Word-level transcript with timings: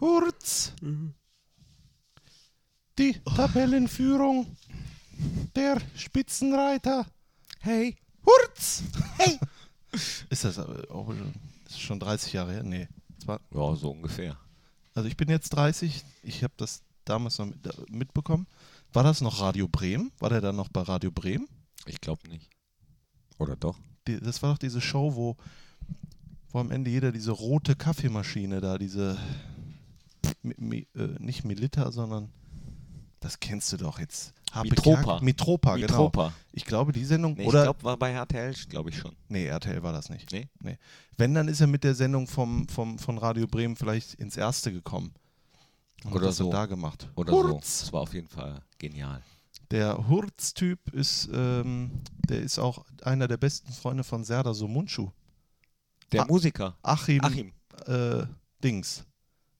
Hurz. 0.00 0.72
Die 2.98 3.12
Tabellenführung 3.24 4.56
der 5.54 5.80
Spitzenreiter. 5.96 7.06
Hey. 7.60 7.96
Hurz. 8.24 8.82
Hey. 9.18 9.38
Ist 10.30 10.44
das 10.44 10.58
auch 10.58 11.06
schon, 11.06 11.32
ist 11.66 11.80
schon 11.80 11.98
30 12.00 12.32
Jahre 12.34 12.52
her? 12.52 12.62
Nee. 12.62 12.86
Zwar, 13.22 13.40
Ja, 13.54 13.74
so 13.76 13.90
ungefähr. 13.92 14.36
also 14.94 15.08
ich 15.08 15.16
bin 15.16 15.28
jetzt 15.30 15.50
30. 15.50 16.04
Ich 16.22 16.42
habe 16.42 16.52
das 16.58 16.82
damals 17.06 17.38
noch 17.38 17.46
mit, 17.46 17.90
mitbekommen. 17.90 18.46
War 18.92 19.04
das 19.04 19.20
noch 19.22 19.40
Radio 19.40 19.68
Bremen? 19.68 20.12
War 20.18 20.28
der 20.28 20.40
dann 20.42 20.56
noch 20.56 20.68
bei 20.68 20.82
Radio 20.82 21.10
Bremen? 21.10 21.48
Ich 21.86 22.00
glaube 22.00 22.28
nicht. 22.28 22.50
Oder 23.38 23.56
doch? 23.56 23.78
Die, 24.06 24.20
das 24.20 24.42
war 24.42 24.52
doch 24.52 24.58
diese 24.58 24.80
Show, 24.82 25.14
wo, 25.14 25.36
wo 26.50 26.58
am 26.58 26.70
Ende 26.70 26.90
jeder 26.90 27.10
diese 27.12 27.30
rote 27.30 27.74
Kaffeemaschine 27.74 28.60
da, 28.60 28.76
diese 28.76 29.16
mi, 30.56 30.86
äh, 30.94 31.08
nicht 31.18 31.44
Milita, 31.44 31.90
sondern 31.92 32.30
das 33.20 33.40
kennst 33.40 33.72
du 33.72 33.76
doch 33.76 33.98
jetzt. 33.98 34.32
Habe 34.52 34.68
Mitropa. 34.68 35.02
Kerk- 35.02 35.22
Mitropa, 35.22 35.74
genau. 35.76 35.86
Mitropa. 35.86 36.32
Ich 36.52 36.64
glaube, 36.64 36.92
die 36.92 37.04
Sendung 37.04 37.34
Nee, 37.34 37.46
oder 37.46 37.60
ich 37.60 37.64
glaube, 37.64 37.82
war 37.84 37.96
bei 37.96 38.12
RTL, 38.12 38.54
glaube 38.68 38.90
ich 38.90 38.98
schon. 38.98 39.14
nee, 39.28 39.46
RTL 39.46 39.82
war 39.82 39.92
das 39.92 40.08
nicht. 40.10 40.30
Nee? 40.32 40.48
Nee. 40.60 40.78
Wenn 41.16 41.34
dann 41.34 41.48
ist 41.48 41.60
er 41.60 41.66
mit 41.66 41.82
der 41.84 41.94
Sendung 41.94 42.26
vom, 42.26 42.68
vom 42.68 42.98
von 42.98 43.18
Radio 43.18 43.46
Bremen 43.46 43.76
vielleicht 43.76 44.14
ins 44.14 44.36
erste 44.36 44.72
gekommen. 44.72 45.12
Und 46.04 46.12
Oder 46.12 46.26
das 46.26 46.36
so. 46.36 46.50
da 46.50 46.66
gemacht. 46.66 47.10
Oder 47.16 47.32
Hurz. 47.32 47.80
so. 47.80 47.84
Das 47.86 47.92
war 47.92 48.00
auf 48.02 48.14
jeden 48.14 48.28
Fall 48.28 48.60
genial. 48.78 49.22
Der 49.70 50.06
Hurz-Typ 50.08 50.92
ist, 50.92 51.28
ähm, 51.32 51.90
der 52.28 52.40
ist 52.42 52.58
auch 52.58 52.84
einer 53.02 53.26
der 53.26 53.38
besten 53.38 53.72
Freunde 53.72 54.04
von 54.04 54.22
Serdar 54.22 54.54
Somuncu. 54.54 55.10
Der 56.12 56.22
Ah, 56.22 56.26
Musiker. 56.26 56.76
Achim, 56.82 57.20
Achim, 57.24 57.52
Äh, 57.86 58.26
Dings. 58.62 59.04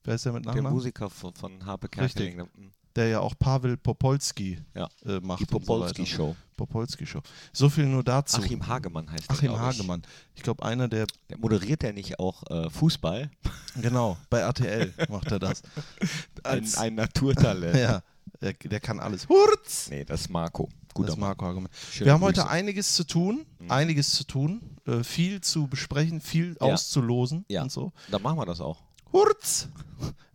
Wer 0.07 0.15
ist 0.15 0.23
der 0.25 0.31
mit 0.31 0.45
der 0.45 0.53
Nachnamen? 0.53 0.71
Musiker 0.73 1.09
von, 1.09 1.33
von 1.35 1.65
Harpe 1.65 1.87
Richtig. 2.01 2.35
Kerkeling. 2.35 2.71
Der 2.95 3.09
ja 3.09 3.19
auch 3.19 3.35
Pavel 3.37 3.75
Popolski 3.75 4.57
Ja. 4.73 4.87
äh, 5.05 5.19
macht. 5.19 5.41
Die 5.41 5.43
so. 5.45 5.59
Popolski-Show. 5.59 6.35
Popolski-Show. 6.55 7.21
So 7.51 7.69
viel 7.69 7.85
nur 7.87 8.03
dazu. 8.05 8.41
Achim 8.41 8.65
Hagemann 8.65 9.11
heißt 9.11 9.29
der, 9.29 9.35
Achim 9.35 9.51
ich. 9.51 9.57
Hagemann. 9.59 10.01
Ich 10.33 10.43
glaube, 10.43 10.63
einer 10.63 10.87
der, 10.87 11.07
Der 11.29 11.37
moderiert 11.37 11.83
ja 11.83 11.91
nicht 11.91 12.19
auch 12.19 12.41
äh, 12.49 12.69
Fußball? 12.69 13.29
genau, 13.81 14.17
bei 14.29 14.39
RTL 14.39 14.93
macht 15.09 15.29
er 15.29 15.39
das. 15.39 15.61
Ein, 16.43 16.61
Als- 16.61 16.77
ein 16.77 16.95
Naturtalent. 16.95 17.75
Ja, 17.77 18.01
der, 18.41 18.53
der 18.53 18.79
kann 18.79 18.99
alles. 19.01 19.27
Hurz! 19.27 19.89
Nee, 19.89 20.05
das 20.05 20.21
ist 20.21 20.29
Marco. 20.29 20.69
Das 20.87 20.93
Guter 20.93 21.09
ist 21.09 21.17
Mann. 21.17 21.29
Marco 21.31 21.45
Hagemann. 21.45 21.69
Wir 21.99 22.13
haben 22.13 22.21
heute 22.21 22.39
Grüße. 22.41 22.49
einiges 22.49 22.93
zu 22.93 23.03
tun, 23.03 23.45
Mhm. 23.59 23.71
einiges 23.71 24.11
zu 24.11 24.23
tun, 24.23 24.77
äh, 24.87 25.03
viel 25.03 25.41
zu 25.41 25.67
besprechen, 25.67 26.21
viel 26.21 26.55
Ja. 26.61 26.67
auszulosen 26.73 27.43
Ja. 27.49 27.61
und 27.63 27.71
so. 27.73 27.91
Dann 28.09 28.21
machen 28.21 28.37
wir 28.39 28.45
das 28.45 28.61
auch. 28.61 28.81
Hurz! 29.13 29.69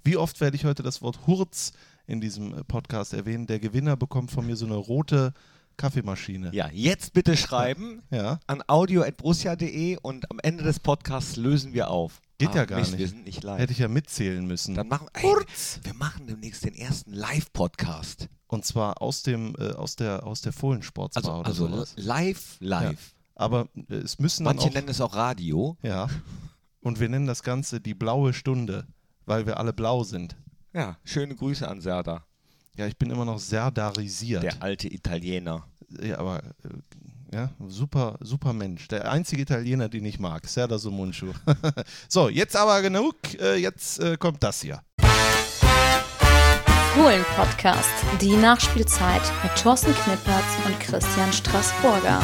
Wie 0.04 0.16
oft 0.16 0.40
werde 0.40 0.56
ich 0.56 0.64
heute 0.64 0.82
das 0.82 1.02
Wort 1.02 1.26
Hurz 1.26 1.72
in 2.06 2.20
diesem 2.20 2.64
Podcast 2.66 3.12
erwähnen? 3.14 3.46
Der 3.46 3.60
Gewinner 3.60 3.96
bekommt 3.96 4.30
von 4.30 4.46
mir 4.46 4.56
so 4.56 4.66
eine 4.66 4.74
rote 4.74 5.32
Kaffeemaschine. 5.76 6.50
Ja, 6.52 6.68
jetzt 6.72 7.12
bitte 7.12 7.36
schreiben 7.36 8.02
Ja. 8.10 8.40
an 8.46 8.62
audio.brussia.de 8.66 9.98
und 10.02 10.30
am 10.30 10.38
Ende 10.42 10.64
des 10.64 10.80
Podcasts 10.80 11.36
lösen 11.36 11.72
wir 11.72 11.88
auf. 11.90 12.20
Geht 12.38 12.54
ja 12.54 12.62
Ah, 12.62 12.64
gar 12.64 12.78
Mist, 12.80 12.90
nicht. 12.92 12.98
Wir 13.00 13.08
sind 13.08 13.24
nicht 13.24 13.42
live. 13.44 13.58
Hätte 13.60 13.72
ich 13.72 13.78
ja 13.78 13.88
mitzählen 13.88 14.44
müssen. 14.44 14.74
Dann 14.74 14.88
machen 14.88 15.06
ey, 15.12 15.22
Hurz! 15.22 15.80
wir 15.84 15.94
machen 15.94 16.26
demnächst 16.26 16.64
den 16.64 16.74
ersten 16.74 17.12
Live-Podcast. 17.12 18.28
Und 18.48 18.64
zwar 18.66 19.00
aus 19.00 19.22
dem 19.22 19.54
äh, 19.58 19.72
aus 19.72 19.96
der 19.96 20.26
aus 20.26 20.42
der 20.42 20.52
Fohlensportsbar 20.52 21.22
Also, 21.24 21.38
oder 21.38 21.46
also 21.48 21.68
sowas. 21.68 21.94
live, 21.96 22.56
live. 22.60 23.14
Aber 23.34 23.68
äh, 23.88 23.94
es 23.94 24.18
müssen 24.18 24.44
Manche 24.44 24.68
auch 24.68 24.74
nennen 24.74 24.88
es 24.88 25.00
auch 25.00 25.14
Radio. 25.14 25.76
ja. 25.82 26.08
Und 26.82 27.00
wir 27.00 27.08
nennen 27.08 27.26
das 27.26 27.42
Ganze 27.42 27.80
die 27.80 27.94
blaue 27.94 28.32
Stunde, 28.34 28.86
weil 29.24 29.46
wir 29.46 29.58
alle 29.58 29.72
blau 29.72 30.02
sind. 30.04 30.36
Ja, 30.74 30.96
schöne 31.04 31.34
Grüße 31.34 31.66
an 31.68 31.80
Serda, 31.80 32.24
Ja, 32.76 32.86
ich 32.86 32.96
bin 32.96 33.10
immer 33.10 33.24
noch 33.24 33.38
serdarisiert. 33.38 34.42
der 34.42 34.62
alte 34.62 34.92
Italiener. 34.92 35.64
Ja, 36.02 36.18
aber 36.18 36.38
äh, 36.64 37.34
ja, 37.36 37.50
super, 37.66 38.16
super 38.20 38.52
Mensch. 38.52 38.88
Der 38.88 39.10
einzige 39.10 39.42
Italiener, 39.42 39.88
den 39.88 40.04
ich 40.04 40.18
mag. 40.18 40.46
Serdar 40.46 40.78
Somuncu. 40.78 41.32
so, 42.08 42.28
jetzt 42.28 42.56
aber 42.56 42.82
genug. 42.82 43.16
Äh, 43.40 43.56
jetzt 43.56 44.00
äh, 44.00 44.16
kommt 44.16 44.42
das 44.42 44.60
hier. 44.62 44.82
Fohlen-Podcast, 46.94 47.88
die 48.20 48.36
Nachspielzeit 48.36 49.22
mit 49.42 49.54
Thorsten 49.56 49.94
Knippertz 49.94 50.44
und 50.66 50.78
Christian 50.80 51.32
Straßburger. 51.32 52.20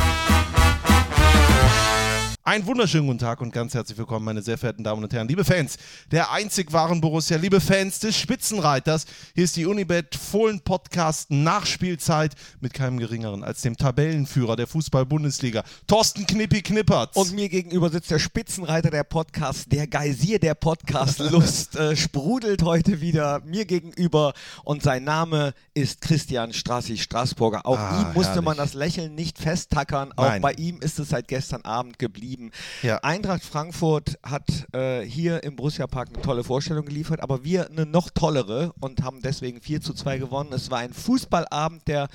Einen 2.49 2.65
wunderschönen 2.65 3.07
guten 3.07 3.19
Tag 3.19 3.43
und 3.43 3.53
ganz 3.53 3.75
herzlich 3.75 3.99
willkommen, 3.99 4.25
meine 4.25 4.41
sehr 4.41 4.57
verehrten 4.57 4.83
Damen 4.83 5.05
und 5.05 5.13
Herren, 5.13 5.29
liebe 5.29 5.45
Fans 5.45 5.77
der 6.11 6.33
einzig 6.33 6.73
wahren 6.73 7.03
Borussia, 7.03 7.37
liebe 7.37 7.61
Fans 7.61 8.01
des 8.01 8.17
Spitzenreiters. 8.17 9.05
Hier 9.35 9.45
ist 9.45 9.55
die 9.57 9.67
Unibet 9.67 10.15
Fohlen 10.15 10.61
Podcast 10.61 11.31
Nachspielzeit 11.31 12.35
mit 12.61 12.73
keinem 12.73 12.97
geringeren 12.97 13.45
als 13.45 13.61
dem 13.61 13.77
Tabellenführer 13.77 14.57
der 14.57 14.67
Fußball-Bundesliga, 14.67 15.63
Thorsten 15.87 16.27
Knippi 16.27 16.63
Knippertz. 16.63 17.17
Und 17.17 17.35
mir 17.35 17.51
gegenüber 17.51 17.91
sitzt 17.91 18.11
der 18.11 18.19
Spitzenreiter 18.19 18.91
der 18.91 19.05
Podcast, 19.05 19.71
der 19.71 19.87
Geysir 19.87 20.39
der 20.39 20.55
Podcast-Lust, 20.55 21.77
äh, 21.77 21.97
sprudelt 21.97 22.63
heute 22.63 23.03
wieder 23.03 23.41
mir 23.45 23.67
gegenüber 23.67 24.33
und 24.65 24.83
sein 24.83 25.05
Name 25.05 25.53
ist 25.75 26.01
Christian 26.01 26.55
Strassi 26.55 26.97
Straßburger. 26.97 27.67
Auch 27.67 27.79
Ah, 27.79 28.01
ihm 28.01 28.15
musste 28.15 28.37
herrlich. 28.37 28.45
man 28.47 28.57
das 28.57 28.73
Lächeln 28.73 29.15
nicht 29.15 29.37
festtackern, 29.37 30.15
auch 30.17 30.25
Nein. 30.25 30.41
bei 30.41 30.53
ihm 30.55 30.81
ist 30.81 30.99
es 30.99 31.11
seit 31.11 31.29
gestern 31.29 31.61
Abend 31.61 31.99
geblieben. 31.99 32.38
Ja. 32.83 32.99
Eintracht 32.99 33.43
Frankfurt 33.45 34.19
hat 34.23 34.67
äh, 34.73 35.03
hier 35.03 35.43
im 35.43 35.57
Borussia 35.57 35.87
Park 35.87 36.09
eine 36.13 36.23
tolle 36.23 36.45
Vorstellung 36.45 36.85
geliefert, 36.85 37.21
aber 37.21 37.45
wir 37.45 37.71
eine 37.71 37.87
noch 37.87 38.11
tollere 38.11 38.73
und 38.81 39.03
haben 39.03 39.21
deswegen 39.23 39.61
4 39.61 39.81
zu 39.81 39.95
2 39.95 40.19
gewonnen. 40.19 40.53
Es 40.53 40.71
war 40.71 40.79
ein 40.79 40.93
Fußballabend, 40.93 41.87
der 41.87 42.09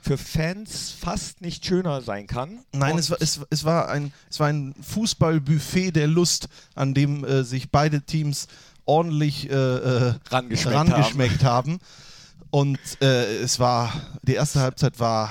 für 0.00 0.16
Fans 0.16 0.94
fast 0.98 1.40
nicht 1.40 1.64
schöner 1.64 2.00
sein 2.02 2.26
kann. 2.26 2.60
Nein, 2.72 2.98
es 2.98 3.10
war, 3.10 3.18
es, 3.20 3.40
es, 3.50 3.64
war 3.64 3.88
ein, 3.88 4.12
es 4.30 4.40
war 4.40 4.48
ein 4.48 4.74
Fußballbuffet 4.80 5.92
der 5.92 6.06
Lust, 6.06 6.48
an 6.74 6.94
dem 6.94 7.24
äh, 7.24 7.44
sich 7.44 7.70
beide 7.70 8.02
Teams 8.02 8.48
ordentlich 8.84 9.50
äh, 9.50 9.54
äh, 9.54 10.14
Rangeschmeckt 10.30 10.76
rangeschmeckt 10.76 11.44
haben. 11.44 11.78
Und 12.50 12.78
äh, 13.02 13.42
es 13.42 13.60
war, 13.60 13.92
die 14.22 14.34
erste 14.34 14.60
Halbzeit 14.60 14.98
war 14.98 15.30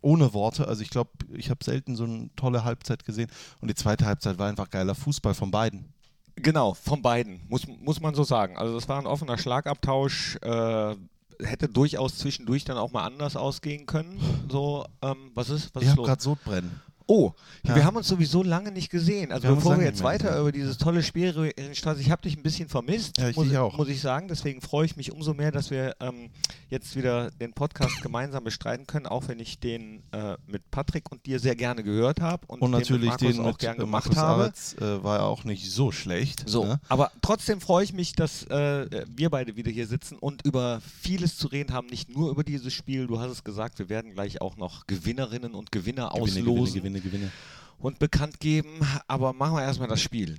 ohne 0.00 0.32
Worte. 0.34 0.68
Also 0.68 0.82
ich 0.82 0.90
glaube, 0.90 1.10
ich 1.32 1.50
habe 1.50 1.64
selten 1.64 1.96
so 1.96 2.04
eine 2.04 2.30
tolle 2.36 2.64
Halbzeit 2.64 3.04
gesehen. 3.04 3.30
Und 3.60 3.68
die 3.68 3.74
zweite 3.74 4.06
Halbzeit 4.06 4.38
war 4.38 4.48
einfach 4.48 4.70
geiler 4.70 4.94
Fußball 4.94 5.34
von 5.34 5.50
beiden. 5.50 5.92
Genau, 6.36 6.74
von 6.74 7.00
beiden, 7.00 7.40
muss, 7.48 7.66
muss 7.66 8.00
man 8.00 8.14
so 8.14 8.22
sagen. 8.22 8.58
Also 8.58 8.74
das 8.74 8.88
war 8.88 8.98
ein 8.98 9.06
offener 9.06 9.38
Schlagabtausch, 9.38 10.36
äh, 10.42 10.94
hätte 11.42 11.68
durchaus 11.68 12.18
zwischendurch 12.18 12.64
dann 12.64 12.76
auch 12.76 12.92
mal 12.92 13.04
anders 13.04 13.36
ausgehen 13.36 13.86
können. 13.86 14.20
So, 14.50 14.84
ähm, 15.02 15.30
was 15.34 15.48
ist, 15.48 15.74
was 15.74 15.82
ich 15.82 15.88
ist 15.88 15.96
habe 15.96 16.06
gerade 16.06 16.22
Sodbrennen. 16.22 16.80
Oh, 17.08 17.32
Ja. 17.62 17.76
wir 17.76 17.84
haben 17.84 17.96
uns 17.96 18.08
sowieso 18.08 18.42
lange 18.42 18.72
nicht 18.72 18.90
gesehen. 18.90 19.30
Also 19.32 19.48
Wir 19.48 19.54
bevor 19.54 19.78
wir 19.78 19.84
jetzt 19.86 20.02
weiter 20.02 20.28
gesehen. 20.28 20.40
über 20.40 20.52
dieses 20.52 20.76
tolle 20.78 21.02
Spiel 21.02 21.30
reden, 21.30 21.74
Strassi, 21.74 22.00
ich 22.00 22.10
habe 22.10 22.22
dich 22.22 22.36
ein 22.36 22.42
bisschen 22.42 22.68
vermisst, 22.68 23.18
Ja, 23.18 23.28
ich 23.28 23.36
muss, 23.36 23.54
auch. 23.54 23.76
muss 23.76 23.88
ich 23.88 24.00
sagen. 24.00 24.28
Deswegen 24.28 24.60
freue 24.60 24.86
ich 24.86 24.96
mich 24.96 25.12
umso 25.12 25.32
mehr, 25.34 25.52
dass 25.52 25.70
wir 25.70 25.94
ähm, 26.00 26.30
jetzt 26.68 26.96
wieder 26.96 27.30
den 27.30 27.52
Podcast 27.52 28.02
gemeinsam 28.02 28.42
bestreiten 28.44 28.86
können, 28.86 29.06
auch 29.06 29.28
wenn 29.28 29.38
ich 29.38 29.60
den 29.60 30.02
äh, 30.12 30.36
mit 30.48 30.68
Patrick 30.70 31.10
und 31.12 31.24
dir 31.26 31.38
sehr 31.38 31.54
gerne 31.54 31.82
gehört 31.84 32.20
habe 32.20 32.44
und, 32.48 32.60
Und 32.60 32.72
den 32.72 32.80
natürlich 32.80 33.10
mit 33.12 33.20
den 33.20 33.40
auch 33.40 33.46
mit 33.46 33.58
gern 33.58 33.76
äh, 33.76 33.80
gemacht 33.80 34.06
Markus 34.06 34.16
habe. 34.18 34.42
Aretz, 34.42 34.74
äh, 34.80 35.04
war 35.04 35.18
ja 35.18 35.22
auch 35.24 35.44
nicht 35.44 35.70
so 35.70 35.92
schlecht. 35.92 36.42
So, 36.48 36.64
Ne? 36.64 36.80
aber 36.88 37.12
trotzdem 37.22 37.60
freue 37.60 37.84
ich 37.84 37.92
mich, 37.92 38.14
dass 38.14 38.42
äh, 38.44 39.04
wir 39.14 39.30
beide 39.30 39.54
wieder 39.56 39.70
hier 39.70 39.86
sitzen 39.86 40.18
und 40.18 40.44
über 40.44 40.80
vieles 41.00 41.36
zu 41.38 41.46
reden 41.48 41.72
haben, 41.72 41.86
nicht 41.86 42.08
nur 42.14 42.30
über 42.30 42.42
dieses 42.42 42.72
Spiel. 42.72 43.06
Du 43.06 43.20
hast 43.20 43.30
es 43.30 43.44
gesagt, 43.44 43.78
wir 43.78 43.88
werden 43.88 44.12
gleich 44.12 44.40
auch 44.40 44.56
noch 44.56 44.86
Gewinnerinnen 44.88 45.54
und 45.54 45.70
Gewinner 45.70 46.12
auslosen 46.12 46.44
Gewinne, 46.44 46.70
Gewinne, 46.72 46.95
Gewinne. 47.00 47.30
und 47.78 47.98
bekannt 47.98 48.40
geben. 48.40 48.80
Aber 49.06 49.32
machen 49.32 49.56
wir 49.56 49.62
erstmal 49.62 49.88
das 49.88 50.00
Spiel. 50.00 50.38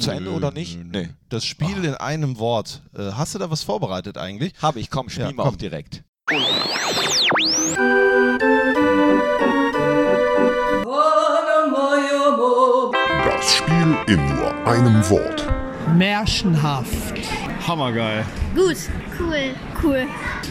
Zu 0.00 0.10
Ende 0.10 0.30
oder 0.30 0.50
nicht? 0.52 0.76
Nö, 0.78 0.84
nö. 0.84 1.02
Nee. 1.02 1.08
Das 1.28 1.44
Spiel 1.44 1.84
in 1.84 1.94
einem 1.94 2.38
Wort. 2.38 2.82
Äh, 2.94 3.12
hast 3.12 3.34
du 3.34 3.38
da 3.38 3.50
was 3.50 3.62
vorbereitet 3.62 4.18
eigentlich? 4.18 4.52
Habe 4.60 4.80
ich, 4.80 4.90
komm, 4.90 5.08
spielen 5.08 5.30
Ja, 5.30 5.36
wir 5.36 5.44
komm. 5.44 5.54
auch 5.54 5.56
direkt. 5.56 6.04
Das 13.24 13.54
Spiel 13.56 13.96
in 14.06 14.34
nur 14.36 14.54
einem 14.66 15.08
Wort. 15.08 15.46
Märchenhaft. 15.96 17.14
Hammergeil. 17.66 18.24
Gut. 18.54 18.76
Cool. 19.18 19.54
Cool. 19.82 20.06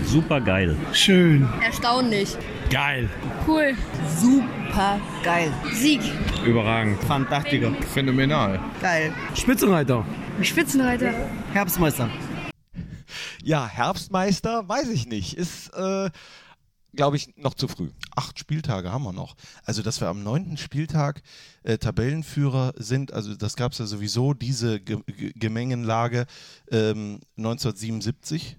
Super 0.05 0.41
geil. 0.41 0.75
Schön. 0.93 1.47
Erstaunlich. 1.61 2.37
Geil. 2.69 3.09
Cool. 3.47 3.75
Super 4.19 4.99
geil. 5.23 5.51
Sieg. 5.73 6.01
Überragend. 6.45 7.03
Fantastiker. 7.03 7.71
Phänomenal. 7.93 8.59
Geil. 8.81 9.11
Spitzenreiter. 9.35 10.05
Spitzenreiter. 10.41 11.13
Herbstmeister. 11.53 12.09
Ja, 13.43 13.67
Herbstmeister, 13.67 14.67
weiß 14.67 14.89
ich 14.89 15.07
nicht. 15.07 15.33
Ist 15.33 15.73
äh, 15.73 16.09
glaube 16.93 17.17
ich, 17.17 17.35
noch 17.37 17.53
zu 17.53 17.67
früh. 17.67 17.91
acht 18.15 18.39
Spieltage 18.39 18.91
haben 18.91 19.03
wir 19.03 19.13
noch. 19.13 19.35
Also, 19.63 19.81
dass 19.81 20.01
wir 20.01 20.07
am 20.07 20.23
neunten 20.23 20.57
Spieltag 20.57 21.21
äh, 21.63 21.77
Tabellenführer 21.77 22.73
sind, 22.77 23.13
also 23.13 23.35
das 23.35 23.55
gab 23.55 23.73
es 23.73 23.77
ja 23.77 23.85
sowieso, 23.85 24.33
diese 24.33 24.79
Ge 24.79 24.99
Ge 25.05 25.31
Gemengenlage 25.35 26.25
ähm, 26.71 27.19
1977. 27.37 28.57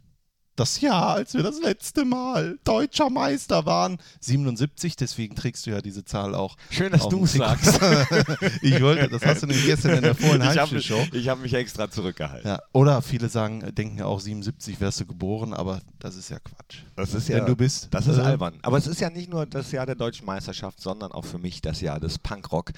Das 0.57 0.81
Jahr, 0.81 1.15
als 1.15 1.33
wir 1.35 1.43
das 1.43 1.61
letzte 1.61 2.05
Mal 2.05 2.59
deutscher 2.65 3.09
Meister 3.09 3.65
waren. 3.65 3.99
77, 4.21 4.97
deswegen 4.97 5.35
trägst 5.35 5.65
du 5.67 5.71
ja 5.71 5.81
diese 5.81 6.05
Zahl 6.05 6.35
auch. 6.35 6.57
Schön, 6.71 6.93
dass 6.93 7.09
du 7.09 7.25
sagst. 7.25 7.81
ich 8.63 8.83
wollte, 8.83 9.09
das 9.09 9.25
hast 9.25 9.43
du 9.43 9.47
nämlich 9.47 9.65
gestern 9.65 9.97
in 9.97 10.03
der 10.03 10.15
vollen 10.15 10.41
Ich 10.43 10.49
habe 10.49 10.59
Heimspielshow. 10.61 10.99
mich, 10.99 11.15
ich 11.15 11.29
hab 11.29 11.41
mich 11.41 11.55
extra 11.55 11.91
zurückgehalten. 11.91 12.49
Ja, 12.51 12.61
oder 12.73 13.01
viele 13.01 13.29
sagen, 13.29 13.75
denken 13.75 13.99
ja 13.99 14.05
auch 14.07 14.21
77 14.21 14.81
wärst 14.81 15.01
du 15.01 15.07
geboren, 15.07 15.55
aber 15.55 15.81
das 15.99 16.17
ist 16.17 16.29
ja 16.29 16.39
Quatsch. 16.41 16.83
Das 16.97 17.15
ist 17.15 17.29
Wenn 17.31 17.47
du 17.47 17.57
bist. 17.57 17.89
Das 17.91 18.07
ist 18.07 18.19
äh, 18.19 18.23
albern. 18.23 18.59
Aber 18.63 18.77
es 18.77 18.87
ist 18.87 19.01
ja 19.01 19.09
nicht 19.09 19.31
nur 19.31 19.47
das 19.47 19.73
Jahr 19.73 19.87
der 19.87 19.95
deutschen 19.95 20.27
Meisterschaft, 20.27 20.81
sondern 20.81 21.13
auch 21.13 21.25
für 21.25 21.39
mich 21.39 21.63
das 21.63 21.81
Jahr 21.81 22.01
des 22.01 22.19
Punkrock. 22.19 22.73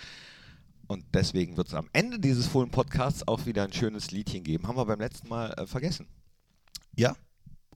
Und 0.87 1.05
deswegen 1.15 1.57
wird 1.57 1.69
es 1.69 1.75
am 1.75 1.89
Ende 1.93 2.19
dieses 2.19 2.47
vollen 2.47 2.71
Podcasts 2.71 3.27
auch 3.27 3.47
wieder 3.47 3.65
ein 3.65 3.73
schönes 3.73 4.11
Liedchen 4.11 4.45
geben. 4.45 4.69
Haben 4.69 4.77
wir 4.77 4.85
beim 4.85 5.01
letzten 5.01 5.29
Mal 5.29 5.53
äh, 5.55 5.67
vergessen. 5.67 6.07
Ja. 6.95 7.17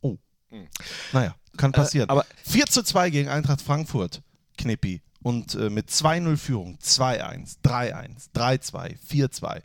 Oh. 0.01 0.17
Hm. 0.49 0.69
Naja, 1.13 1.35
kann 1.57 1.73
passieren. 1.73 2.09
Äh, 2.09 2.13
aber 2.13 2.27
4 2.45 2.67
zu 2.67 2.83
2 2.83 3.11
gegen 3.11 3.29
Eintracht 3.29 3.63
Frankfurt, 3.63 4.23
Knippi. 4.57 5.03
Und 5.23 5.57
äh, 5.57 5.71
mit 5.71 5.91
2-0 5.91 6.37
Führung, 6.37 6.79
2-1, 6.81 7.57
3-1, 7.65 8.31
3-2, 8.33 8.97
4-2. 9.11 9.63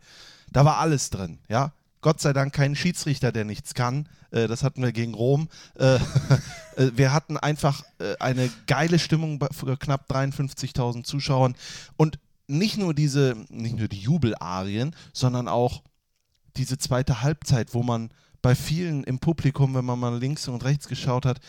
Da 0.52 0.66
war 0.66 0.78
alles 0.78 1.12
drin, 1.12 1.40
ja. 1.50 1.74
Gott 2.02 2.20
sei 2.20 2.34
Dank 2.34 2.52
kein 2.52 2.76
Schiedsrichter, 2.76 3.32
der 3.32 3.46
nichts 3.46 3.76
kann. 3.76 4.10
Äh, 4.32 4.48
das 4.48 4.64
hatten 4.64 4.82
wir 4.82 4.92
gegen 4.92 5.14
Rom. 5.14 5.50
Äh, 5.76 5.96
äh, 6.76 6.92
wir 6.96 7.14
hatten 7.14 7.38
einfach 7.38 7.84
äh, 8.00 8.16
eine 8.20 8.50
geile 8.66 8.98
Stimmung 8.98 9.38
bei 9.38 9.50
für 9.52 9.78
knapp 9.78 10.10
53.000 10.10 11.04
Zuschauern. 11.04 11.56
Und 11.96 12.18
nicht 12.48 12.78
nur 12.78 12.96
diese, 12.96 13.38
nicht 13.50 13.78
nur 13.78 13.88
die 13.88 14.00
Jubelarien, 14.00 14.96
sondern 15.14 15.48
auch 15.48 15.84
diese 16.58 16.78
zweite 16.78 17.22
Halbzeit, 17.22 17.74
wo 17.74 17.84
man 17.84 18.10
bei 18.42 18.56
vielen 18.56 19.04
im 19.04 19.20
Publikum, 19.20 19.76
wenn 19.76 19.86
man 19.86 20.00
mal 20.00 20.18
links 20.18 20.48
und 20.48 20.64
rechts 20.64 20.88
geschaut 20.88 21.26
hat, 21.26 21.40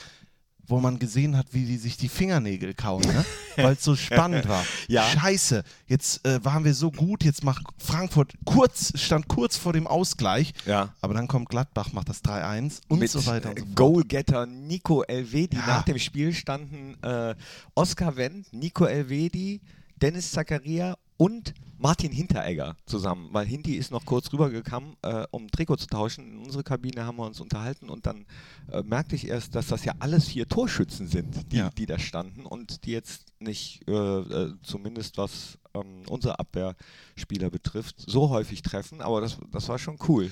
wo 0.66 0.80
man 0.80 0.98
gesehen 0.98 1.36
hat, 1.36 1.46
wie 1.52 1.64
die 1.64 1.76
sich 1.76 1.96
die 1.96 2.08
Fingernägel 2.08 2.74
kauen, 2.74 3.02
ne? 3.02 3.24
weil 3.56 3.74
es 3.74 3.82
so 3.82 3.96
spannend 3.96 4.48
war. 4.48 4.64
Ja. 4.88 5.04
Scheiße, 5.04 5.64
jetzt 5.86 6.24
äh, 6.26 6.44
waren 6.44 6.64
wir 6.64 6.74
so 6.74 6.90
gut, 6.90 7.24
jetzt 7.24 7.44
macht 7.44 7.64
Frankfurt 7.78 8.32
kurz, 8.44 8.92
stand 8.98 9.28
kurz 9.28 9.56
vor 9.56 9.72
dem 9.72 9.86
Ausgleich, 9.86 10.52
ja. 10.64 10.94
aber 11.00 11.14
dann 11.14 11.28
kommt 11.28 11.48
Gladbach, 11.48 11.92
macht 11.92 12.08
das 12.08 12.22
3-1 12.24 12.80
und 12.88 13.00
mit 13.00 13.10
so 13.10 13.26
weiter 13.26 13.50
und 13.50 13.58
so 13.58 13.64
äh, 13.64 13.66
fort. 13.66 13.76
Goalgetter 13.76 14.46
Nico 14.46 15.02
Elvedi. 15.02 15.56
Ja. 15.56 15.66
Nach 15.66 15.82
dem 15.82 15.98
Spiel 15.98 16.32
standen 16.32 16.96
äh, 17.02 17.34
Oskar 17.74 18.16
Wendt, 18.16 18.52
Nico 18.52 18.84
Elvedi, 18.84 19.60
Dennis 19.96 20.30
Zakaria 20.30 20.96
und 21.22 21.54
Martin 21.78 22.10
Hinteregger 22.10 22.76
zusammen, 22.86 23.28
weil 23.32 23.46
Hinti 23.46 23.74
ist 23.76 23.90
noch 23.92 24.04
kurz 24.04 24.32
rübergekommen, 24.32 24.96
äh, 25.02 25.24
um 25.30 25.48
Trikot 25.50 25.76
zu 25.76 25.86
tauschen. 25.86 26.32
In 26.32 26.38
unsere 26.38 26.64
Kabine 26.64 27.04
haben 27.04 27.16
wir 27.16 27.26
uns 27.26 27.40
unterhalten 27.40 27.88
und 27.90 28.06
dann 28.06 28.24
äh, 28.72 28.82
merkte 28.82 29.14
ich 29.14 29.28
erst, 29.28 29.54
dass 29.54 29.68
das 29.68 29.84
ja 29.84 29.94
alles 30.00 30.28
vier 30.28 30.48
Torschützen 30.48 31.06
sind, 31.06 31.52
die, 31.52 31.56
Ja. 31.58 31.70
die 31.70 31.86
da 31.86 31.98
standen 31.98 32.44
und 32.44 32.84
die 32.86 32.90
jetzt 32.92 33.26
nicht, 33.40 33.82
äh, 33.88 33.92
äh, 33.92 34.54
zumindest 34.62 35.16
was 35.18 35.58
ähm, 35.74 36.02
unsere 36.08 36.38
Abwehrspieler 36.40 37.50
betrifft, 37.50 37.96
so 37.98 38.30
häufig 38.30 38.62
treffen, 38.62 39.00
aber 39.00 39.20
das, 39.20 39.38
das 39.50 39.68
war 39.68 39.78
schon 39.78 39.98
cool. 40.08 40.30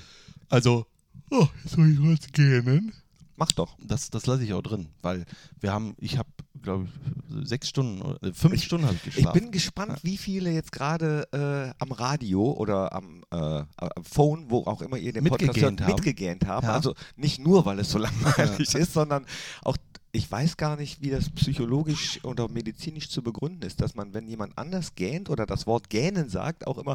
Also, 0.49 0.87
oh, 1.31 1.47
jetzt 1.63 1.75
soll 1.77 1.91
ich 1.91 1.99
kurz 1.99 2.27
gähnen. 2.33 2.93
Mach 3.41 3.53
doch. 3.53 3.75
Das, 3.83 4.11
das 4.11 4.27
lasse 4.27 4.45
ich 4.45 4.53
auch 4.53 4.61
drin, 4.61 4.91
weil 5.01 5.25
wir 5.61 5.73
haben, 5.73 5.95
ich 5.99 6.19
habe, 6.19 6.29
glaube 6.61 6.85
ich, 6.85 7.49
sechs 7.49 7.71
Stunden, 7.71 8.03
oder 8.03 8.23
äh, 8.23 8.35
fünf 8.35 8.63
Stunden 8.63 8.87
habe 8.87 8.97
ich 8.97 9.07
Ich 9.07 9.15
geschlafen. 9.15 9.41
bin 9.41 9.51
gespannt, 9.51 9.99
wie 10.03 10.19
viele 10.19 10.51
jetzt 10.53 10.73
gerade 10.73 11.27
äh, 11.33 11.73
am 11.83 11.91
Radio 11.91 12.53
oder 12.53 12.93
am, 12.93 13.25
äh, 13.31 13.37
am 13.37 14.05
Phone, 14.05 14.51
wo 14.51 14.65
auch 14.65 14.83
immer 14.83 14.99
ihr 14.99 15.15
den 15.15 15.25
Podcast 15.25 15.59
hört, 15.59 15.81
haben. 15.81 15.91
mitgegähnt 15.91 16.47
haben. 16.47 16.67
Ja. 16.67 16.75
Also 16.75 16.95
nicht 17.17 17.39
nur, 17.39 17.65
weil 17.65 17.79
es 17.79 17.91
so 17.91 17.99
langweilig 17.99 18.75
ist, 18.75 18.93
sondern 18.93 19.25
auch, 19.65 19.79
ich 20.13 20.31
weiß 20.31 20.59
gar 20.59 20.77
nicht, 20.77 21.01
wie 21.01 21.09
das 21.09 21.31
psychologisch 21.31 22.23
oder 22.25 22.47
medizinisch 22.47 23.09
zu 23.09 23.23
begründen 23.23 23.63
ist, 23.63 23.81
dass 23.81 23.95
man, 23.95 24.13
wenn 24.13 24.29
jemand 24.29 24.59
anders 24.59 24.97
gähnt 24.97 25.31
oder 25.31 25.47
das 25.47 25.67
Wort 25.67 25.89
gähnen 25.89 26.29
sagt, 26.29 26.67
auch 26.67 26.77
immer 26.77 26.95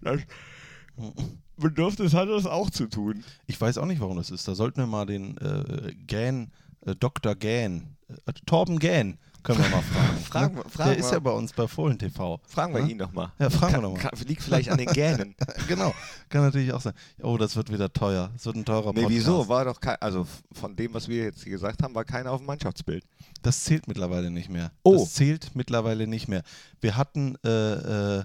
das 0.00 0.20
Bedürfnis 1.60 2.14
hat, 2.14 2.28
das 2.28 2.46
auch 2.46 2.70
zu 2.70 2.86
tun. 2.86 3.24
Ich 3.46 3.60
weiß 3.60 3.78
auch 3.78 3.86
nicht, 3.86 4.00
warum 4.00 4.16
das 4.16 4.30
ist. 4.30 4.46
Da 4.48 4.54
sollten 4.54 4.78
wir 4.80 4.86
mal 4.86 5.06
den 5.06 5.36
äh, 5.38 5.94
Gähn, 6.06 6.50
äh, 6.86 6.94
Dr. 6.96 7.34
Gähn, 7.36 7.96
äh, 8.26 8.32
Torben 8.46 8.78
Gähn, 8.78 9.18
können 9.42 9.62
wir 9.62 9.68
mal 9.70 9.82
fragen. 9.82 10.18
Fragen 10.30 10.54
ne? 10.56 10.64
wir- 10.64 10.70
fragen 10.70 10.90
Der 10.90 10.98
ist 10.98 11.06
wir. 11.06 11.12
ja 11.14 11.18
bei 11.20 11.30
uns 11.30 11.52
bei 11.52 11.66
Fohlen 11.66 11.98
TV. 11.98 12.40
Fragen 12.46 12.74
wir 12.74 12.80
Ja? 12.82 12.86
ihn 12.86 12.98
doch 12.98 13.12
mal. 13.12 13.32
Ja, 13.38 13.48
fragen 13.50 13.72
wir 13.72 13.80
Kann- 13.80 13.82
doch 13.82 13.92
mal. 13.92 13.98
kann- 14.10 14.28
Liegt 14.28 14.42
vielleicht 14.42 14.70
an 14.70 14.78
den 14.78 14.88
Gähnen. 14.88 15.34
genau, 15.68 15.94
kann 16.28 16.42
natürlich 16.42 16.72
auch 16.72 16.80
sein. 16.80 16.92
Oh, 17.22 17.36
das 17.38 17.56
wird 17.56 17.72
wieder 17.72 17.92
teuer. 17.92 18.30
Das 18.34 18.44
wird 18.46 18.56
ein 18.56 18.64
teurer 18.64 18.92
Nee, 18.92 19.02
Podcast. 19.02 19.10
wieso? 19.10 19.48
War 19.48 19.64
doch 19.64 19.80
kein, 19.80 19.96
also 20.00 20.26
von 20.52 20.76
dem, 20.76 20.92
was 20.94 21.08
wir 21.08 21.24
jetzt 21.24 21.44
gesagt 21.44 21.82
haben, 21.82 21.94
war 21.94 22.04
keiner 22.04 22.32
auf 22.32 22.38
dem 22.40 22.46
Mannschaftsbild. 22.46 23.04
Das 23.42 23.64
zählt 23.64 23.88
mittlerweile 23.88 24.30
nicht 24.30 24.50
mehr. 24.50 24.70
Oh. 24.82 24.98
Das 24.98 25.14
zählt 25.14 25.52
mittlerweile 25.54 26.06
nicht 26.06 26.28
mehr. 26.28 26.42
Wir 26.82 26.96
hatten, 26.98 27.36
äh, 27.44 28.18
äh, 28.18 28.24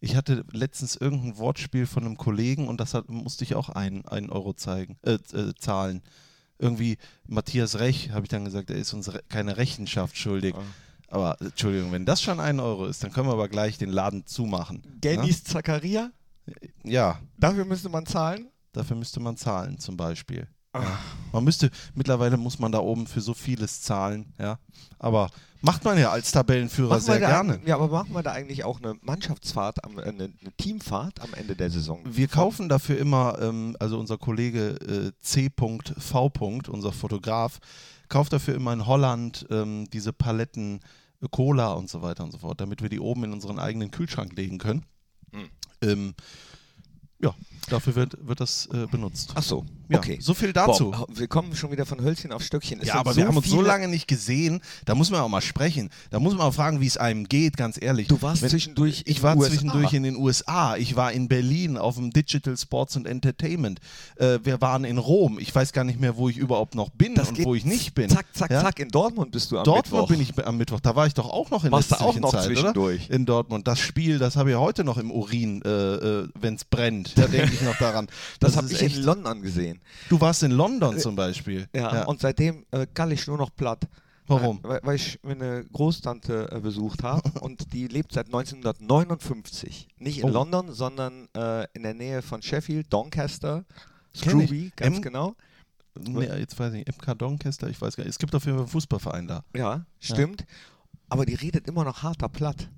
ich 0.00 0.16
hatte 0.16 0.44
letztens 0.52 0.96
irgendein 0.96 1.38
Wortspiel 1.38 1.86
von 1.86 2.04
einem 2.04 2.16
Kollegen 2.16 2.68
und 2.68 2.80
das 2.80 2.94
hat, 2.94 3.08
musste 3.08 3.44
ich 3.44 3.54
auch 3.54 3.68
einen, 3.68 4.06
einen 4.06 4.30
Euro 4.30 4.54
zeigen, 4.54 4.96
äh, 5.02 5.18
äh, 5.34 5.54
zahlen. 5.58 6.02
Irgendwie 6.58 6.98
Matthias 7.26 7.78
Rech, 7.78 8.10
habe 8.10 8.24
ich 8.24 8.28
dann 8.28 8.44
gesagt, 8.44 8.70
er 8.70 8.76
ist 8.76 8.92
uns 8.92 9.12
re 9.12 9.22
keine 9.28 9.56
Rechenschaft 9.56 10.16
schuldig. 10.16 10.54
Ah. 10.56 10.62
Aber 11.08 11.40
äh, 11.40 11.46
Entschuldigung, 11.46 11.92
wenn 11.92 12.04
das 12.04 12.22
schon 12.22 12.40
ein 12.40 12.60
Euro 12.60 12.86
ist, 12.86 13.02
dann 13.02 13.12
können 13.12 13.28
wir 13.28 13.32
aber 13.32 13.48
gleich 13.48 13.78
den 13.78 13.90
Laden 13.90 14.26
zumachen. 14.26 14.82
Zakaria, 15.44 16.10
Ne? 16.48 16.90
Ja, 16.90 17.20
dafür 17.36 17.64
müsste 17.64 17.88
man 17.88 18.06
zahlen. 18.06 18.48
dafür 18.72 18.96
müsste 18.96 19.20
man 19.20 19.36
zahlen 19.36 19.78
zum 19.78 19.96
Beispiel. 19.96 20.46
Man 21.32 21.44
müsste, 21.44 21.70
mittlerweile 21.94 22.36
muss 22.36 22.58
man 22.58 22.72
da 22.72 22.78
oben 22.78 23.06
für 23.06 23.20
so 23.20 23.34
vieles 23.34 23.82
zahlen, 23.82 24.32
ja. 24.38 24.58
Aber 24.98 25.30
macht 25.60 25.84
man 25.84 25.98
ja 25.98 26.10
als 26.10 26.30
Tabellenführer 26.30 26.90
Machen 26.90 27.00
sehr 27.02 27.18
gerne. 27.18 27.54
ein- 27.54 27.66
Ja, 27.66 27.76
aber 27.76 27.88
machen 27.88 28.12
wir 28.12 28.22
da 28.22 28.32
eigentlich 28.32 28.64
auch 28.64 28.78
eine 28.80 28.94
Mannschaftsfahrt, 29.02 29.84
am, 29.84 29.98
äh, 29.98 30.02
eine, 30.02 30.24
eine 30.24 30.52
Teamfahrt 30.56 31.20
am 31.20 31.34
Ende 31.34 31.56
der 31.56 31.70
Saison? 31.70 32.00
Wir 32.04 32.28
kaufen 32.28 32.68
dafür 32.68 32.98
immer, 32.98 33.38
ähm, 33.40 33.76
also 33.80 33.98
unser 33.98 34.18
Kollege 34.18 34.70
äh, 34.80 35.12
C.V., 35.20 35.78
unser 36.68 36.92
Fotograf, 36.92 37.58
kauft 38.08 38.32
dafür 38.32 38.54
immer 38.54 38.72
in 38.72 38.86
Holland 38.86 39.46
ähm, 39.50 39.88
diese 39.92 40.12
Paletten 40.12 40.80
äh, 41.22 41.26
Cola 41.30 41.72
und 41.72 41.88
so 41.90 42.02
weiter 42.02 42.24
und 42.24 42.30
so 42.30 42.38
fort, 42.38 42.60
damit 42.60 42.82
wir 42.82 42.88
die 42.88 43.00
oben 43.00 43.24
in 43.24 43.32
unseren 43.32 43.58
eigenen 43.58 43.90
Kühlschrank 43.90 44.34
legen 44.36 44.58
können. 44.58 44.84
Hm. 45.32 45.48
Ähm, 45.82 46.14
ja, 47.20 47.34
dafür 47.68 47.96
wird, 47.96 48.16
wird 48.26 48.40
das 48.40 48.66
äh, 48.66 48.86
benutzt. 48.86 49.32
Ach 49.34 49.42
so, 49.42 49.64
Ja, 49.90 49.98
okay. 49.98 50.18
so 50.20 50.34
viel 50.34 50.52
dazu. 50.52 50.90
Boah, 50.90 51.06
wir 51.08 51.28
kommen 51.28 51.54
schon 51.56 51.70
wieder 51.70 51.86
von 51.86 52.02
Hölzchen 52.02 52.30
auf 52.32 52.42
Stöckchen. 52.42 52.80
Es 52.80 52.88
Ja, 52.88 52.94
aber 52.96 53.16
wir 53.16 53.26
haben 53.26 53.36
uns 53.36 53.48
so 53.48 53.62
lange 53.62 53.88
nicht 53.88 54.06
gesehen, 54.06 54.60
da 54.84 54.94
muss 54.94 55.10
man 55.10 55.20
auch 55.20 55.28
mal 55.28 55.40
sprechen. 55.40 55.88
Da 56.10 56.20
muss 56.20 56.34
man 56.34 56.42
auch 56.46 56.54
fragen, 56.54 56.80
wie 56.80 56.86
es 56.86 56.96
einem 56.98 57.24
geht, 57.28 57.56
ganz 57.56 57.80
ehrlich. 57.80 58.08
Du 58.08 58.20
warst 58.20 58.42
Wenn- 58.42 58.50
zwischendurch 58.50 59.02
in 59.06 59.12
Ich 59.12 59.22
war 59.22 59.36
USA. 59.36 59.48
zwischendurch 59.50 59.92
in 59.94 60.02
den 60.02 60.16
USA. 60.16 60.76
Ich 60.76 60.94
war 60.96 61.12
in 61.12 61.28
Berlin 61.28 61.78
auf 61.78 61.96
dem 61.96 62.10
Digital 62.10 62.56
Sports 62.56 62.96
and 62.96 63.06
Entertainment. 63.06 63.80
Äh, 64.16 64.38
wir 64.44 64.60
waren 64.60 64.84
in 64.84 64.98
Rom. 64.98 65.38
Ich 65.38 65.54
weiß 65.54 65.72
gar 65.72 65.84
nicht 65.84 65.98
mehr, 66.00 66.16
wo 66.16 66.28
ich 66.28 66.36
überhaupt 66.36 66.74
noch 66.74 66.90
bin 66.90 67.14
Das 67.14 67.30
und 67.30 67.44
wo 67.44 67.54
ich 67.54 67.64
nicht 67.64 67.94
bin. 67.94 68.10
Zack, 68.10 68.26
zack, 68.34 68.50
Ja? 68.50 68.60
zack. 68.60 68.78
In 68.80 68.88
Dortmund 68.90 69.32
bist 69.32 69.50
du 69.50 69.58
am 69.58 69.64
Dortmund 69.64 70.08
Mittwoch. 70.08 70.08
bin 70.08 70.20
ich 70.20 70.46
am 70.46 70.56
Mittwoch. 70.58 70.80
Da 70.80 70.94
war 70.96 71.06
ich 71.06 71.14
doch 71.14 71.30
auch 71.30 71.50
noch 71.50 71.64
in 71.64 71.72
Warst 71.72 71.90
der 71.92 72.02
auch 72.02 72.14
noch 72.18 72.30
Zwischenzeit, 72.30 72.44
zwischendurch? 72.56 73.06
Oder? 73.06 73.14
In 73.14 73.26
Dortmund. 73.26 73.66
Das 73.66 73.78
Spiel, 73.78 74.18
das 74.18 74.36
habe 74.36 74.50
ich 74.50 74.56
heute 74.56 74.84
noch 74.84 74.98
im 74.98 75.10
Urin, 75.10 75.62
äh, 75.64 75.68
äh, 75.68 76.28
wenn 76.38 76.54
es 76.56 76.64
brennt. 76.64 77.16
Da 77.16 77.26
denke 77.26 77.54
ich 77.54 77.62
noch 77.62 77.76
daran. 77.78 78.06
Das, 78.40 78.56
habe 78.56 78.66
ist 78.70 78.82
ich 78.82 78.96
in 78.96 79.02
London 79.02 79.40
gesehen. 79.42 79.77
Du 80.08 80.20
warst 80.20 80.42
in 80.42 80.50
London 80.52 80.98
zum 80.98 81.16
Beispiel. 81.16 81.68
Ja, 81.74 82.04
und 82.04 82.20
seitdem 82.20 82.64
äh, 82.70 82.86
kann 82.92 83.10
ich 83.10 83.26
nur 83.26 83.38
noch 83.38 83.54
platt. 83.54 83.84
Warum? 84.26 84.58
Äh, 84.58 84.68
weil, 84.68 84.80
weil 84.82 84.96
ich 84.96 85.18
meine 85.22 85.64
Großtante 85.72 86.50
äh, 86.52 86.60
besucht 86.60 87.02
habe 87.02 87.22
und 87.40 87.72
die 87.72 87.86
lebt 87.88 88.12
seit 88.12 88.26
1959. 88.26 89.88
Nicht 89.98 90.18
in 90.18 90.24
Oh. 90.24 90.28
London, 90.28 90.72
sondern 90.72 91.28
äh, 91.34 91.66
in 91.72 91.82
der 91.82 91.94
Nähe 91.94 92.22
von 92.22 92.42
Sheffield, 92.42 92.92
Doncaster. 92.92 93.64
Scrooby, 94.14 94.72
ganz 94.76 94.96
M- 94.96 95.02
genau. 95.02 95.34
Nee, 95.98 96.26
jetzt 96.38 96.58
weiß 96.58 96.72
ich 96.74 96.86
nicht, 96.86 96.96
MK 96.98 97.18
Doncaster, 97.18 97.68
ich 97.68 97.80
weiß 97.80 97.96
gar 97.96 98.04
nicht. 98.04 98.10
Es 98.12 98.18
gibt 98.18 98.34
auf 98.34 98.44
jeden 98.44 98.56
Fall 98.56 98.64
einen 98.64 98.70
Fußballverein 98.70 99.26
da. 99.26 99.44
Ja, 99.56 99.84
stimmt. 99.98 100.44
Aber 101.08 101.24
die 101.26 101.34
redet 101.34 101.66
immer 101.66 101.84
noch 101.84 102.02
harter 102.02 102.28
platt. 102.28 102.68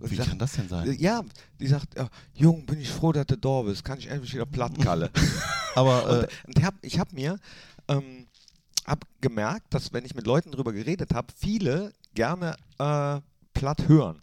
Und 0.00 0.10
Wie 0.10 0.16
sagt- 0.16 0.30
kann 0.30 0.38
das 0.38 0.52
denn 0.52 0.68
sein? 0.68 0.88
Äh, 0.88 0.92
Ja, 0.94 1.22
die 1.60 1.66
sagt, 1.66 1.96
ja, 1.96 2.08
Jung, 2.34 2.64
bin 2.66 2.80
ich 2.80 2.88
froh, 2.88 3.12
dass 3.12 3.26
du 3.26 3.36
da 3.36 3.62
bist. 3.62 3.84
Kann 3.84 3.98
ich 3.98 4.08
endlich 4.08 4.32
wieder 4.34 4.46
platt 4.46 4.72
kalle. 4.80 5.10
Aber 5.76 6.04
und, 6.04 6.24
äh, 6.24 6.28
und 6.46 6.58
ich 6.58 6.64
habe 6.64 6.76
ich 6.82 6.98
hab 6.98 7.12
mir 7.12 7.38
ähm, 7.88 8.26
hab 8.86 9.04
gemerkt, 9.20 9.72
dass 9.74 9.92
wenn 9.92 10.04
ich 10.04 10.14
mit 10.14 10.26
Leuten 10.26 10.50
drüber 10.50 10.72
geredet 10.72 11.14
habe, 11.14 11.28
viele 11.36 11.92
gerne 12.14 12.56
äh, 12.78 13.20
platt 13.54 13.86
hören 13.88 14.20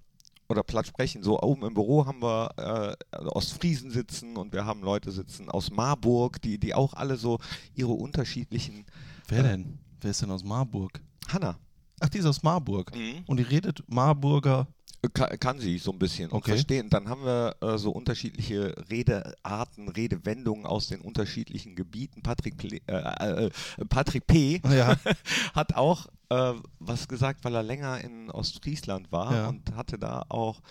oder 0.49 0.63
platt 0.63 0.87
sprechen. 0.87 1.23
So 1.23 1.39
oben 1.41 1.63
im 1.65 1.73
Büro 1.73 2.05
haben 2.05 2.21
wir 2.21 2.49
äh, 2.57 3.15
also 3.15 3.31
Ostfriesen 3.33 3.91
sitzen 3.91 4.35
und 4.35 4.51
wir 4.53 4.65
haben 4.65 4.81
Leute 4.81 5.11
sitzen 5.11 5.49
aus 5.49 5.69
Marburg, 5.71 6.41
die, 6.41 6.57
die 6.57 6.73
auch 6.73 6.93
alle 6.93 7.17
so 7.17 7.37
ihre 7.75 7.91
unterschiedlichen. 7.93 8.85
wer 9.27 9.43
denn? 9.43 9.77
Wer 10.01 10.11
ist 10.11 10.21
denn 10.21 10.31
aus 10.31 10.43
Marburg? 10.43 10.99
Hanna. 11.29 11.57
Ach, 11.99 12.09
die 12.09 12.19
ist 12.19 12.25
aus 12.25 12.43
Marburg. 12.43 12.95
Mhm. 12.95 13.23
Und 13.25 13.37
die 13.37 13.43
redet 13.43 13.83
Marburger. 13.87 14.67
Äh, 15.03 15.09
Kann, 15.13 15.39
kann 15.39 15.59
sie 15.59 15.77
so 15.77 15.91
ein 15.91 15.99
bisschen 15.99 16.29
und 16.31 16.37
Okay. 16.39 16.51
verstehen. 16.51 16.89
Dann 16.89 17.07
haben 17.09 17.23
wir 17.23 17.55
äh, 17.61 17.77
so 17.77 17.91
unterschiedliche 17.91 18.75
Redearten, 18.89 19.89
Redewendungen 19.89 20.65
aus 20.65 20.87
den 20.87 21.01
unterschiedlichen 21.01 21.75
Gebieten. 21.75 22.21
Patrick, 22.23 22.57
Ple 22.57 22.79
äh, 22.87 23.45
äh, 23.45 23.51
Patrick 23.89 24.25
P. 24.27 24.61
Ja. 24.69 24.97
hat 25.55 25.75
auch 25.75 26.07
äh, 26.29 26.53
was 26.79 27.07
gesagt, 27.07 27.43
weil 27.43 27.55
er 27.55 27.63
länger 27.63 28.01
in 28.01 28.29
Ostfriesland 28.31 29.11
war 29.11 29.33
Ja. 29.33 29.49
und 29.49 29.75
hatte 29.75 29.97
da 29.97 30.25
auch. 30.29 30.61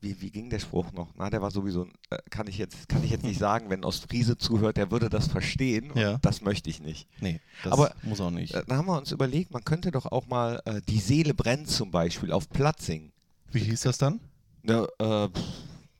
Wie, 0.00 0.20
wie 0.20 0.30
ging 0.30 0.48
der 0.48 0.60
Spruch 0.60 0.92
noch? 0.92 1.08
Na, 1.16 1.28
der 1.28 1.42
war 1.42 1.50
sowieso, 1.50 1.88
äh, 2.10 2.18
kann 2.30 2.46
ich 2.46 2.56
jetzt, 2.56 2.88
kann 2.88 3.02
ich 3.02 3.10
jetzt 3.10 3.24
nicht 3.24 3.38
sagen, 3.40 3.68
wenn 3.68 3.84
Ostfriese 3.84 4.38
zuhört, 4.38 4.76
der 4.76 4.92
würde 4.92 5.08
das 5.10 5.26
verstehen. 5.26 5.90
Und 5.90 5.98
Ja. 6.00 6.18
Das 6.22 6.40
möchte 6.40 6.70
ich 6.70 6.80
nicht. 6.80 7.08
Nee, 7.20 7.40
das 7.64 7.72
Aber, 7.72 7.92
muss 8.02 8.20
auch 8.20 8.30
nicht. 8.30 8.54
Äh, 8.54 8.62
da 8.68 8.76
haben 8.76 8.86
wir 8.86 8.96
uns 8.96 9.10
überlegt, 9.10 9.50
man 9.52 9.64
könnte 9.64 9.90
doch 9.90 10.06
auch 10.06 10.28
mal 10.28 10.62
äh, 10.66 10.80
die 10.88 11.00
Seele 11.00 11.34
brennt 11.34 11.68
zum 11.68 11.90
Beispiel 11.90 12.30
auf 12.30 12.48
Platt 12.48 12.80
singen. 12.80 13.10
Wie 13.52 13.60
hieß 13.60 13.82
das 13.82 13.98
dann? 13.98 14.20
Ja, 14.64 14.84
äh, 14.98 15.28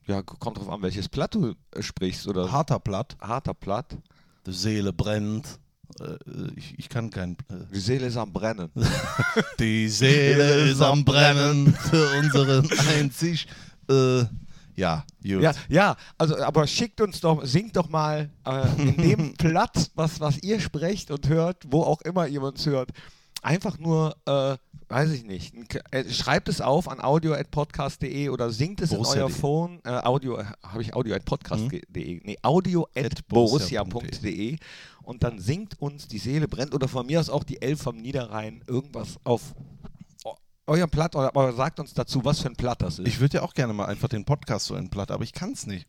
ja, 0.06 0.22
kommt 0.22 0.58
drauf 0.58 0.68
an, 0.68 0.82
welches 0.82 1.08
Platt 1.08 1.34
du 1.34 1.54
äh, 1.74 1.82
sprichst 1.82 2.26
oder 2.28 2.50
Harter 2.50 2.78
Platt. 2.78 3.16
harter 3.20 3.54
Platt. 3.54 3.96
Die 4.46 4.52
Seele 4.52 4.92
brennt. 4.92 5.46
Äh, 6.00 6.16
ich, 6.56 6.78
ich 6.78 6.88
kann 6.88 7.10
kein. 7.10 7.32
Äh, 7.50 7.72
Die 7.72 7.80
Seele 7.80 8.06
ist 8.06 8.16
am 8.16 8.32
Brennen. 8.32 8.70
die 9.58 9.88
Seele 9.88 10.70
ist 10.70 10.80
am 10.82 11.04
Brennen 11.04 11.74
für 11.74 12.18
unseren 12.18 12.68
einzig. 12.98 13.46
Äh, 13.90 14.24
ja, 14.76 15.04
gut. 15.22 15.42
Ja, 15.42 15.52
ja, 15.68 15.96
also 16.18 16.36
aber 16.38 16.66
schickt 16.68 17.00
uns 17.00 17.20
doch, 17.20 17.44
singt 17.44 17.74
doch 17.74 17.88
mal 17.88 18.30
äh, 18.46 18.80
in 18.80 18.96
dem 18.96 19.34
Platz, 19.36 19.90
was, 19.96 20.20
was 20.20 20.38
ihr 20.38 20.60
sprecht 20.60 21.10
und 21.10 21.28
hört, 21.28 21.64
wo 21.66 21.82
auch 21.82 22.00
immer 22.02 22.28
ihr 22.28 22.42
uns 22.42 22.64
hört. 22.64 22.90
Einfach 23.42 23.78
nur, 23.78 24.16
äh, 24.26 24.56
weiß 24.88 25.10
ich 25.12 25.24
nicht, 25.24 25.54
äh, 25.92 26.04
schreibt 26.10 26.48
es 26.48 26.60
auf 26.60 26.88
an 26.88 27.00
audio.podcast.de 27.00 28.28
oder 28.30 28.50
singt 28.50 28.80
es 28.80 28.90
in 28.90 28.96
Borussia.de. 28.98 29.22
euer 29.22 29.30
Phone. 29.30 29.80
Äh, 29.84 29.90
Audio, 30.04 30.38
äh, 30.38 30.44
habe 30.64 30.82
ich 30.82 30.92
audio.podcast.de? 30.94 32.20
Nee, 32.24 32.36
audio.borussia.de 32.42 34.56
und 35.02 35.22
dann 35.22 35.38
singt 35.38 35.80
uns 35.80 36.08
die 36.08 36.18
Seele 36.18 36.48
brennt 36.48 36.74
oder 36.74 36.88
von 36.88 37.06
mir 37.06 37.20
aus 37.20 37.30
auch 37.30 37.44
die 37.44 37.62
Elf 37.62 37.80
vom 37.82 37.96
Niederrhein 37.96 38.62
irgendwas 38.66 39.16
auf 39.24 39.54
eu- 40.24 40.34
euer 40.66 40.86
Platt, 40.86 41.14
oder, 41.16 41.52
sagt 41.54 41.80
uns 41.80 41.94
dazu, 41.94 42.24
was 42.24 42.40
für 42.40 42.48
ein 42.48 42.56
Platt 42.56 42.82
das 42.82 42.98
ist. 42.98 43.08
Ich 43.08 43.20
würde 43.20 43.38
ja 43.38 43.42
auch 43.42 43.54
gerne 43.54 43.72
mal 43.72 43.86
einfach 43.86 44.08
den 44.08 44.24
Podcast 44.24 44.66
so 44.66 44.74
entplatten, 44.74 45.12
aber 45.12 45.24
ich 45.24 45.32
kann 45.32 45.52
es 45.52 45.66
nicht. 45.66 45.86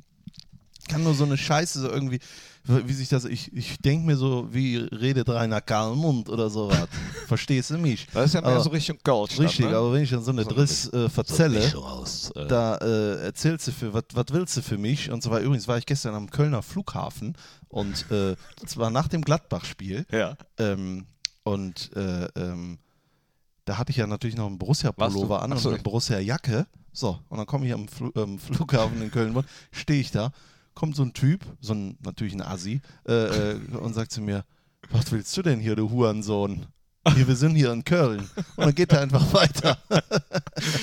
Ich 0.89 0.93
kann 0.96 1.03
nur 1.03 1.13
so 1.13 1.24
eine 1.24 1.38
Scheiße 1.38 1.81
so 1.81 1.88
irgendwie, 1.88 2.17
wie 2.63 2.93
sich 2.93 3.10
das, 3.10 3.24
ich, 3.25 3.53
ich 3.53 3.77
denke 3.77 4.08
mir 4.08 4.17
so, 4.17 4.48
wie 4.51 4.77
redet 4.77 5.29
Rainer 5.29 5.62
Karlmund 5.62 6.29
oder 6.29 6.50
sowas. 6.50 6.88
Verstehst 7.27 7.69
du 7.69 7.77
mich? 7.77 8.08
das 8.12 8.25
ist 8.25 8.34
ja 8.34 8.41
mehr 8.41 8.50
Aber- 8.53 8.62
so 8.63 8.72
Richtung 8.72 8.98
Goldstadt. 9.03 9.46
Richtig, 9.46 9.65
ne? 9.67 9.77
aber 9.77 9.93
wenn 9.93 10.01
ich 10.01 10.10
dann 10.10 10.24
so 10.24 10.31
eine 10.31 10.43
So 10.46 10.50
Driss 10.50 10.91
äh, 10.91 11.08
verzelle, 11.08 11.60
Mischung 11.60 11.84
aus, 11.84 12.31
äh, 12.36 12.48
da 12.48 12.77
äh, 12.77 13.24
erzählst 13.25 13.67
du 13.67 13.72
für, 13.72 13.93
was 13.93 14.03
willst 14.31 14.58
du 14.58 14.63
für 14.63 14.79
mich? 14.79 15.12
Und 15.12 15.22
so 15.22 15.29
weiter. 15.29 15.43
Übrigens 15.46 15.67
war 15.67 15.77
ich 15.77 15.86
gestern 15.86 16.15
am 16.15 16.31
Kölner 16.31 16.63
Flughafen 16.63 17.38
und 17.67 18.10
äh, 18.10 18.36
zwar 18.65 18.89
nach 18.89 19.08
dem 19.08 19.22
Gladbach-Spiel. 19.22 20.08
Ja. 20.12 20.38
Ähm, 20.58 21.05
und 21.43 21.96
äh, 21.96 22.25
ähm, 22.36 22.79
da 23.65 23.77
hatte 23.77 23.91
ich 23.91 23.98
ja 23.98 24.08
natürlich 24.08 24.36
noch 24.36 24.48
einen 24.48 24.58
Borussia-Pullover 24.58 25.43
an 25.43 25.51
Ach 25.51 25.58
und 25.58 25.62
so. 25.62 25.69
eine 25.69 25.77
Borussia-Jacke. 25.84 26.65
So, 26.93 27.19
und 27.29 27.38
dann 27.38 27.46
komme 27.46 27.67
ich 27.67 27.74
am 27.74 27.88
Flu 27.88 28.10
ähm, 28.15 28.39
Flughafen 28.39 29.00
in 29.03 29.12
Köln, 29.12 29.39
stehe 29.72 30.01
ich 30.01 30.10
da, 30.10 30.31
kommt 30.80 30.96
so 30.96 31.04
ein 31.04 31.14
Typ, 31.14 31.46
so 31.60 31.74
ein 31.74 31.98
natürlich 32.02 32.34
ein 32.34 32.42
Assi, 32.42 32.80
äh, 33.06 33.52
äh, 33.52 33.60
und 33.76 33.94
sagt 33.94 34.14
zu 34.14 34.22
mir, 34.22 34.46
was 34.92 35.12
willst 35.12 35.36
du 35.36 35.42
denn 35.42 35.60
hier, 35.60 35.76
du 35.76 35.90
Hurensohn? 35.90 36.68
Hier, 37.16 37.28
wir 37.28 37.36
sind 37.36 37.56
hier 37.56 37.72
in 37.72 37.84
Köln. 37.84 38.30
Und 38.56 38.66
dann 38.66 38.75
geht 38.75 38.92
er 38.92 39.01
einfach 39.01 39.34
weiter. 39.34 39.78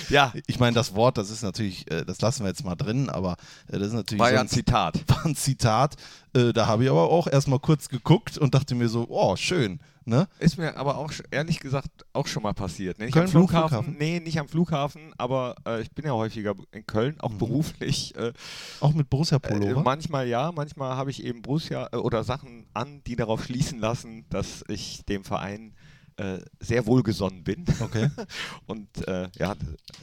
Ja, 0.09 0.33
Ich 0.47 0.59
meine, 0.59 0.75
das 0.75 0.95
Wort, 0.95 1.18
das 1.18 1.30
ist 1.30 1.42
natürlich, 1.42 1.90
äh, 1.90 2.04
das 2.04 2.21
lassen 2.21 2.42
wir 2.45 2.49
jetzt 2.49 2.64
mal 2.64 2.76
drin, 2.76 3.09
aber 3.11 3.37
äh, 3.68 3.78
das 3.78 3.88
ist 3.88 3.95
natürlich 3.95 4.21
war 4.21 4.28
so 4.28 4.35
ja 4.35 4.40
ein 4.40 4.49
Zitat. 4.49 5.02
war 5.09 5.25
ein 5.26 5.37
Zitat. 5.37 5.97
Äh, 6.35 6.52
da 6.52 6.66
habe 6.66 6.85
ich 6.85 6.90
aber 6.90 7.11
auch 7.11 7.26
erstmal 7.26 7.59
kurz 7.61 7.88
geguckt 7.88 8.38
und 8.38 8.54
dachte 8.54 8.75
mir 8.75 8.88
so, 8.88 9.06
oh, 9.09 9.37
schön. 9.37 9.80
Ne? 10.09 10.28
Ist 10.38 10.56
mir 10.56 10.76
aber 10.76 10.99
auch 10.99 11.12
ehrlich 11.33 11.59
gesagt 11.59 12.06
auch 12.12 12.28
schon 12.28 12.45
mal 12.45 12.54
passiert. 12.54 13.00
Ne? 13.00 13.06
Nicht 13.06 13.14
Köln 13.14 13.25
am 13.25 13.30
Flughafen, 13.33 13.68
Flughafen? 13.68 13.97
Nee, 13.99 14.21
nicht 14.21 14.38
am 14.38 14.47
Flughafen, 14.47 15.12
aber 15.18 15.56
äh, 15.66 15.83
ich 15.83 15.90
bin 15.90 16.04
ja 16.04 16.12
häufiger 16.12 16.54
in 16.71 16.87
Köln, 16.87 17.21
auch 17.21 17.33
beruflich. 17.33 18.14
Äh, 18.14 18.33
Auch 18.78 18.92
mit 18.92 19.06
äh, 19.06 19.09
Borussia-Pullover. 19.11 19.83
manchmal 19.83 20.28
ja, 20.28 20.52
manchmal 20.52 20.97
habe 20.97 21.11
ich 21.11 21.25
eben 21.25 21.42
Borussia 21.42 21.88
äh, 21.90 21.97
oder 21.97 22.23
Sachen 22.23 22.66
an, 22.73 23.02
die 23.09 23.16
darauf 23.16 23.45
schließen 23.47 23.80
lassen, 23.80 24.26
dass 24.30 24.62
ich 24.68 25.04
dem 25.06 25.25
Verein 25.25 25.75
äh, 26.16 26.38
sehr 26.61 26.87
wohlgesonnen 26.87 27.44
bin. 27.44 27.64
okay. 27.80 28.11
Und 28.66 29.06
äh, 29.06 29.28
ja, 29.38 29.54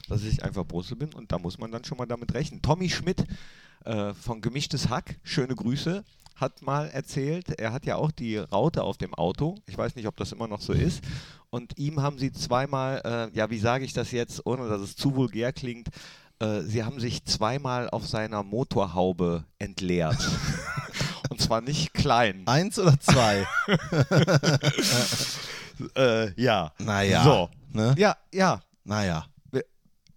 dass 0.08 0.24
ich 0.24 0.44
einfach 0.44 0.64
Borussia 0.64 0.96
bin 0.96 1.14
und 1.14 1.32
da 1.32 1.40
muss 1.40 1.58
man 1.58 1.72
dann 1.72 1.84
schon 1.84 1.98
mal 1.98 2.06
damit 2.06 2.34
rechnen. 2.34 2.62
Tommy 2.62 2.90
Schmidt 2.90 3.26
äh, 3.86 4.14
von 4.14 4.42
Gemischtes 4.42 4.90
Hack, 4.90 5.20
schöne 5.24 5.56
Grüße, 5.56 6.04
hat 6.36 6.62
mal 6.62 6.90
erzählt, 6.90 7.60
er 7.60 7.74
hat 7.74 7.86
ja 7.86 7.96
auch 7.96 8.12
die 8.12 8.38
Raute 8.38 8.84
auf 8.84 8.98
dem 8.98 9.14
Auto. 9.14 9.56
Ich 9.66 9.78
weiß 9.78 9.96
nicht, 9.96 10.08
ob 10.08 10.18
das 10.18 10.32
immer 10.32 10.48
noch 10.48 10.62
so 10.62 10.74
ist. 10.74 11.04
Und 11.50 11.78
ihm 11.78 12.02
haben 12.02 12.18
sie 12.18 12.32
zweimal, 12.32 13.02
äh, 13.06 13.38
ja, 13.38 13.50
wie 13.50 13.60
sage 13.60 13.86
ich 13.86 13.94
das 13.94 14.12
jetzt, 14.12 14.46
ohne 14.46 14.68
dass 14.68 14.82
es 14.82 14.96
zu 14.96 15.16
vulgär 15.16 15.54
klingt, 15.54 15.90
äh, 16.40 16.62
sie 16.62 16.84
haben 16.84 17.00
sich 17.00 17.26
zweimal 17.26 17.90
auf 17.90 18.08
seiner 18.08 18.44
Motorhaube 18.44 19.46
entleert. 19.60 20.18
Und 21.30 21.42
zwar 21.42 21.62
nicht 21.62 21.94
klein. 21.94 22.44
Eins 22.46 22.78
oder 22.78 23.00
zwei? 23.00 23.48
Äh, 25.96 26.42
ja. 26.42 26.72
naja. 26.80 27.24
So. 27.24 27.50
Ne? 27.72 27.96
Ja, 27.98 28.16
ja. 28.32 28.62
Naja. 28.84 29.26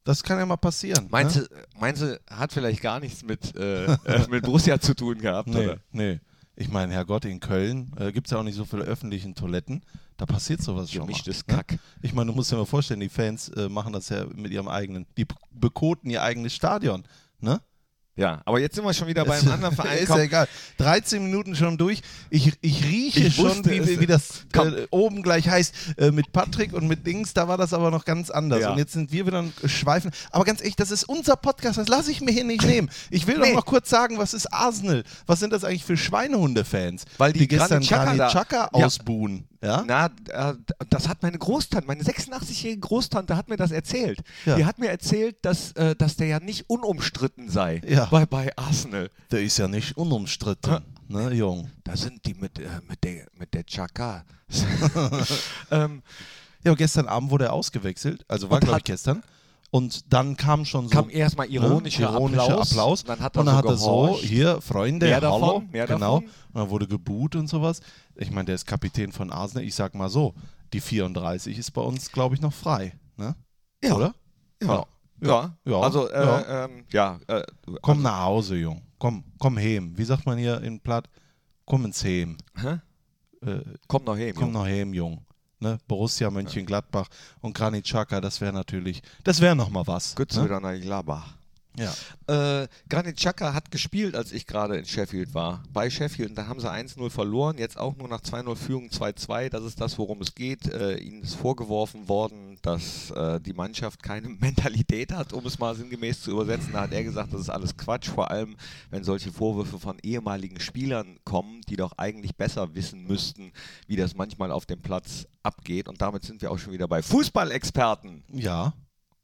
Das 0.06 0.22
kann 0.22 0.38
ja 0.38 0.46
mal 0.46 0.56
passieren. 0.56 1.08
Meinst 1.10 1.36
ne? 1.36 1.48
du, 1.48 1.80
meinst 1.80 2.00
du, 2.00 2.20
hat 2.30 2.52
vielleicht 2.52 2.80
gar 2.80 3.00
nichts 3.00 3.25
mit, 3.25 3.56
äh, 3.56 3.88
mit 4.30 4.44
Borussia 4.44 4.80
zu 4.80 4.94
tun 4.94 5.18
gehabt, 5.18 5.48
Nee, 5.48 5.66
oder? 5.66 5.78
nee. 5.90 6.20
Ich 6.54 6.68
meine, 6.68 6.94
Herrgott, 6.94 7.25
in 7.25 7.40
Köln 7.40 7.92
äh, 7.98 8.12
gibt 8.12 8.28
es 8.28 8.30
ja 8.30 8.38
auch 8.38 8.44
nicht 8.44 8.54
so 8.54 8.64
viele 8.64 8.84
öffentlichen 8.84 9.34
Toiletten. 9.34 9.82
Da 10.16 10.25
passiert 10.25 10.62
sowas 10.62 10.90
schon 10.90 11.00
mal. 11.00 11.06
Gemischtes 11.06 11.46
ne? 11.46 11.54
Kack. 11.54 11.78
Ich 12.02 12.14
meine, 12.14 12.30
du 12.30 12.36
musst 12.36 12.50
dir 12.52 12.56
mal 12.56 12.64
vorstellen, 12.64 13.00
die 13.00 13.08
Fans 13.08 13.48
äh, 13.50 13.68
machen 13.68 13.92
das 13.92 14.08
ja 14.08 14.25
mit 14.32 14.52
ihrem 14.52 14.68
eigenen, 14.68 15.06
die 15.18 15.26
bekoten 15.50 16.08
ihr 16.08 16.22
eigenes 16.22 16.54
Stadion. 16.54 17.04
Ne? 17.40 17.60
Ja, 18.18 18.40
aber 18.46 18.58
jetzt 18.61 18.75
sind 18.75 18.85
wir 18.85 18.94
schon 18.94 19.08
wieder 19.08 19.25
bei 19.26 19.37
Ist- 19.37 19.42
einem 19.42 19.52
anderen 19.52 19.75
Verein. 19.76 19.99
Ist 20.02 20.08
ja 20.08 20.18
egal. 20.20 20.49
13 20.78 21.23
Minuten 21.23 21.54
schon 21.54 21.76
durch. 21.76 22.00
Ich, 22.30 22.50
ich 22.62 22.82
rieche 22.85 23.20
Ich 23.26 23.35
schon, 23.37 23.44
wusste 23.50 23.70
wie, 23.70 23.76
es. 23.78 24.00
wie 24.00 24.06
das 24.06 24.46
äh, 24.54 24.87
oben 24.90 25.23
gleich 25.23 25.49
heißt. 25.49 25.75
Äh, 25.99 26.11
mit 26.12 26.32
Patrick 26.32 26.73
und 26.73 26.88
mit 26.88 27.06
Dings, 27.06 27.35
da 27.35 27.46
war 27.46 27.58
das 27.58 27.75
aber 27.75 27.90
noch 27.90 28.06
ganz 28.06 28.30
anders. 28.30 28.61
Ja. 28.62 28.70
Und 28.73 28.78
jetzt 28.78 28.94
sind 28.94 29.12
wir 29.12 29.26
wieder 29.26 29.42
ein 29.42 29.52
Schweifen. 29.66 30.11
Aber 30.30 30.44
ganz 30.44 30.61
ehrlich, 30.61 30.76
das 30.76 30.90
ist 30.90 31.04
unser 31.04 31.37
Podcast. 31.37 31.76
Das 31.78 31.88
lasse 31.88 32.11
ich 32.11 32.23
mir 32.23 32.32
hier 32.32 32.44
nicht 32.44 32.64
nehmen. 32.64 32.88
Ich 33.11 33.26
will 33.26 33.37
Nee. 33.38 33.49
doch 33.50 33.56
noch 33.56 33.66
kurz 33.66 33.90
sagen, 33.90 34.16
was 34.18 34.32
ist 34.32 34.46
Arsenal? 34.52 35.04
Was 35.26 35.40
sind 35.40 35.52
das 35.52 35.62
eigentlich 35.64 35.85
für 35.85 35.96
Schweinehunde-Fans? 35.99 37.04
Weil 37.18 37.32
die 37.35 37.46
gestern 37.49 37.82
Granit 37.82 38.32
Ja. 38.32 38.68
ausbuhen. 38.73 39.46
Ja? 39.62 39.84
Na, 39.86 40.06
äh, 40.28 40.54
das 40.90 41.08
hat 41.08 41.22
meine 41.22 41.38
Großtante, 41.38 41.86
meine 41.86 42.02
86-jährige 42.02 42.80
Großtante 42.80 43.36
hat 43.36 43.48
mir 43.48 43.56
das 43.56 43.70
erzählt. 43.70 44.20
Ja. 44.44 44.56
Die 44.56 44.64
hat 44.64 44.78
mir 44.78 44.88
erzählt, 44.88 45.36
dass, 45.42 45.72
äh, 45.72 45.94
dass 45.96 46.16
der 46.16 46.26
ja 46.26 46.40
nicht 46.40 46.68
unumstritten 46.68 47.48
sei 47.48 47.80
Ja. 47.86 48.06
bei, 48.06 48.26
bei 48.26 48.56
Arsenal. 48.56 49.10
Der 49.30 49.42
ist 49.42 49.58
ja 49.58 49.68
nicht 49.68 49.96
unumstritten, 49.96 50.78
ne, 51.08 51.32
Jung? 51.32 51.70
Da 51.84 51.96
sind 51.96 52.25
die 52.26 52.34
mit, 52.34 52.58
äh, 52.58 52.68
mit 52.88 53.02
der, 53.04 53.26
mit 53.38 53.54
der 53.54 53.64
Chaka. 53.64 54.25
ähm, 55.70 56.02
Ja, 56.64 56.75
gestern 56.75 57.06
Abend 57.06 57.30
wurde 57.30 57.46
er 57.46 57.52
ausgewechselt. 57.52 58.25
Also 58.28 58.50
war, 58.50 58.60
glaube 58.60 58.78
ich, 58.78 58.84
gestern. 58.84 59.22
Und 59.70 60.12
dann 60.12 60.37
kam 60.37 60.64
schon 60.64 60.85
so 60.88 60.90
kam 60.90 61.11
erstmal 61.11 61.50
ironischer, 61.50 62.11
ne, 62.11 62.16
ironischer 62.16 62.42
Applaus. 62.44 62.70
Applaus. 62.73 63.04
Dann 63.04 63.20
hat 63.20 63.37
er 63.37 63.40
und 63.40 63.46
dann 63.46 63.54
so 63.54 63.58
hat 63.58 63.64
er 63.66 63.76
so, 63.76 64.16
hier, 64.18 64.61
Freunde, 64.61 65.06
Mehr 65.06 65.16
hallo. 65.20 65.40
davon, 65.40 65.70
mehr 65.70 65.87
genau. 65.87 66.20
davon. 66.20 66.25
Und 66.52 66.54
dann 66.54 66.70
wurde 66.70 66.87
geboot 66.87 67.35
und 67.37 67.49
sowas. 67.49 67.80
Ich 68.14 68.30
meine, 68.30 68.46
der 68.46 68.54
ist 68.54 68.66
Kapitän 68.66 69.12
von 69.12 69.30
Arsenal. 69.32 69.64
Ich 69.64 69.75
sag 69.75 69.94
mal 69.94 70.08
so, 70.08 70.35
die 70.73 70.80
34 70.80 71.58
ist 71.58 71.73
bei 71.73 71.82
uns, 71.82 72.11
glaube 72.12 72.35
ich, 72.37 72.40
noch 72.40 72.52
frei. 72.52 72.94
Ne? 73.16 73.35
Ja. 73.82 73.94
Oder? 73.96 74.14
Ja. 74.62 74.87
Ja, 75.20 75.56
Ja. 75.64 75.80
also, 75.80 76.08
äh, 76.11 76.25
Ja. 76.25 76.64
ähm, 76.64 76.85
ja. 76.92 77.18
Äh, 77.26 77.42
Komm 77.82 78.02
nach 78.02 78.23
Hause, 78.25 78.56
Jung. 78.56 78.82
Komm, 78.99 79.25
komm 79.38 79.56
heim. 79.58 79.92
Wie 79.96 80.04
sagt 80.04 80.26
man 80.26 80.38
hier 80.38 80.61
in 80.62 80.78
Platt? 80.80 81.08
Komm 81.64 81.85
ins 81.87 82.04
Heim. 82.04 82.37
Hä? 82.54 82.78
Äh, 83.44 83.61
Komm 83.88 84.04
noch 84.04 84.16
her. 84.16 84.32
komm 84.32 84.52
nach 84.52 84.64
heim, 84.64 84.94
Jung. 84.94 85.25
Ne? 85.58 85.78
Borussia 85.88 86.30
Mönchengladbach 86.30 87.08
und 87.40 87.54
Granit 87.54 87.84
Xhaka, 87.84 88.20
das 88.20 88.40
wäre 88.40 88.52
natürlich, 88.52 89.02
das 89.25 89.40
wäre 89.40 89.56
noch 89.56 89.70
mal 89.70 89.86
was. 89.86 90.14
Gut, 90.14 90.34
ne? 90.34 90.44
wieder 90.44 90.60
nach 90.60 90.78
Gladbach. 90.78 91.34
Ja. 91.78 92.62
Äh, 92.62 92.68
Granit 92.88 93.16
Xhaka 93.16 93.52
hat 93.52 93.70
gespielt, 93.70 94.14
als 94.14 94.32
ich 94.32 94.46
gerade 94.46 94.76
in 94.78 94.86
Sheffield 94.86 95.34
war. 95.34 95.62
Bei 95.72 95.90
Sheffield. 95.90 96.30
Und 96.30 96.36
da 96.36 96.46
haben 96.46 96.60
sie 96.60 96.70
1-0 96.70 97.10
verloren. 97.10 97.58
Jetzt 97.58 97.78
auch 97.78 97.96
nur 97.96 98.08
nach 98.08 98.22
2-0 98.22 98.56
Führung 98.56 98.88
2-2. 98.88 99.50
Das 99.50 99.62
ist 99.62 99.80
das, 99.80 99.98
worum 99.98 100.22
es 100.22 100.34
geht. 100.34 100.66
Äh, 100.72 100.96
ihnen 100.96 101.22
ist 101.22 101.34
vorgeworfen 101.34 102.08
worden, 102.08 102.55
dass 102.66 103.12
äh, 103.12 103.40
die 103.40 103.52
Mannschaft 103.52 104.02
keine 104.02 104.28
Mentalität 104.40 105.12
hat, 105.12 105.32
um 105.32 105.46
es 105.46 105.58
mal 105.58 105.75
sinngemäß 105.75 106.23
zu 106.23 106.32
übersetzen. 106.32 106.73
Da 106.73 106.82
hat 106.82 106.92
er 106.92 107.04
gesagt, 107.04 107.32
das 107.32 107.42
ist 107.42 107.50
alles 107.50 107.76
Quatsch, 107.76 108.08
vor 108.08 108.30
allem 108.30 108.56
wenn 108.90 109.04
solche 109.04 109.32
Vorwürfe 109.32 109.78
von 109.78 109.99
ehemaligen 110.02 110.58
Spielern 110.58 111.18
kommen, 111.25 111.61
die 111.68 111.76
doch 111.76 111.92
eigentlich 111.96 112.37
besser 112.37 112.75
wissen 112.75 113.06
müssten, 113.06 113.52
wie 113.87 113.96
das 113.96 114.16
manchmal 114.16 114.50
auf 114.50 114.66
dem 114.66 114.82
Platz 114.82 115.28
abgeht. 115.44 115.88
Und 115.88 116.02
damit 116.02 116.25
sind 116.25 116.42
wir 116.42 116.50
auch 116.50 116.58
schon 116.58 116.73
wieder 116.73 116.88
bei 116.88 117.02
Fußballexperten. 117.02 118.25
Ja. 118.32 118.75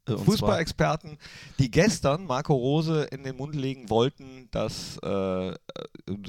Äh, 0.08 0.16
Fußballexperten, 0.16 1.18
die 1.58 1.70
gestern 1.70 2.26
Marco 2.26 2.54
Rose 2.54 3.04
in 3.10 3.22
den 3.22 3.36
Mund 3.36 3.54
legen 3.54 3.88
wollten, 3.88 4.48
dass, 4.50 4.98
äh, 4.98 5.54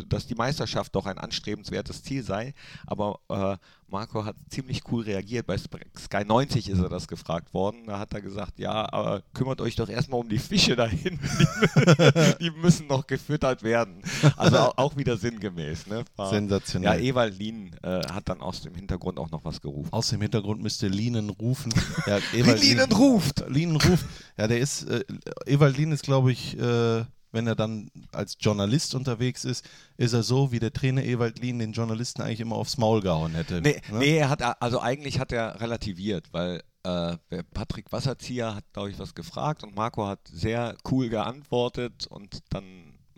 dass 0.08 0.28
die 0.28 0.36
Meisterschaft 0.36 0.96
doch 0.96 1.06
ein 1.06 1.18
anstrebenswertes 1.18 2.04
Ziel 2.04 2.24
sei. 2.24 2.54
Aber 2.86 3.20
äh, 3.30 3.58
Marco 3.94 4.26
hat 4.26 4.36
ziemlich 4.50 4.82
cool 4.92 5.04
reagiert. 5.04 5.46
Bei 5.46 5.56
Sky 5.58 6.26
90 6.26 6.68
ist 6.68 6.80
er 6.80 6.90
das 6.90 7.08
gefragt 7.08 7.54
worden. 7.54 7.86
Da 7.86 8.00
hat 8.00 8.12
er 8.14 8.22
gesagt, 8.22 8.58
ja, 8.60 8.92
aber 8.92 9.22
kümmert 9.34 9.62
euch 9.62 9.76
doch 9.76 9.88
erstmal 9.88 10.20
um 10.20 10.28
die 10.28 10.40
Fische 10.40 10.76
da 10.76 10.88
hinten. 10.88 11.20
Die, 11.40 12.36
die 12.42 12.50
müssen 12.52 12.88
noch 12.88 13.06
gefüttert 13.06 13.62
werden. 13.62 14.02
Also 14.36 14.58
auch, 14.58 14.98
wieder 14.98 15.16
sinngemäß. 15.16 15.86
Ne? 15.88 16.04
War- 16.16 16.26
Ja, 16.26 16.32
Sensationell. 16.32 17.04
Ewald 17.04 17.38
Lien 17.38 17.76
äh, 17.84 18.02
hat 18.12 18.28
dann 18.30 18.42
aus 18.42 18.62
dem 18.62 18.74
Hintergrund 18.74 19.20
auch 19.20 19.30
noch 19.30 19.46
was 19.46 19.62
gerufen. 19.62 19.94
Aus 19.94 20.10
dem 20.10 20.22
Hintergrund 20.22 20.62
müsste 20.64 20.88
Lienen 20.88 21.30
rufen. 21.30 21.72
Ja, 22.08 22.18
Ewald 22.34 22.62
Lien 22.62 22.80
ruft! 22.92 23.44
Lienen 23.48 23.76
ruft. 23.76 24.06
Ja, 24.38 24.48
der 24.48 24.60
ist, 24.60 24.90
äh, 24.90 25.04
Ewald 25.46 25.78
Lien 25.78 25.92
ist, 25.92 26.04
glaube 26.04 26.32
ich, 26.32 26.58
äh, 26.60 27.06
wenn 27.34 27.48
er 27.48 27.56
dann 27.56 27.90
als 28.12 28.38
Journalist 28.40 28.96
unterwegs 28.96 29.44
ist, 29.44 29.66
ist 29.98 30.14
er 30.14 30.24
so, 30.24 30.52
wie 30.52 30.60
der 30.60 30.72
Trainer 30.72 31.04
Ewald 31.04 31.40
Lien 31.40 31.60
den 31.60 31.74
Journalisten 31.74 32.22
eigentlich 32.22 32.40
immer 32.40 32.56
aufs 32.56 32.78
Maul 32.78 33.02
gehauen 33.02 33.34
hätte. 33.34 33.62
Nee, 33.62 33.82
ne? 33.92 34.00
nee 34.00 34.18
er 34.18 34.30
hat, 34.30 34.62
also 34.62 34.80
eigentlich 34.80 35.20
hat 35.20 35.32
er 35.32 35.60
relativiert, 35.60 36.28
weil 36.32 36.64
äh, 36.84 37.18
Patrick 37.54 37.92
Wasserzieher 37.92 38.56
hat, 38.56 38.66
glaube 38.74 38.92
ich, 38.92 39.00
was 39.00 39.16
gefragt 39.16 39.64
und 39.64 39.76
Marco 39.76 40.06
hat 40.06 40.20
sehr 40.32 40.76
cool 40.92 41.10
geantwortet 41.10 42.08
und 42.08 42.44
dann 42.50 42.64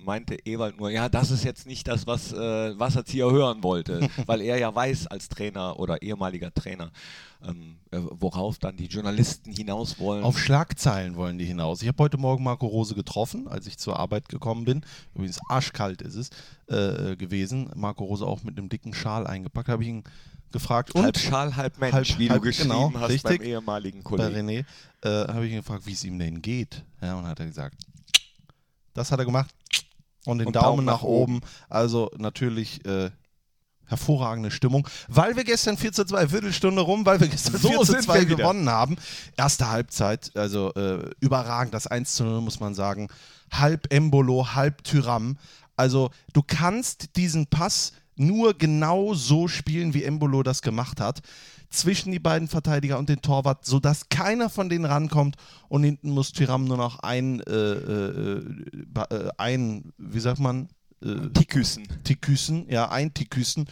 meinte 0.06 0.36
Ewald 0.46 0.78
nur, 0.78 0.90
ja, 0.90 1.10
das 1.10 1.32
ist 1.32 1.44
jetzt 1.44 1.66
nicht 1.68 1.88
das, 1.88 2.08
was 2.08 2.32
äh, 2.32 2.80
Wasserzieher 2.80 3.30
hören 3.32 3.64
wollte, 3.64 4.08
weil 4.26 4.42
er 4.42 4.58
ja 4.58 4.74
weiß 4.74 5.08
als 5.08 5.28
Trainer 5.30 5.80
oder 5.80 6.02
ehemaliger 6.02 6.54
Trainer, 6.54 6.92
ähm, 7.44 7.78
äh, 7.92 8.00
worauf 8.02 8.58
dann 8.60 8.78
die 8.78 8.86
Journalisten 8.88 9.52
hinaus 9.52 10.00
wollen. 10.00 10.24
Auf 10.24 10.40
Schlagzeilen 10.40 11.16
wollen 11.16 11.38
die 11.38 11.46
hinaus. 11.46 11.82
Ich 11.82 11.88
habe 11.88 12.02
heute 12.04 12.18
Morgen 12.18 12.44
Marco 12.44 12.68
Rose 12.68 12.96
getroffen, 12.96 13.48
als 13.48 13.68
ich 13.68 13.78
zur 13.78 14.00
Arbeit 14.00 14.30
gekommen 14.30 14.64
bin. 14.66 14.86
Übrigens 15.14 15.40
arschkalt 15.50 16.02
ist 16.02 16.16
es 16.16 16.30
äh, 16.68 17.16
gewesen. 17.16 17.70
Marco 17.76 18.06
Rose 18.06 18.26
auch 18.26 18.44
mit 18.44 18.58
einem 18.58 18.70
dicken 18.70 18.94
Schal 18.94 19.28
eingepackt. 19.28 19.68
Habe 19.70 19.84
ich 19.84 19.90
ihn 19.90 20.04
gefragt. 20.52 20.96
Und 20.96 21.04
halb 21.04 21.18
Schal, 21.18 21.56
halb 21.56 21.78
Mensch, 21.80 21.94
Halb- 21.94 22.20
wie 22.20 22.30
halb- 22.30 22.42
du 22.42 22.48
geschrieben 22.48 22.70
genau, 22.70 22.94
hast 23.00 23.10
richtig. 23.10 23.40
beim 23.40 23.48
ehemaligen 23.48 24.04
bei 24.04 24.10
Kollegen. 24.10 24.50
René 24.50 24.66
äh, 25.04 25.28
habe 25.34 25.46
ich 25.46 25.52
ihn 25.52 25.58
gefragt, 25.58 25.86
wie 25.86 25.92
es 25.94 26.04
ihm 26.04 26.18
denn 26.18 26.42
geht. 26.42 26.84
Ja, 27.02 27.16
und 27.16 27.26
hat 27.28 27.40
er 27.40 27.46
gesagt, 27.48 27.76
das 28.94 29.12
hat 29.12 29.20
er 29.20 29.26
gemacht. 29.26 29.54
Und 30.26 30.40
den 30.40 30.48
Und 30.48 30.56
Daumen, 30.56 30.66
Daumen 30.66 30.86
nach, 30.86 31.02
nach 31.02 31.04
oben. 31.04 31.42
Also 31.70 32.12
natürlich 32.18 32.86
äh, 32.86 33.12
hervorragende 33.86 34.52
Stimmung. 34.52 34.88
Weil 35.08 35.36
wir 35.36 35.44
gestern 35.44 35.78
4 35.78 35.94
zu 35.94 36.06
2, 36.06 36.30
Viertelstunde 36.30 36.82
rum, 36.82 37.06
weil 37.06 37.20
wir 37.20 37.28
gestern 37.28 37.58
So 37.58 37.70
4 37.70 37.80
zu 37.80 37.92
sind 37.94 38.04
2 38.04 38.14
wir 38.14 38.22
wieder. 38.22 38.36
gewonnen 38.38 38.70
haben. 38.70 38.96
Erste 39.38 39.70
Halbzeit, 39.70 40.32
also 40.36 40.74
äh, 40.74 41.10
überragend. 41.20 41.74
Das 41.74 41.88
1 41.88 42.16
zu 42.16 42.24
0 42.24 42.42
muss 42.42 42.60
man 42.60 42.74
sagen. 42.74 43.10
Halb 43.52 43.94
Embolo, 43.94 44.54
halb 44.56 44.84
Tyram. 44.84 45.38
Also 45.76 46.10
du 46.34 46.42
kannst 46.42 47.16
diesen 47.16 47.48
Pass 47.48 47.94
nur 48.16 48.58
genau 48.58 49.14
so 49.14 49.48
spielen, 49.48 49.94
wie 49.94 50.04
Embolo 50.04 50.42
das 50.42 50.62
gemacht 50.62 51.00
hat. 51.02 51.22
Zwischen 51.70 52.12
die 52.12 52.20
beiden 52.20 52.48
Verteidiger 52.48 52.98
und 53.00 53.10
den 53.10 53.22
Torwart, 53.22 53.66
sodass 53.66 54.10
keiner 54.10 54.50
von 54.50 54.70
denen 54.70 54.86
rankommt 54.86 55.36
und 55.68 55.84
hinten 55.84 56.10
muss 56.12 56.32
Tyram 56.32 56.66
nur 56.66 56.78
noch 56.78 57.00
ein, 57.00 57.42
äh, 57.42 57.52
äh, 57.54 58.46
ba- 58.88 59.08
äh, 59.12 59.30
ein 59.38 59.94
wie 59.98 60.20
sagt 60.20 60.40
man, 60.40 60.70
äh, 61.04 61.30
Tiküssen. 61.34 61.88
Tiküssen, 62.04 62.70
ja, 62.70 62.90
ein 62.90 63.14
Tiküssen. 63.14 63.66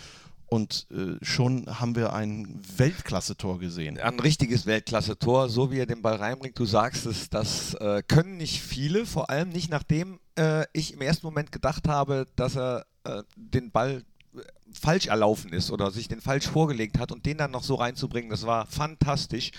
Und 0.46 0.86
äh, 0.92 1.16
schon 1.26 1.66
haben 1.80 1.96
wir 1.96 2.14
ein 2.14 2.62
Weltklasse-Tor 2.78 3.58
gesehen. 3.58 4.00
Ein 4.00 4.20
richtiges 4.20 4.68
Weltklasse-Tor, 4.68 5.50
so 5.50 5.72
wie 5.72 5.80
er 5.80 5.88
den 5.88 6.04
Ball 6.04 6.18
reinbringt. 6.18 6.60
Du 6.60 6.66
sagst 6.66 7.08
es, 7.08 7.28
das 7.32 7.74
äh, 7.76 8.04
können 8.08 8.38
nicht 8.38 8.62
viele, 8.62 9.08
vor 9.08 9.32
allem 9.32 9.50
nicht 9.50 9.72
nachdem 9.72 10.20
äh, 10.38 10.66
ich 10.74 10.94
im 10.94 11.02
ersten 11.02 11.26
Moment 11.26 11.52
gedacht 11.52 11.88
habe, 11.88 12.28
dass 12.36 12.56
er 12.56 12.86
äh, 13.04 13.24
den 13.36 13.72
Ball 13.72 14.04
äh, 14.04 14.04
falsch 14.74 15.08
erlaufen 15.08 15.54
ist 15.54 15.72
oder 15.72 15.92
sich 15.92 16.08
den 16.08 16.22
falsch 16.22 16.48
vorgelegt 16.48 17.00
hat 17.00 17.12
und 17.12 17.26
den 17.26 17.38
dann 17.38 17.52
noch 17.52 17.64
so 17.64 17.76
reinzubringen, 17.76 18.30
das 18.30 18.46
war 18.46 18.66
fantastisch. 18.68 19.52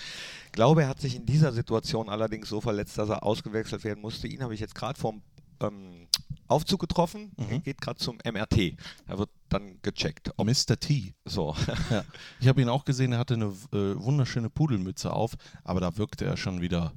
Ich 0.47 0.53
glaube, 0.53 0.83
er 0.83 0.89
hat 0.89 1.01
sich 1.01 1.17
in 1.17 1.27
dieser 1.27 1.53
Situation 1.53 2.09
allerdings 2.09 2.49
so 2.49 2.61
verletzt, 2.61 2.99
dass 2.99 3.09
er 3.09 3.23
ausgewechselt 3.23 3.85
werden 3.85 4.01
musste. 4.01 4.29
Ihn 4.29 4.43
habe 4.43 4.55
ich 4.55 4.61
jetzt 4.61 4.75
gerade 4.75 4.99
vom 4.99 5.23
ähm, 5.61 6.09
Aufzug 6.47 6.81
getroffen. 6.81 7.33
Er 7.37 7.59
geht 7.61 7.81
gerade 7.81 7.99
zum 7.99 8.19
MRT. 8.25 8.77
Er 9.07 9.19
wird 9.19 9.31
dann 9.49 9.81
gecheckt. 9.83 10.33
Ob 10.37 10.47
Mr. 10.47 10.79
T. 10.79 11.15
so. 11.25 11.55
Ja. 11.91 12.05
Ich 12.41 12.49
habe 12.49 12.63
ihn 12.63 12.69
auch 12.69 12.85
gesehen, 12.85 13.13
er 13.13 13.19
hatte 13.19 13.35
eine 13.35 13.47
äh, 13.73 13.97
wunderschöne 13.97 14.51
Pudelmütze 14.51 15.13
auf, 15.13 15.33
aber 15.63 15.81
da 15.81 15.97
wirkte 15.97 16.25
er 16.25 16.37
schon 16.37 16.61
wieder. 16.61 16.93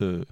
Äh, 0.00 0.24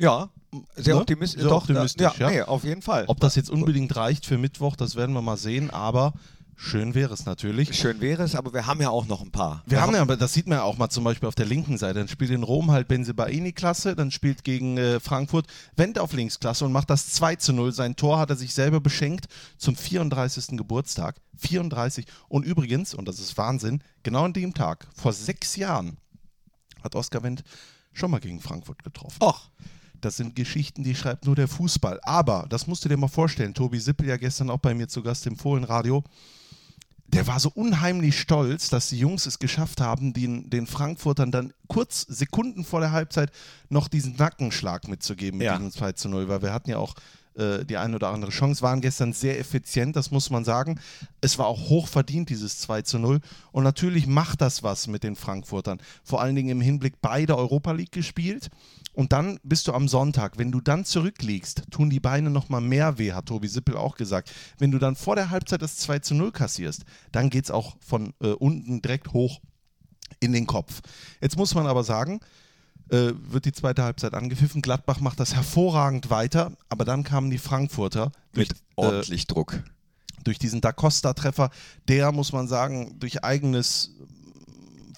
Ja, 0.00 0.30
sehr 0.74 0.94
Ne? 0.94 1.00
optimistisch. 1.02 1.42
Sehr 1.42 1.50
Doch, 1.50 1.62
optimistisch, 1.62 2.12
da, 2.18 2.24
ja. 2.24 2.30
Nee, 2.30 2.42
auf 2.42 2.64
jeden 2.64 2.82
Fall. 2.82 3.04
ob 3.06 3.20
das 3.20 3.36
jetzt 3.36 3.50
unbedingt 3.50 3.94
reicht 3.94 4.26
für 4.26 4.38
Mittwoch, 4.38 4.74
das 4.76 4.96
werden 4.96 5.14
wir 5.14 5.22
mal 5.22 5.36
sehen, 5.36 5.70
aber 5.70 6.12
schön 6.56 6.94
wäre 6.94 7.14
es 7.14 7.24
natürlich. 7.24 7.74
Schön 7.78 8.00
wäre 8.00 8.22
es, 8.24 8.34
aber 8.34 8.52
wir 8.52 8.66
haben 8.66 8.80
ja 8.80 8.90
auch 8.90 9.06
noch 9.06 9.22
ein 9.22 9.30
paar. 9.30 9.62
Wir 9.66 9.80
haben 9.80 9.94
ja, 9.94 10.02
aber 10.02 10.16
das 10.16 10.32
sieht 10.32 10.46
man 10.48 10.58
ja 10.58 10.64
auch 10.64 10.76
mal 10.76 10.90
zum 10.90 11.04
Beispiel 11.04 11.28
auf 11.28 11.34
der 11.34 11.46
linken 11.46 11.78
Seite. 11.78 12.00
Dann 12.00 12.08
spielt 12.08 12.30
in 12.32 12.42
Rom 12.42 12.70
halt 12.70 12.88
Benzebaini 12.88 13.52
klasse, 13.52 13.94
dann 13.94 14.10
spielt 14.10 14.42
gegen 14.42 14.76
äh, 14.76 14.98
Frankfurt 15.00 15.46
Wendt 15.76 15.98
auf 15.98 16.12
links 16.14 16.40
klasse 16.40 16.64
und 16.64 16.72
macht 16.72 16.90
das 16.90 17.08
2 17.12 17.36
zu 17.36 17.52
0. 17.52 17.72
Sein 17.72 17.94
Tor 17.96 18.18
hat 18.18 18.30
er 18.30 18.36
sich 18.36 18.52
selber 18.52 18.80
beschenkt 18.80 19.26
zum 19.58 19.76
34. 19.76 20.56
Geburtstag. 20.58 21.20
34. 21.38 22.06
Und 22.28 22.44
übrigens, 22.44 22.92
und 22.94 23.06
das 23.06 23.20
ist 23.20 23.38
Wahnsinn, 23.38 23.82
genau 24.02 24.24
an 24.24 24.32
dem 24.32 24.52
Tag, 24.52 24.86
vor 24.94 25.12
sechs 25.12 25.56
Jahren, 25.56 25.96
hat 26.82 26.94
Oskar 26.96 27.22
Wendt 27.22 27.42
schon 27.92 28.10
mal 28.10 28.20
gegen 28.20 28.40
Frankfurt 28.40 28.82
getroffen. 28.82 29.16
Och, 29.22 29.48
Das 30.00 30.16
sind 30.16 30.34
Geschichten, 30.36 30.82
die 30.84 30.94
schreibt 30.94 31.26
nur 31.26 31.36
der 31.36 31.48
Fußball. 31.48 32.00
Aber, 32.02 32.46
das 32.48 32.66
musst 32.66 32.84
du 32.84 32.88
dir 32.88 32.96
mal 32.96 33.08
vorstellen, 33.08 33.54
Tobi 33.54 33.78
Sippel 33.78 34.08
ja 34.08 34.16
gestern 34.16 34.50
auch 34.50 34.58
bei 34.58 34.74
mir 34.74 34.88
zu 34.88 35.02
Gast 35.02 35.26
im 35.26 35.36
Fohlenradio, 35.36 36.02
der 37.08 37.26
war 37.26 37.40
so 37.40 37.50
unheimlich 37.52 38.18
stolz, 38.20 38.68
dass 38.70 38.88
die 38.90 38.98
Jungs 38.98 39.26
es 39.26 39.40
geschafft 39.40 39.80
haben, 39.80 40.12
den, 40.12 40.48
den 40.48 40.66
Frankfurtern 40.68 41.32
dann 41.32 41.52
kurz 41.66 42.02
Sekunden 42.02 42.64
vor 42.64 42.78
der 42.80 42.92
Halbzeit 42.92 43.32
noch 43.68 43.88
diesen 43.88 44.14
Nackenschlag 44.16 44.86
mitzugeben 44.86 45.38
mit 45.38 45.46
Ja. 45.46 45.56
diesem 45.56 45.72
2 45.72 45.92
zu 45.92 46.08
0, 46.08 46.28
weil 46.28 46.42
wir 46.42 46.52
hatten 46.52 46.70
ja 46.70 46.78
auch 46.78 46.94
äh, 47.34 47.64
die 47.64 47.76
eine 47.78 47.96
oder 47.96 48.10
andere 48.10 48.30
Chance, 48.30 48.62
waren 48.62 48.80
gestern 48.80 49.12
sehr 49.12 49.40
effizient, 49.40 49.96
das 49.96 50.12
muss 50.12 50.30
man 50.30 50.44
sagen. 50.44 50.78
Es 51.20 51.36
war 51.38 51.46
auch 51.46 51.68
hoch 51.68 51.88
verdient, 51.88 52.28
dieses 52.28 52.58
2 52.60 52.82
zu 52.82 52.98
0. 53.00 53.20
Und 53.50 53.64
natürlich 53.64 54.06
macht 54.06 54.40
das 54.40 54.62
was 54.62 54.86
mit 54.86 55.02
den 55.02 55.16
Frankfurtern. 55.16 55.80
Vor 56.04 56.20
allen 56.20 56.36
Dingen 56.36 56.50
im 56.50 56.60
Hinblick 56.60 57.00
beide 57.00 57.36
Europa 57.36 57.72
League 57.72 57.92
gespielt. 57.92 58.50
Und 58.92 59.12
dann 59.12 59.38
bist 59.42 59.68
du 59.68 59.72
am 59.72 59.88
Sonntag, 59.88 60.36
wenn 60.36 60.50
du 60.50 60.60
dann 60.60 60.84
zurückliegst, 60.84 61.64
tun 61.70 61.90
die 61.90 62.00
Beine 62.00 62.30
nochmal 62.30 62.60
mehr 62.60 62.98
weh, 62.98 63.12
hat 63.12 63.26
Tobi 63.26 63.48
Sippel 63.48 63.76
auch 63.76 63.96
gesagt. 63.96 64.32
Wenn 64.58 64.70
du 64.70 64.78
dann 64.78 64.96
vor 64.96 65.14
der 65.14 65.30
Halbzeit 65.30 65.62
das 65.62 65.76
2 65.76 66.00
zu 66.00 66.14
0 66.14 66.32
kassierst, 66.32 66.84
dann 67.12 67.30
geht 67.30 67.44
es 67.44 67.50
auch 67.50 67.76
von 67.80 68.12
äh, 68.20 68.28
unten 68.28 68.82
direkt 68.82 69.12
hoch 69.12 69.40
in 70.18 70.32
den 70.32 70.46
Kopf. 70.46 70.80
Jetzt 71.20 71.36
muss 71.36 71.54
man 71.54 71.66
aber 71.66 71.84
sagen, 71.84 72.20
äh, 72.90 73.12
wird 73.14 73.44
die 73.44 73.52
zweite 73.52 73.84
Halbzeit 73.84 74.14
angepfiffen. 74.14 74.62
Gladbach 74.62 75.00
macht 75.00 75.20
das 75.20 75.34
hervorragend 75.34 76.10
weiter, 76.10 76.52
aber 76.68 76.84
dann 76.84 77.04
kamen 77.04 77.30
die 77.30 77.38
Frankfurter 77.38 78.10
durch, 78.32 78.48
mit 78.48 78.58
äh, 78.58 78.62
ordentlich 78.74 79.28
Druck. 79.28 79.62
durch 80.24 80.38
diesen 80.38 80.60
Da 80.60 80.72
Costa-Treffer, 80.72 81.50
der, 81.86 82.10
muss 82.10 82.32
man 82.32 82.48
sagen, 82.48 82.98
durch 82.98 83.22
eigenes 83.22 83.94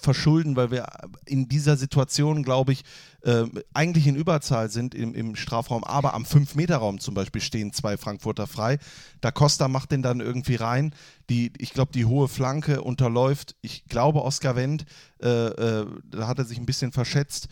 Verschulden, 0.03 0.55
weil 0.55 0.71
wir 0.71 0.87
in 1.25 1.47
dieser 1.47 1.77
Situation, 1.77 2.43
glaube 2.43 2.73
ich, 2.73 2.83
äh, 3.21 3.45
eigentlich 3.73 4.05
in 4.07 4.15
Überzahl 4.15 4.69
sind 4.69 4.93
im, 4.93 5.15
im 5.15 5.35
Strafraum, 5.35 5.83
aber 5.83 6.13
am 6.13 6.23
5-Meter-Raum 6.23 6.99
zum 6.99 7.13
Beispiel 7.13 7.41
stehen 7.41 7.73
zwei 7.73 7.97
Frankfurter 7.97 8.47
frei. 8.47 8.79
Da 9.21 9.31
Costa 9.31 9.67
macht 9.67 9.91
den 9.91 10.01
dann 10.01 10.19
irgendwie 10.19 10.55
rein. 10.55 10.93
Die, 11.29 11.51
ich 11.57 11.73
glaube, 11.73 11.93
die 11.93 12.05
hohe 12.05 12.27
Flanke 12.27 12.81
unterläuft, 12.81 13.55
ich 13.61 13.85
glaube, 13.85 14.23
Oskar 14.23 14.55
Wendt, 14.55 14.85
äh, 15.21 15.29
äh, 15.29 15.87
da 16.05 16.27
hat 16.27 16.39
er 16.39 16.45
sich 16.45 16.57
ein 16.57 16.65
bisschen 16.65 16.91
verschätzt. 16.91 17.47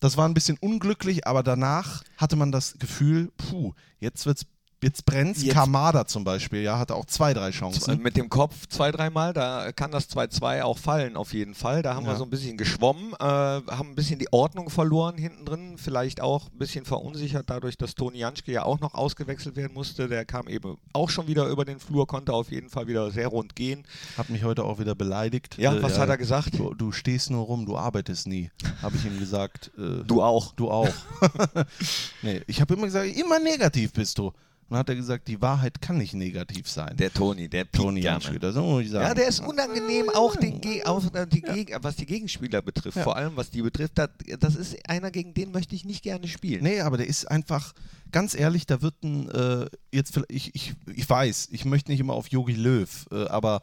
Das 0.00 0.16
war 0.16 0.28
ein 0.28 0.34
bisschen 0.34 0.58
unglücklich, 0.58 1.26
aber 1.28 1.44
danach 1.44 2.02
hatte 2.16 2.34
man 2.34 2.50
das 2.50 2.78
Gefühl, 2.78 3.30
puh, 3.36 3.72
jetzt 4.00 4.26
wird 4.26 4.38
es 4.38 4.46
Jetzt 4.82 5.04
brennt's. 5.06 5.42
Jetzt- 5.42 5.54
Kamada 5.54 6.06
zum 6.06 6.24
Beispiel, 6.24 6.62
ja, 6.62 6.78
hatte 6.78 6.94
auch 6.96 7.04
zwei, 7.06 7.32
drei 7.34 7.48
Äh, 7.48 7.52
Chancen. 7.52 8.02
Mit 8.02 8.16
dem 8.16 8.28
Kopf 8.28 8.66
zwei, 8.68 8.90
dreimal, 8.90 9.32
da 9.32 9.70
kann 9.72 9.92
das 9.92 10.08
2-2 10.08 10.62
auch 10.64 10.76
fallen, 10.78 11.16
auf 11.16 11.32
jeden 11.34 11.54
Fall. 11.54 11.82
Da 11.82 11.94
haben 11.94 12.04
Ja. 12.06 12.12
wir 12.12 12.16
so 12.16 12.24
ein 12.24 12.30
bisschen 12.30 12.56
geschwommen, 12.56 13.12
äh, 13.14 13.24
haben 13.24 13.90
ein 13.90 13.94
bisschen 13.94 14.18
die 14.18 14.32
Ordnung 14.32 14.70
verloren 14.70 15.16
hinten 15.18 15.44
drin, 15.44 15.74
vielleicht 15.78 16.20
auch 16.20 16.46
ein 16.50 16.58
bisschen 16.58 16.84
verunsichert, 16.84 17.48
dadurch, 17.48 17.76
dass 17.78 17.94
Toni 17.94 18.18
Janschke 18.18 18.50
ja 18.52 18.64
auch 18.64 18.80
noch 18.80 18.94
ausgewechselt 18.94 19.54
werden 19.56 19.72
musste. 19.74 20.08
Der 20.08 20.24
kam 20.24 20.48
eben 20.48 20.76
auch 20.92 21.10
schon 21.10 21.28
wieder 21.28 21.46
über 21.46 21.64
den 21.64 21.78
Flur, 21.78 22.06
konnte 22.08 22.32
auf 22.32 22.50
jeden 22.50 22.68
Fall 22.68 22.88
wieder 22.88 23.10
sehr 23.12 23.28
rund 23.28 23.54
gehen. 23.54 23.84
Hat 24.18 24.30
mich 24.30 24.42
heute 24.42 24.64
auch 24.64 24.78
wieder 24.80 24.94
beleidigt. 24.96 25.58
Ja, 25.58 25.80
was 25.82 25.98
hat 25.98 26.08
er 26.08 26.18
gesagt? 26.18 26.58
Du, 26.58 26.74
du 26.74 26.90
stehst 26.90 27.30
nur 27.30 27.44
rum, 27.44 27.66
du 27.66 27.76
arbeitest 27.76 28.26
nie, 28.26 28.50
habe 28.82 28.96
ich 28.96 29.04
ihm 29.04 29.18
gesagt. 29.20 29.70
Äh, 29.78 30.02
Du 30.04 30.22
auch. 30.22 30.52
Du 30.54 30.70
auch. 30.70 30.88
nee, 32.22 32.40
ich 32.46 32.60
habe 32.60 32.74
immer 32.74 32.86
gesagt, 32.86 33.14
immer 33.16 33.38
negativ 33.38 33.92
bist 33.92 34.18
du. 34.18 34.32
Und 34.72 34.78
hat 34.78 34.88
er 34.88 34.94
gesagt, 34.96 35.28
die 35.28 35.38
Wahrheit 35.42 35.82
kann 35.82 35.98
nicht 35.98 36.14
negativ 36.14 36.66
sein. 36.66 36.96
Der 36.96 37.12
Toni, 37.12 37.46
der 37.46 37.70
Toni 37.70 38.00
gerne. 38.00 38.38
das 38.38 38.54
muss 38.54 38.84
ich 38.84 38.90
sagen. 38.90 39.06
Ja, 39.06 39.12
der 39.12 39.28
ist 39.28 39.40
unangenehm, 39.40 40.08
auch, 40.14 40.34
den 40.34 40.62
Ge 40.62 40.82
auch 40.84 41.04
äh, 41.12 41.26
die 41.26 41.42
Geg 41.42 41.76
was 41.82 41.96
die 41.96 42.06
Gegenspieler 42.06 42.62
betrifft, 42.62 42.96
Ja. 42.96 43.02
vor 43.02 43.16
allem 43.16 43.36
was 43.36 43.50
die 43.50 43.60
betrifft. 43.60 43.98
Das, 43.98 44.54
ist 44.56 44.78
einer, 44.88 45.10
gegen 45.10 45.34
den 45.34 45.52
möchte 45.52 45.74
ich 45.74 45.84
nicht 45.84 46.02
gerne 46.02 46.26
spielen. 46.26 46.62
Nee, 46.62 46.80
aber 46.80 46.96
der 46.96 47.06
ist 47.06 47.30
einfach, 47.30 47.74
ganz 48.12 48.34
ehrlich, 48.34 48.64
da 48.64 48.80
wird 48.80 48.94
ein, 49.04 49.28
äh, 49.28 49.66
jetzt, 49.90 50.14
vielleicht- 50.14 50.30
ich, 50.32 50.54
ich, 50.54 50.72
ich 50.94 51.10
weiß, 51.10 51.48
ich 51.52 51.66
möchte 51.66 51.90
nicht 51.90 52.00
immer 52.00 52.14
auf 52.14 52.28
Yogi 52.28 52.54
Löw, 52.54 52.88
äh, 53.12 53.26
aber 53.26 53.60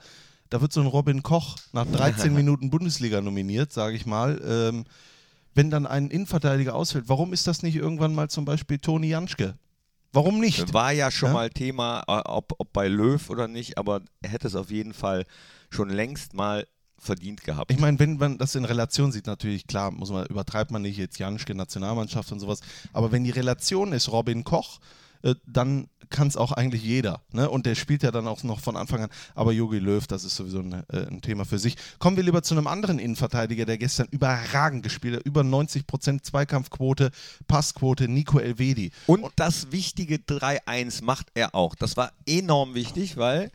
da 0.51 0.61
wird 0.61 0.71
so 0.73 0.79
ein 0.79 0.85
Robin 0.85 1.23
Koch 1.23 1.55
nach 1.73 1.87
13 1.87 2.31
Minuten 2.35 2.69
Bundesliga 2.69 3.19
nominiert, 3.19 3.73
sage 3.73 3.95
ich 3.95 4.05
mal. 4.05 4.39
Ähm, 4.47 4.85
wenn 5.55 5.71
dann 5.71 5.87
ein 5.87 6.11
Innenverteidiger 6.11 6.75
ausfällt, 6.75 7.05
warum 7.07 7.33
ist 7.33 7.47
das 7.47 7.63
nicht 7.63 7.77
irgendwann 7.77 8.13
mal 8.13 8.29
zum 8.29 8.45
Beispiel 8.45 8.77
Toni 8.77 9.07
Janschke? 9.09 9.55
Warum 10.11 10.39
nicht? 10.39 10.73
War 10.73 10.91
ja 10.91 11.11
schon 11.11 11.29
Ja? 11.29 11.33
mal 11.33 11.49
Thema, 11.49 12.03
äh, 12.07 12.21
ob, 12.25 12.53
ob 12.57 12.73
bei 12.73 12.87
Löw 12.87 13.29
oder 13.29 13.47
nicht, 13.47 13.77
aber 13.77 14.01
er 14.21 14.29
hätte 14.29 14.47
es 14.47 14.55
auf 14.55 14.71
jeden 14.71 14.93
Fall 14.93 15.25
schon 15.69 15.89
längst 15.89 16.33
mal 16.33 16.65
verdient 16.97 17.43
gehabt. 17.43 17.71
Ich 17.71 17.79
meine, 17.79 17.97
wenn 17.99 18.17
man 18.17 18.37
das 18.37 18.55
in 18.55 18.65
Relation 18.65 19.11
sieht, 19.11 19.25
natürlich, 19.27 19.67
klar, 19.67 19.91
muss 19.91 20.09
man, 20.11 20.25
übertreibt 20.25 20.71
man 20.71 20.81
nicht 20.81 20.97
jetzt 20.97 21.17
Janschke, 21.19 21.55
Nationalmannschaft 21.55 22.31
und 22.31 22.39
sowas, 22.39 22.59
aber 22.91 23.11
wenn 23.11 23.23
die 23.23 23.29
Relation 23.29 23.93
ist 23.93 24.11
Robin 24.11 24.43
Koch, 24.43 24.79
äh, 25.23 25.35
dann 25.45 25.87
kann 26.09 26.27
es 26.27 26.37
auch 26.37 26.51
eigentlich 26.51 26.83
jeder. 26.83 27.21
Ne? 27.31 27.49
Und 27.49 27.65
der 27.65 27.75
spielt 27.75 28.03
ja 28.03 28.11
dann 28.11 28.27
auch 28.27 28.43
noch 28.43 28.59
von 28.59 28.75
Anfang 28.75 29.03
an. 29.03 29.09
Aber 29.35 29.51
Jogi 29.51 29.79
Löw, 29.79 30.05
das 30.07 30.23
ist 30.23 30.35
sowieso 30.35 30.59
ein, 30.59 30.83
äh, 30.89 31.07
ein 31.07 31.21
Thema 31.21 31.45
für 31.45 31.59
sich. 31.59 31.75
Kommen 31.99 32.17
wir 32.17 32.23
lieber 32.23 32.41
zu 32.41 32.55
einem 32.55 32.67
anderen 32.67 32.99
Innenverteidiger, 32.99 33.65
der 33.65 33.77
gestern 33.77 34.07
überragend 34.11 34.83
gespielt 34.83 35.17
hat. 35.17 35.25
Über 35.25 35.41
90% 35.41 36.23
Zweikampfquote, 36.23 37.11
Passquote, 37.47 38.07
Nico 38.07 38.39
Elvedi. 38.39 38.91
Und 39.07 39.25
das 39.35 39.71
wichtige 39.71 40.15
3-1 40.15 41.03
macht 41.03 41.27
er 41.35 41.53
auch. 41.53 41.75
Das 41.75 41.95
war 41.97 42.11
enorm 42.25 42.73
wichtig, 42.73 43.17
weil 43.17 43.51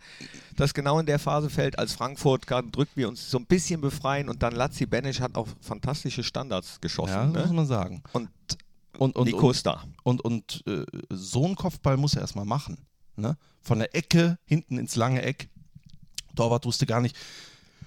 das 0.57 0.74
genau 0.74 1.00
in 1.00 1.07
der 1.07 1.18
Phase 1.18 1.50
fällt, 1.50 1.79
als 1.79 1.94
Frankfurt 1.94 2.46
gerade 2.46 2.68
drückt, 2.70 2.96
wir 2.96 3.09
uns 3.09 3.31
so 3.31 3.38
ein 3.38 3.46
bisschen 3.46 3.81
befreien 3.81 4.29
und 4.29 4.42
dann 4.42 4.55
Lazzi 4.55 4.87
Benisch 4.87 5.20
hat 5.20 5.35
auch 5.35 5.48
fantastische 5.61 6.22
Standards 6.22 6.81
geschossen. 6.81 7.12
Ja, 7.12 7.27
das 7.27 7.42
muss 7.42 7.50
ne? 7.50 7.57
man 7.57 7.66
sagen. 7.66 8.03
Und, 8.12 8.29
Und, 8.98 9.16
und, 9.16 9.26
Nico 9.26 9.46
und, 9.46 9.50
ist 9.50 9.66
da. 9.66 9.85
Und, 10.02 10.20
und 10.24 10.62
äh, 10.66 10.85
so 11.11 11.44
einen 11.44 11.57
Kopfball 11.57 11.96
muss 11.96 12.14
er 12.14 12.22
erstmal 12.22 12.44
machen. 12.44 12.78
Ne? 13.16 13.37
Von 13.61 13.78
der 13.78 13.94
Ecke 13.94 14.38
hinten 14.44 14.78
ins 14.78 14.96
lange 14.96 15.22
Eck. 15.22 15.48
Torwart 16.35 16.64
wusste 16.64 16.87
gar 16.87 17.00
nicht, 17.00 17.16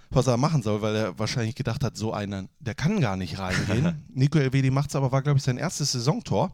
was 0.10 0.28
er 0.28 0.38
machen 0.38 0.62
soll, 0.62 0.82
weil 0.82 0.96
er 0.96 1.20
wahrscheinlich 1.20 1.56
gedacht 1.56 1.84
hat, 1.84 1.98
so 1.98 2.14
einen, 2.14 2.50
der 2.60 2.76
kann 2.76 3.02
gar 3.02 3.18
nicht 3.18 3.40
reingehen. 3.40 4.06
Nico 4.14 4.40
Elvedi 4.40 4.72
macht 4.72 4.90
es 4.90 4.96
aber, 4.96 5.12
war, 5.12 5.22
glaube 5.22 5.38
ich, 5.38 5.44
sein 5.44 5.58
erstes 5.58 5.92
Saisontor 5.92 6.54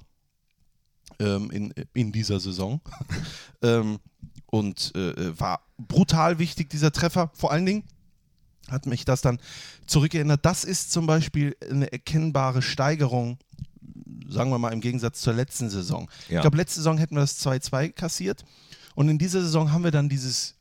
ähm, 1.19 1.51
in, 1.51 1.73
in 1.93 2.11
dieser 2.11 2.39
Saison. 2.39 2.81
ähm, 3.61 3.99
und 4.47 4.93
äh, 4.95 5.39
war 5.39 5.61
brutal 5.77 6.39
wichtig, 6.39 6.69
dieser 6.69 6.91
Treffer. 6.91 7.31
Vor 7.33 7.51
allen 7.51 7.65
Dingen 7.65 7.83
hat 8.69 8.85
mich 8.85 9.05
das 9.05 9.21
dann 9.21 9.39
zurückerinnert. 9.87 10.45
Das 10.45 10.63
ist 10.63 10.91
zum 10.91 11.05
Beispiel 11.05 11.55
eine 11.69 11.91
erkennbare 11.91 12.61
Steigerung, 12.61 13.37
sagen 14.33 14.49
wir 14.49 14.57
mal 14.57 14.73
im 14.73 14.81
Gegensatz 14.81 15.21
zur 15.21 15.33
letzten 15.33 15.69
Saison. 15.69 16.09
Ja. 16.27 16.37
Ich 16.37 16.41
glaube, 16.41 16.57
letzte 16.57 16.75
Saison 16.79 16.97
hätten 16.97 17.15
wir 17.15 17.21
das 17.21 17.39
2-2 17.45 17.91
kassiert. 17.91 18.43
Und 18.95 19.09
in 19.09 19.17
dieser 19.17 19.41
Saison 19.41 19.71
haben 19.71 19.83
wir 19.83 19.91
dann 19.91 20.09
dieses 20.09 20.55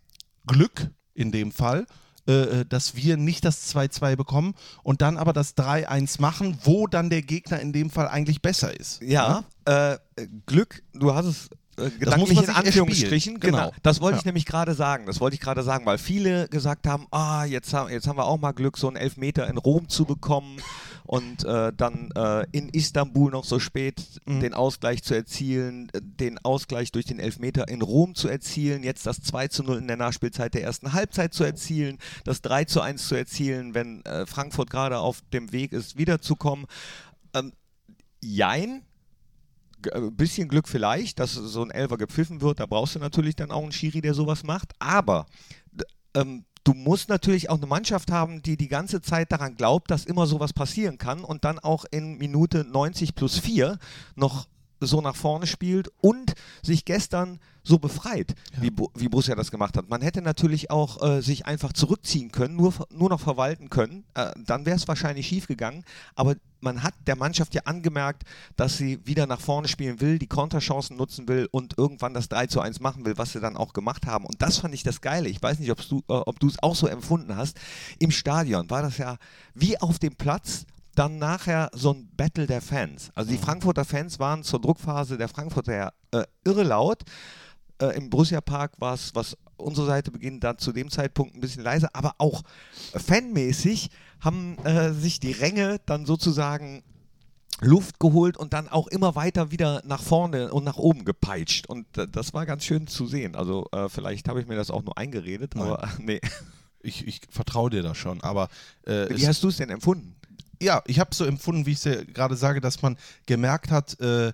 Glück 0.47 0.91
in 1.15 1.33
dem 1.33 1.53
Fall, 1.53 1.87
äh, 2.27 2.65
dass 2.69 2.95
wir 2.95 3.17
nicht 3.17 3.45
das 3.45 3.75
2-2 3.75 4.17
bekommen 4.17 4.55
und 4.83 5.03
dann 5.03 5.17
aber 5.17 5.33
das 5.33 5.57
3-1 5.57 6.21
machen, 6.21 6.57
wo 6.63 6.87
dann 6.87 7.11
der 7.11 7.23
Gegner 7.23 7.61
in 7.61 7.73
dem 7.73 7.91
Fall 7.91 8.09
eigentlich 8.09 8.43
besser 8.43 8.79
ist. 8.79 9.03
Ja, 9.03 9.45
äh, 9.65 9.99
Glück, 10.47 10.83
du 10.93 11.15
hast 11.15 11.27
es 11.27 11.51
äh, 11.79 11.83
muss 11.85 11.99
gedanklich 11.99 12.43
in 12.43 12.51
Anführungsstrichen. 12.51 13.41
Genau. 13.41 13.59
Genau. 13.59 13.73
Das 13.83 14.01
wollte 14.01 14.19
ich 14.19 14.25
Ja. 14.25 14.29
nämlich 14.29 14.47
gerade 14.47 14.75
sagen. 14.75 15.07
Das 15.07 15.21
wollte 15.21 15.35
ich 15.35 15.41
gerade 15.41 15.63
sagen, 15.63 15.87
weil 15.87 15.99
viele 15.99 16.49
gesagt 16.49 16.87
haben, 16.87 17.07
ah, 17.11 17.45
jetzt, 17.45 17.73
haben, 17.73 17.91
jetzt 17.91 18.07
haben 18.07 18.17
wir 18.19 18.27
auch 18.27 18.39
mal 18.39 18.53
Glück, 18.53 18.79
so 18.79 18.89
einen 18.89 18.97
Elfmeter 18.97 19.49
in 19.49 19.59
Rom 19.59 19.89
zu 19.89 20.05
bekommen 20.05 20.61
und 21.05 21.45
äh, 21.45 21.73
dann 21.77 22.11
äh, 22.17 22.47
in 22.53 22.69
Istanbul 22.69 23.31
noch 23.31 23.45
so 23.45 23.59
spät 23.59 24.03
Mhm. 24.25 24.41
den 24.41 24.55
Ausgleich 24.55 25.03
zu 25.03 25.15
erzielen, 25.15 25.89
äh, 25.93 26.01
den 26.03 26.39
Ausgleich 26.39 26.93
durch 26.93 27.07
den 27.07 27.19
Elfmeter 27.19 27.69
in 27.69 27.83
Rom 27.83 28.15
zu 28.15 28.29
erzielen, 28.29 28.83
jetzt 28.83 29.07
das 29.07 29.21
2 29.21 29.49
zu 29.49 29.63
0 29.63 29.79
in 29.79 29.89
der 29.89 29.97
Nachspielzeit 29.97 30.55
der 30.55 30.63
ersten 30.63 30.93
Halbzeit 30.93 31.35
zu 31.35 31.45
erzielen, 31.45 31.99
das 32.25 32.41
3 32.43 32.65
zu 32.65 32.81
1 32.81 33.09
zu 33.09 33.15
erzielen, 33.15 33.75
wenn 33.75 34.05
äh, 34.05 34.27
Frankfurt 34.27 34.71
gerade 34.71 34.99
auf 34.99 35.21
dem 35.33 35.53
Weg 35.53 35.73
ist, 35.73 35.97
wiederzukommen. 35.97 36.67
Ähm, 37.35 37.53
Jein, 38.25 38.83
äh, 39.91 40.01
bisschen 40.11 40.49
Glück 40.49 40.69
vielleicht, 40.69 41.19
dass 41.19 41.33
so 41.33 41.63
ein 41.63 41.71
Elfer 41.71 41.99
gepfiffen 41.99 42.41
wird. 42.41 42.61
Da 42.61 42.67
brauchst 42.67 42.95
du 42.95 42.99
natürlich 43.01 43.35
dann 43.35 43.51
auch 43.51 43.63
einen 43.63 43.73
Schiri, 43.73 44.01
der 44.01 44.15
sowas 44.15 44.45
macht. 44.45 44.73
Aber 44.79 45.27
ähm, 46.15 46.45
du 46.65 46.75
musst 46.75 47.09
natürlich 47.09 47.51
auch 47.51 47.57
eine 47.57 47.67
Mannschaft 47.67 48.11
haben, 48.11 48.43
die 48.43 48.57
die 48.57 48.69
ganze 48.69 49.01
Zeit 49.03 49.33
daran 49.33 49.57
glaubt, 49.57 49.91
dass 49.91 50.05
immer 50.05 50.27
sowas 50.27 50.53
passieren 50.53 50.99
kann 50.99 51.25
und 51.25 51.45
dann 51.45 51.59
auch 51.59 51.85
in 51.91 52.19
Minute 52.19 52.65
90 52.65 53.15
plus 53.15 53.39
4 53.39 53.79
noch 54.15 54.47
so 54.87 55.01
nach 55.01 55.17
vorne 55.17 55.47
spielt 55.47 55.91
und 56.01 56.35
sich 56.63 56.85
gestern 56.85 57.39
so 57.65 57.79
befreit, 57.79 58.35
wie, 58.61 58.71
Bo- 58.71 58.91
wie 58.97 59.09
Borussia 59.09 59.37
das 59.37 59.53
gemacht 59.53 59.77
hat. 59.77 59.89
Man 59.89 60.03
hätte 60.03 60.21
natürlich 60.21 60.71
auch 60.71 61.01
äh, 61.01 61.21
sich 61.23 61.47
einfach 61.47 61.73
zurückziehen 61.73 62.33
können, 62.33 62.57
nur, 62.57 62.75
nur 62.91 63.09
noch 63.09 63.21
verwalten 63.21 63.71
können. 63.71 64.05
Äh, 64.15 64.33
dann 64.45 64.67
wäre 64.67 64.77
es 64.77 64.89
wahrscheinlich 64.89 65.29
schief 65.29 65.47
gegangen. 65.47 65.85
Aber 66.17 66.35
man 66.61 66.83
hat 66.83 66.95
der 67.07 67.15
Mannschaft 67.17 67.55
ja 67.55 67.63
angemerkt, 67.67 68.25
dass 68.57 68.79
sie 68.79 68.99
wieder 69.07 69.29
nach 69.29 69.41
vorne 69.41 69.69
spielen 69.69 70.01
will, 70.01 70.19
die 70.19 70.27
Konterchancen 70.27 70.97
nutzen 70.97 71.29
will 71.29 71.49
und 71.53 71.79
irgendwann 71.79 72.15
das 72.15 72.29
3 72.29 72.49
zu 72.49 72.61
1 72.61 72.81
machen 72.81 73.05
will, 73.05 73.17
was 73.17 73.33
sie 73.33 73.41
dann 73.41 73.57
auch 73.57 73.73
gemacht 73.75 74.07
haben. 74.07 74.25
Und 74.27 74.43
das 74.43 74.59
fand 74.59 74.75
ich 74.75 74.83
das 74.83 75.01
Geile. 75.01 75.29
Ich 75.29 75.41
weiß 75.41 75.61
nicht, 75.61 75.71
ob's 75.71 75.89
du, 75.89 75.99
äh, 76.09 76.15
ob 76.15 76.41
du 76.41 76.49
es 76.49 76.61
auch 76.65 76.75
so 76.75 76.89
empfunden 76.89 77.37
hast. 77.37 77.57
Im 78.01 78.11
Stadion 78.11 78.69
war 78.71 78.83
das 78.83 78.99
ja 78.99 79.19
wie 79.55 79.81
auf 79.81 80.01
dem 80.01 80.17
Platz 80.17 80.67
dann 80.95 81.19
nachher 81.19 81.71
so 81.75 81.93
ein 81.93 82.09
Battle 82.17 82.47
der 82.47 82.61
Fans. 82.61 83.11
Also 83.15 83.31
die 83.31 83.39
Frankfurter 83.39 83.85
Fans 83.85 84.19
waren 84.19 84.43
zur 84.43 84.61
Druckphase 84.61 85.17
der 85.17 85.29
Frankfurter 85.29 85.75
ja, 85.75 85.93
äh, 86.11 86.25
irre 86.45 86.63
laut. 86.63 87.03
Äh, 87.81 87.97
Im 87.97 88.11
Borussia 88.11 88.41
Park 88.41 88.73
war 88.79 88.95
es, 88.95 89.15
was 89.15 89.37
unsere 89.57 89.87
Seite 89.87 90.11
beginnt, 90.11 90.45
da 90.45 90.59
zu 90.59 90.73
dem 90.73 90.91
Zeitpunkt 90.91 91.35
ein 91.35 91.41
bisschen 91.41 91.63
leiser, 91.63 91.91
aber 91.93 92.15
auch 92.19 92.43
fanmäßig 92.95 93.91
haben 94.21 94.59
äh, 94.65 94.93
sich 94.93 95.21
die 95.21 95.33
Ränge 95.33 95.81
dann 95.87 96.05
sozusagen 96.05 96.83
Luft 97.61 98.01
geholt 98.01 98.37
und 98.37 98.53
dann 98.53 98.69
auch 98.69 98.89
immer 98.89 99.15
weiter 99.15 99.51
wieder 99.51 99.83
nach 99.85 100.03
vorne 100.03 100.53
und 100.53 100.65
nach 100.65 100.77
oben 100.77 101.05
gepeitscht. 101.05 101.67
Und 101.67 101.97
äh, 101.97 102.09
das 102.09 102.35
war 102.35 102.45
ganz 102.45 102.65
schön 102.65 102.87
zu 102.87 103.07
sehen. 103.07 103.37
Also 103.37 103.69
äh, 103.73 103.89
vielleicht 103.89 104.29
habe 104.29 104.41
ich 104.41 104.47
mir 104.47 104.57
das 104.57 104.71
auch 104.71 104.83
nur 104.83 104.99
eingeredet, 104.99 105.55
Nein. 105.55 105.67
aber 105.67 105.89
nee. 105.99 106.21
Ich, 106.85 107.07
ich 107.07 107.21
vertraue 107.31 107.71
dir 107.71 107.83
da 107.85 107.95
schon, 107.95 108.21
aber 108.23 108.49
äh, 108.87 109.09
Wie 109.11 109.29
hast 109.29 109.45
du 109.45 109.49
es 109.49 109.57
denn 109.57 109.71
empfunden? 109.71 110.17
Ja, 110.63 110.83
ich 110.87 110.99
habe 111.01 111.15
so 111.15 111.25
empfunden, 111.25 111.67
wie 111.67 111.73
ich 111.73 111.79
es 111.79 111.85
ja 111.85 112.03
gerade 112.05 112.37
sage, 112.37 112.61
dass 112.61 112.83
man 112.83 112.97
gemerkt 113.27 113.71
hat, 113.71 113.99
äh, 114.01 114.33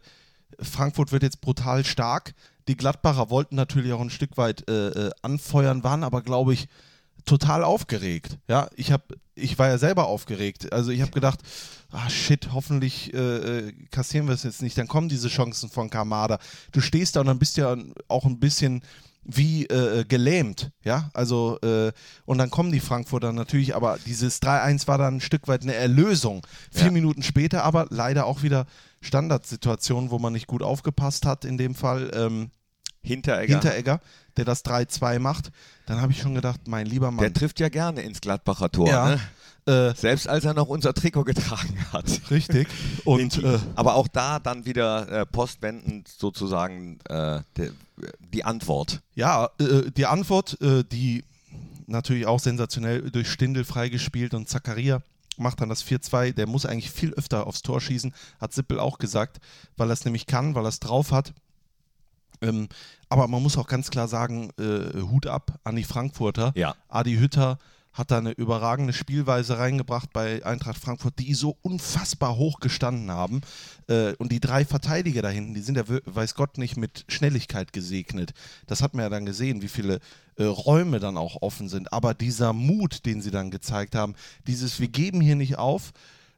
Frankfurt 0.61 1.13
wird 1.13 1.23
jetzt 1.23 1.41
brutal 1.41 1.85
stark. 1.85 2.35
Die 2.69 2.77
Gladbacher 2.77 3.31
wollten 3.31 3.57
natürlich 3.57 3.93
auch 3.93 4.01
ein 4.01 4.11
Stück 4.11 4.37
weit 4.37 4.69
äh, 4.69 4.89
äh, 4.89 5.11
anfeuern, 5.23 5.85
waren 5.85 6.05
aber, 6.05 6.23
glaube 6.23 6.53
ich, 6.53 6.69
total 7.25 7.65
aufgeregt. 7.65 8.39
Ja, 8.49 8.69
ich 8.77 8.93
habe, 8.93 9.05
ich 9.35 9.59
war 9.59 9.69
ja 9.69 9.79
selber 9.79 10.07
aufgeregt. 10.07 10.73
Also 10.73 10.91
ich 10.91 11.01
habe 11.01 11.13
gedacht, 11.13 11.41
ah 11.91 12.09
shit, 12.11 12.53
hoffentlich 12.53 13.15
äh, 13.15 13.19
äh, 13.69 13.73
kassieren 13.91 14.27
wir 14.27 14.35
es 14.35 14.43
jetzt 14.43 14.63
nicht. 14.63 14.77
Dann 14.77 14.89
kommen 14.89 15.09
diese 15.09 15.29
Chancen 15.29 15.71
von 15.71 15.91
Kamada. 15.91 16.39
Du 16.73 16.81
stehst 16.81 17.17
da 17.17 17.21
und 17.21 17.27
dann 17.27 17.39
bist 17.39 17.57
du 17.57 17.63
ja 17.63 17.77
auch 18.09 18.25
ein 18.25 18.41
bisschen 18.41 18.83
wie 19.31 19.67
äh, 19.67 20.05
gelähmt, 20.09 20.71
ja, 20.83 21.11
also 21.13 21.59
äh, 21.61 21.93
und 22.25 22.39
dann 22.39 22.49
kommen 22.49 22.73
die 22.73 22.81
Frankfurter 22.81 23.33
natürlich, 23.33 23.77
aber 23.77 23.99
dieses 24.07 24.41
3-1 24.41 24.89
war 24.89 24.97
dann 24.97 25.17
ein 25.17 25.21
Stück 25.21 25.49
weit 25.49 25.63
eine 25.63 25.75
Erlösung. 25.75 26.47
Vier 26.73 26.87
Ja. 26.87 26.91
Minuten 26.93 27.23
später 27.23 27.63
aber 27.63 27.87
leider 27.91 28.25
auch 28.25 28.43
wieder 28.43 28.65
Standardsituation, 29.03 30.11
wo 30.11 30.19
man 30.19 30.33
nicht 30.33 30.47
gut 30.47 30.63
aufgepasst 30.63 31.27
hat 31.27 31.45
in 31.45 31.59
dem 31.59 31.75
Fall. 31.75 32.11
Ähm, 32.15 32.51
Hinteregger. 33.03 33.55
Hinteregger, 33.55 34.01
der 34.37 34.45
das 34.45 34.65
3-2 34.65 35.19
macht, 35.19 35.51
dann 35.87 36.01
habe 36.01 36.13
ich 36.13 36.21
schon 36.21 36.35
gedacht, 36.35 36.61
mein 36.67 36.87
lieber 36.87 37.11
Mann. 37.11 37.21
Der 37.21 37.33
trifft 37.33 37.61
ja 37.61 37.69
gerne 37.69 38.03
ins 38.03 38.21
Gladbacher 38.21 38.71
Tor. 38.71 38.89
Ja. 38.89 39.09
Ne? 39.11 39.21
Äh, 39.91 39.95
Selbst 39.95 40.29
als 40.29 40.45
er 40.45 40.55
noch 40.55 40.69
unser 40.69 40.95
Trikot 40.95 41.25
getragen 41.25 41.77
hat. 41.93 42.31
richtig. 42.31 42.69
Und 43.05 43.43
äh, 43.43 43.59
Aber 43.75 43.95
auch 43.97 44.09
da 44.09 44.39
dann 44.39 44.65
wieder 44.65 45.09
äh, 45.11 45.27
postwendend 45.27 46.09
sozusagen 46.09 46.99
äh, 47.09 47.41
de, 47.57 47.73
die 48.33 48.45
Antwort. 48.45 49.01
ja, 49.15 49.51
äh, 49.61 49.91
die 49.91 50.07
Antwort, 50.07 50.57
die 50.61 51.25
natürlich 51.87 52.27
auch 52.27 52.39
sensationell 52.41 53.11
durch 53.11 53.31
Stindel 53.31 53.65
freigespielt 53.65 54.35
und 54.35 54.49
Zakaria 54.49 55.01
macht 55.37 55.61
dann 55.61 55.69
das 55.69 55.85
4-2. 55.85 56.33
Der 56.33 56.47
muss 56.47 56.67
eigentlich 56.67 56.91
viel 56.91 57.13
öfter 57.15 57.47
aufs 57.47 57.63
Tor 57.63 57.81
schießen, 57.81 58.15
hat 58.41 58.53
Sippel 58.53 58.79
auch 58.79 58.99
gesagt, 58.99 59.39
weil 59.77 59.91
er 59.91 59.95
es 59.95 60.05
nämlich 60.05 60.27
kann, 60.27 60.55
weil 60.55 60.65
er 60.65 60.71
es 60.71 60.81
drauf 60.81 61.13
hat. 61.13 61.33
Ähm, 62.41 62.69
aber 63.09 63.29
man 63.29 63.43
muss 63.43 63.57
auch 63.57 63.67
ganz 63.67 63.91
klar 63.91 64.09
sagen, 64.09 64.51
äh, 64.59 65.01
Hut 65.01 65.27
ab 65.27 65.59
an 65.65 65.77
die 65.77 65.85
Frankfurter. 65.85 66.53
Ja. 66.55 66.75
Adi 66.89 67.17
Hütter 67.17 67.59
hat 67.99 68.13
da 68.13 68.19
eine 68.19 68.31
überragende 68.31 68.93
Spielweise 68.93 69.59
reingebracht 69.59 70.13
bei 70.13 70.45
Eintracht 70.47 70.79
Frankfurt, 70.79 71.19
die 71.19 71.35
so 71.35 71.57
unfassbar 71.63 72.37
hoch 72.37 72.61
gestanden 72.61 73.11
haben. 73.11 73.41
Äh, 73.89 74.15
und 74.19 74.31
die 74.31 74.41
drei 74.41 74.65
Verteidiger 74.65 75.21
da 75.21 75.29
hinten, 75.29 75.55
die 75.55 75.61
sind 75.61 75.77
ja, 75.77 75.85
weiß 76.05 76.35
Gott, 76.37 76.59
nicht 76.59 76.77
mit 76.77 77.05
Schnelligkeit 77.09 77.73
gesegnet. 77.73 78.35
Das 78.67 78.83
hat 78.83 78.95
man 78.95 79.03
ja 79.03 79.09
dann 79.09 79.27
gesehen, 79.27 79.63
wie 79.63 79.69
viele 79.69 79.99
äh, 80.37 80.45
Räume 80.45 81.01
dann 81.01 81.17
auch 81.17 81.43
offen 81.43 81.69
sind. 81.69 81.93
Aber 81.93 82.15
dieser 82.15 82.53
Mut, 82.53 83.05
den 83.05 83.21
sie 83.21 83.33
dann 83.33 83.51
gezeigt 83.51 83.97
haben, 83.97 84.15
dieses 84.47 84.79
Wir 84.79 84.89
geben 84.89 85.21
hier 85.21 85.37
nicht 85.37 85.59
auf, 85.59 85.93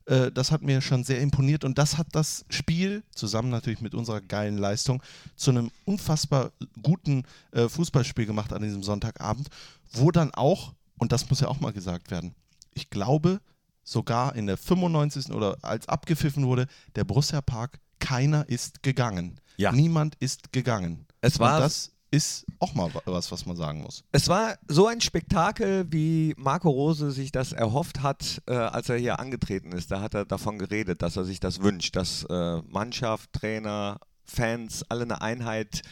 äh, 0.06 0.30
das 0.32 0.50
hat 0.50 0.62
mir 0.62 0.80
schon 0.80 1.04
sehr 1.04 1.20
imponiert 1.20 1.64
und 1.64 1.78
das 1.78 1.98
hat 1.98 2.08
das 2.12 2.44
Spiel, 2.50 3.02
zusammen 3.14 3.50
natürlich 3.50 3.80
mit 3.80 3.94
unserer 3.94 4.20
geilen 4.20 4.58
Leistung, 4.58 5.02
zu 5.36 5.50
einem 5.50 5.70
unfassbar 5.84 6.52
guten 6.82 7.24
äh, 7.52 7.68
Fußballspiel 7.68 8.26
gemacht 8.26 8.52
an 8.52 8.62
diesem 8.62 8.82
Sonntagabend, 8.82 9.48
wo 9.92 10.10
dann 10.10 10.32
auch, 10.34 10.74
und 10.98 11.12
das 11.12 11.28
muss 11.30 11.40
ja 11.40 11.48
auch 11.48 11.60
mal 11.60 11.72
gesagt 11.72 12.10
werden, 12.10 12.34
ich 12.74 12.90
glaube 12.90 13.40
sogar 13.82 14.34
in 14.36 14.46
der 14.46 14.56
95. 14.56 15.30
oder 15.32 15.56
als 15.62 15.88
abgepfiffen 15.88 16.46
wurde, 16.46 16.66
der 16.94 17.04
Borussia 17.04 17.40
Park, 17.40 17.78
keiner 17.98 18.48
ist 18.48 18.82
gegangen. 18.82 19.40
Ja. 19.56 19.72
Niemand 19.72 20.14
ist 20.20 20.52
gegangen. 20.52 21.06
Es 21.20 21.38
war- 21.38 21.60
das 21.60 21.90
ist 22.10 22.44
auch 22.58 22.74
mal 22.74 22.92
wa- 22.94 23.02
was, 23.04 23.30
was 23.30 23.46
man 23.46 23.56
sagen 23.56 23.82
muss. 23.82 24.02
Es 24.12 24.28
war 24.28 24.56
so 24.68 24.86
ein 24.86 25.00
Spektakel, 25.00 25.86
wie 25.90 26.34
Marco 26.36 26.68
Rose 26.70 27.10
sich 27.12 27.30
das 27.32 27.52
erhofft 27.52 28.02
hat, 28.02 28.42
äh, 28.46 28.52
als 28.54 28.88
er 28.88 28.96
hier 28.96 29.20
angetreten 29.20 29.72
ist. 29.72 29.90
Da 29.90 30.00
hat 30.00 30.14
er 30.14 30.24
davon 30.24 30.58
geredet, 30.58 31.02
dass 31.02 31.16
er 31.16 31.24
sich 31.24 31.38
das 31.40 31.62
wünscht, 31.62 31.94
dass 31.96 32.24
äh, 32.24 32.62
Mannschaft, 32.68 33.32
Trainer, 33.32 33.98
Fans 34.24 34.84
alle 34.88 35.02
eine 35.02 35.22
Einheit 35.22 35.82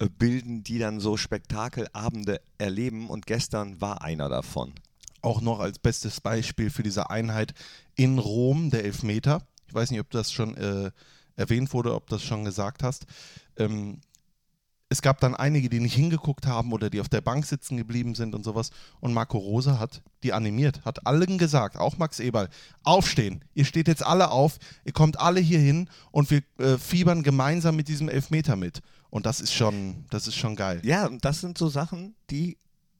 äh, 0.00 0.08
bilden, 0.08 0.62
die 0.64 0.78
dann 0.78 0.98
so 1.00 1.16
Spektakelabende 1.16 2.40
erleben. 2.58 3.08
Und 3.10 3.26
gestern 3.26 3.80
war 3.80 4.02
einer 4.02 4.28
davon. 4.28 4.72
auch 5.22 5.40
noch 5.40 5.60
als 5.60 5.78
bestes 5.78 6.20
Beispiel 6.20 6.70
für 6.70 6.82
diese 6.82 7.10
Einheit 7.10 7.52
in 7.94 8.18
Rom, 8.18 8.70
der 8.70 8.84
Elfmeter. 8.84 9.42
Ich 9.68 9.74
weiß 9.74 9.90
nicht, 9.90 10.00
ob 10.00 10.10
das 10.10 10.32
schon 10.32 10.56
äh, 10.56 10.90
erwähnt 11.36 11.72
wurde, 11.72 11.94
ob 11.94 12.08
du 12.08 12.16
das 12.16 12.24
schon 12.24 12.44
gesagt 12.44 12.82
hast. 12.82 13.06
Ähm, 13.56 14.00
es 14.92 15.02
gab 15.02 15.20
dann 15.20 15.36
einige, 15.36 15.68
die 15.68 15.78
nicht 15.78 15.94
hingeguckt 15.94 16.46
haben 16.46 16.72
oder 16.72 16.90
die 16.90 17.00
auf 17.00 17.08
der 17.08 17.20
Bank 17.20 17.46
sitzen 17.46 17.76
geblieben 17.76 18.16
sind 18.16 18.34
und 18.34 18.44
sowas. 18.44 18.70
Und 18.98 19.14
Marco 19.14 19.38
Rose 19.38 19.78
hat 19.78 20.02
die 20.24 20.32
animiert, 20.32 20.84
hat 20.84 21.06
allen 21.06 21.38
gesagt, 21.38 21.76
auch 21.76 21.96
Max 21.96 22.18
Eberl, 22.18 22.48
aufstehen. 22.82 23.44
Ihr 23.54 23.64
steht 23.64 23.86
jetzt 23.86 24.04
alle 24.04 24.32
auf, 24.32 24.58
ihr 24.84 24.92
kommt 24.92 25.20
alle 25.20 25.40
hier 25.40 25.60
hin 25.60 25.88
und 26.10 26.30
wir 26.32 26.42
äh, 26.58 26.76
fiebern 26.76 27.22
gemeinsam 27.22 27.76
mit 27.76 27.86
diesem 27.86 28.08
Elfmeter 28.08 28.56
mit. 28.56 28.80
Und 29.10 29.26
das 29.26 29.40
ist 29.40 29.54
schon, 29.54 30.06
das 30.10 30.26
ist 30.26 30.36
schon 30.36 30.56
geil. 30.56 30.80
Ja, 30.84 31.06
und 31.06 31.24
das 31.24 31.40
sind 31.40 31.56
so 31.56 31.68
Sachen, 31.68 32.16
die 32.28 32.58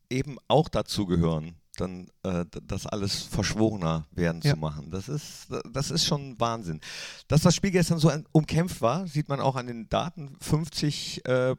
eben 0.09 0.39
auch 0.47 0.69
dazu 0.69 1.07
gehören, 1.07 1.57
dann 1.77 2.09
äh, 2.25 2.45
das 2.67 2.87
alles 2.87 3.23
verschworener 3.23 4.07
werden 4.11 4.41
Ja. 4.45 4.53
zu 4.55 4.59
machen. 4.61 4.91
Das 4.91 5.09
ist, 5.09 5.47
das 5.73 5.91
ist 5.91 6.05
schon 6.05 6.39
Wahnsinn. 6.39 6.81
Dass 7.29 7.43
das 7.43 7.55
Spiel 7.55 7.71
gestern 7.71 7.99
so 7.99 8.13
umkämpft 8.33 8.81
war, 8.83 9.07
sieht 9.07 9.29
man 9.29 9.41
auch 9.41 9.57
an 9.57 9.67
den 9.67 9.89
Daten. 9.89 10.37
50 10.41 11.25
äh, 11.27 11.57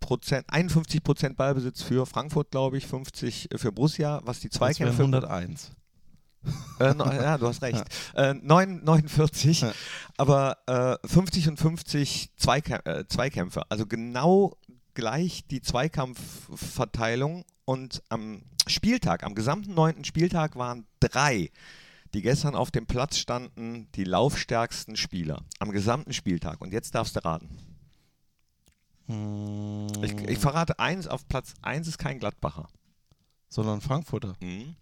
Prozent, 0.00 0.44
51 0.48 1.02
Prozent 1.02 1.36
Ballbesitz 1.36 1.82
für 1.82 2.06
Frankfurt, 2.06 2.50
glaube 2.50 2.76
ich, 2.78 2.86
50 2.86 3.48
für 3.56 3.72
Borussia, 3.72 4.20
was 4.24 4.40
die 4.40 4.50
Zweikämpfe 4.50 5.02
101. 5.02 5.72
äh, 6.78 6.92
no, 6.94 7.06
ja, 7.10 7.38
du 7.38 7.46
hast 7.48 7.62
recht. 7.62 7.84
Äh, 8.14 8.34
9, 8.34 8.84
49, 8.84 9.62
Ja. 9.62 9.72
aber 10.18 10.58
äh, 10.66 11.08
50 11.08 11.48
und 11.48 11.56
50 11.58 12.30
Zweikä 12.36 12.74
äh, 12.84 13.04
Zweikämpfe. 13.08 13.62
Also 13.70 13.86
genau 13.86 14.56
gleich 14.92 15.46
die 15.48 15.62
Zweikampfverteilung. 15.62 17.44
Und 17.64 18.02
am 18.10 18.42
Spieltag, 18.66 19.24
am 19.24 19.34
gesamten 19.34 19.74
neunten 19.74 20.04
Spieltag 20.04 20.56
waren 20.56 20.86
drei, 21.00 21.50
die 22.14 22.22
gestern 22.22 22.54
auf 22.54 22.70
dem 22.70 22.86
Platz 22.86 23.18
standen, 23.18 23.88
die 23.92 24.04
laufstärksten 24.04 24.96
Spieler. 24.96 25.42
Am 25.58 25.70
gesamten 25.70 26.12
Spieltag. 26.12 26.60
Und 26.60 26.72
jetzt 26.72 26.94
darfst 26.94 27.16
du 27.16 27.24
raten. 27.24 27.48
Ich, 30.02 30.12
ich 30.14 30.38
verrate 30.38 30.78
eins, 30.78 31.06
auf 31.06 31.28
Platz 31.28 31.54
1 31.60 31.88
ist 31.88 31.98
kein 31.98 32.18
Gladbacher. 32.18 32.68
Sondern 33.48 33.80
Frankfurter. 33.82 34.34
Mhm. 34.40 34.76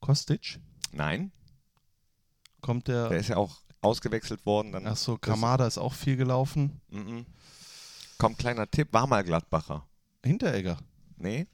Kostic? 0.00 0.58
Nein, 0.92 1.30
Kommt 2.60 2.88
der. 2.88 3.08
der 3.08 3.18
ist 3.18 3.28
ja 3.28 3.36
auch 3.36 3.60
ausgewechselt 3.80 4.44
worden. 4.44 4.72
Dann 4.72 4.86
Achso, 4.86 5.16
Kamada 5.16 5.66
ist 5.66 5.78
auch 5.78 5.94
viel 5.94 6.16
gelaufen. 6.16 6.80
Mhm. 6.88 7.26
Komm, 8.18 8.36
kleiner 8.36 8.70
Tipp, 8.70 8.88
war 8.92 9.06
mal 9.06 9.24
Gladbacher. 9.24 9.86
Hinteregger. 10.24 10.78
Nee? 11.16 11.46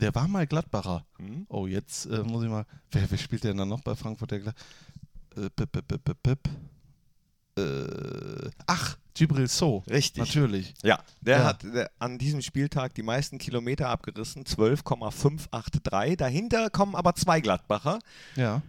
Der 0.00 0.14
war 0.14 0.26
mal 0.28 0.46
Gladbacher. 0.46 1.04
Hm? 1.18 1.46
Oh, 1.48 1.66
jetzt 1.66 2.06
äh, 2.06 2.22
muss 2.22 2.42
ich 2.44 2.50
mal. 2.50 2.66
Wer, 2.90 3.10
wer 3.10 3.18
spielt 3.18 3.44
denn 3.44 3.56
dann 3.56 3.68
noch 3.68 3.80
bei 3.80 3.94
Frankfurt? 3.94 4.30
Der 4.32 4.40
Glad 4.40 4.54
äh, 5.36 5.50
pip, 5.50 5.70
pip, 5.72 6.04
pip, 6.04 6.22
pip. 6.22 6.48
Äh, 7.56 8.50
ach, 8.66 8.96
Gibril 9.14 9.46
So. 9.48 9.84
Richtig. 9.88 10.18
Natürlich. 10.24 10.74
Ja, 10.82 10.98
der 11.20 11.38
Ja. 11.38 11.44
hat 11.44 11.62
der, 11.62 11.90
an 12.00 12.18
diesem 12.18 12.42
Spieltag 12.42 12.94
die 12.94 13.02
meisten 13.04 13.38
Kilometer 13.38 13.88
abgerissen, 13.88 14.44
12,583. 14.44 16.16
Dahinter 16.16 16.70
kommen 16.70 16.96
aber 16.96 17.14
zwei 17.14 17.40
Gladbacher. 17.40 18.00
Ja. 18.34 18.62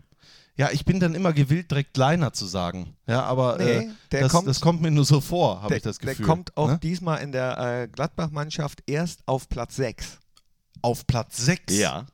Ja, 0.57 0.69
ich 0.71 0.85
bin 0.85 0.99
dann 1.01 1.15
immer 1.15 1.33
gewillt, 1.33 1.69
direkt 1.71 1.97
Leiner 1.97 2.31
zu 2.31 2.45
sagen. 2.45 2.95
Ja, 3.07 3.23
aber 3.23 3.57
Nee, 3.57 3.63
äh, 3.71 3.89
der 4.11 4.21
das, 4.21 4.31
kommt- 4.31 4.47
das 4.47 4.61
kommt 4.61 4.81
mir 4.81 4.91
nur 4.91 5.03
so 5.03 5.19
vor, 5.19 5.57
habe 5.57 5.69
Der, 5.69 5.77
ich 5.77 5.83
das 5.83 5.97
der 5.97 6.11
Gefühl. 6.11 6.25
kommt 6.27 6.55
auch 6.55 6.69
ne? 6.69 6.79
diesmal 6.81 7.21
in 7.21 7.31
der 7.33 7.57
äh, 7.57 7.88
Gladbach-Mannschaft 7.89 8.83
erst 8.85 9.27
auf 9.27 9.49
Platz 9.49 9.75
6. 9.75 10.19
Auf 10.86 11.08
Platz 11.08 11.38
6. 11.38 11.74
Ja. 11.80 12.06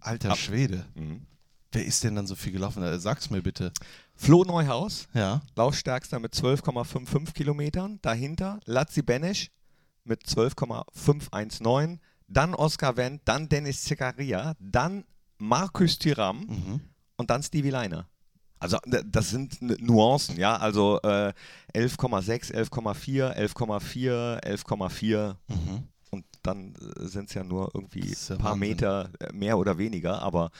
Alter 0.00 0.30
Ab- 0.30 0.38
Schwede. 0.38 0.84
Mhm. 0.94 1.26
Wer 1.72 1.84
ist 1.84 2.04
denn 2.04 2.14
dann 2.14 2.28
so 2.28 2.36
viel 2.36 2.52
gelaufen? 2.52 2.82
Äh, 2.84 3.00
Sag's 3.00 3.28
mir 3.30 3.42
bitte. 3.42 3.72
Flo 4.14 4.44
Neuhaus, 4.44 5.08
Ja. 5.14 5.42
Laufstärkster 5.56 6.20
mit 6.20 6.32
12,55 6.34 7.32
Kilometern. 7.34 7.98
Dahinter 8.02 8.60
Lazzi 8.66 9.02
Benesch 9.02 9.50
mit 10.04 10.24
12,519. 10.24 11.98
Dann 12.28 12.54
Oskar 12.54 12.96
Wendt, 12.96 13.22
dann 13.24 13.48
Dennis 13.48 13.82
Zekaria, 13.82 14.54
dann 14.60 15.04
Markus 15.38 15.98
Thuram 15.98 16.40
Mhm. 16.46 16.80
und 17.16 17.30
dann 17.30 17.42
Stevie 17.42 17.70
Leiner. 17.70 18.06
Also 18.60 18.78
das 19.06 19.30
sind 19.30 19.60
Nuancen, 19.82 20.36
ja. 20.38 20.56
Also 20.56 21.00
äh, 21.02 21.32
11,6, 21.74 22.52
11,4, 22.52 23.32
11,4, 23.36 24.38
11,4 24.44 25.36
Mhm. 25.48 25.88
Dann 26.46 26.74
sind 26.98 27.28
es 27.28 27.34
ja 27.34 27.42
nur 27.44 27.70
irgendwie 27.74 28.14
ein 28.30 28.38
paar 28.38 28.52
Wahnsinn. 28.52 28.68
Meter 28.68 29.10
äh, 29.20 29.32
mehr 29.32 29.58
oder 29.58 29.78
weniger, 29.78 30.22
aber 30.22 30.50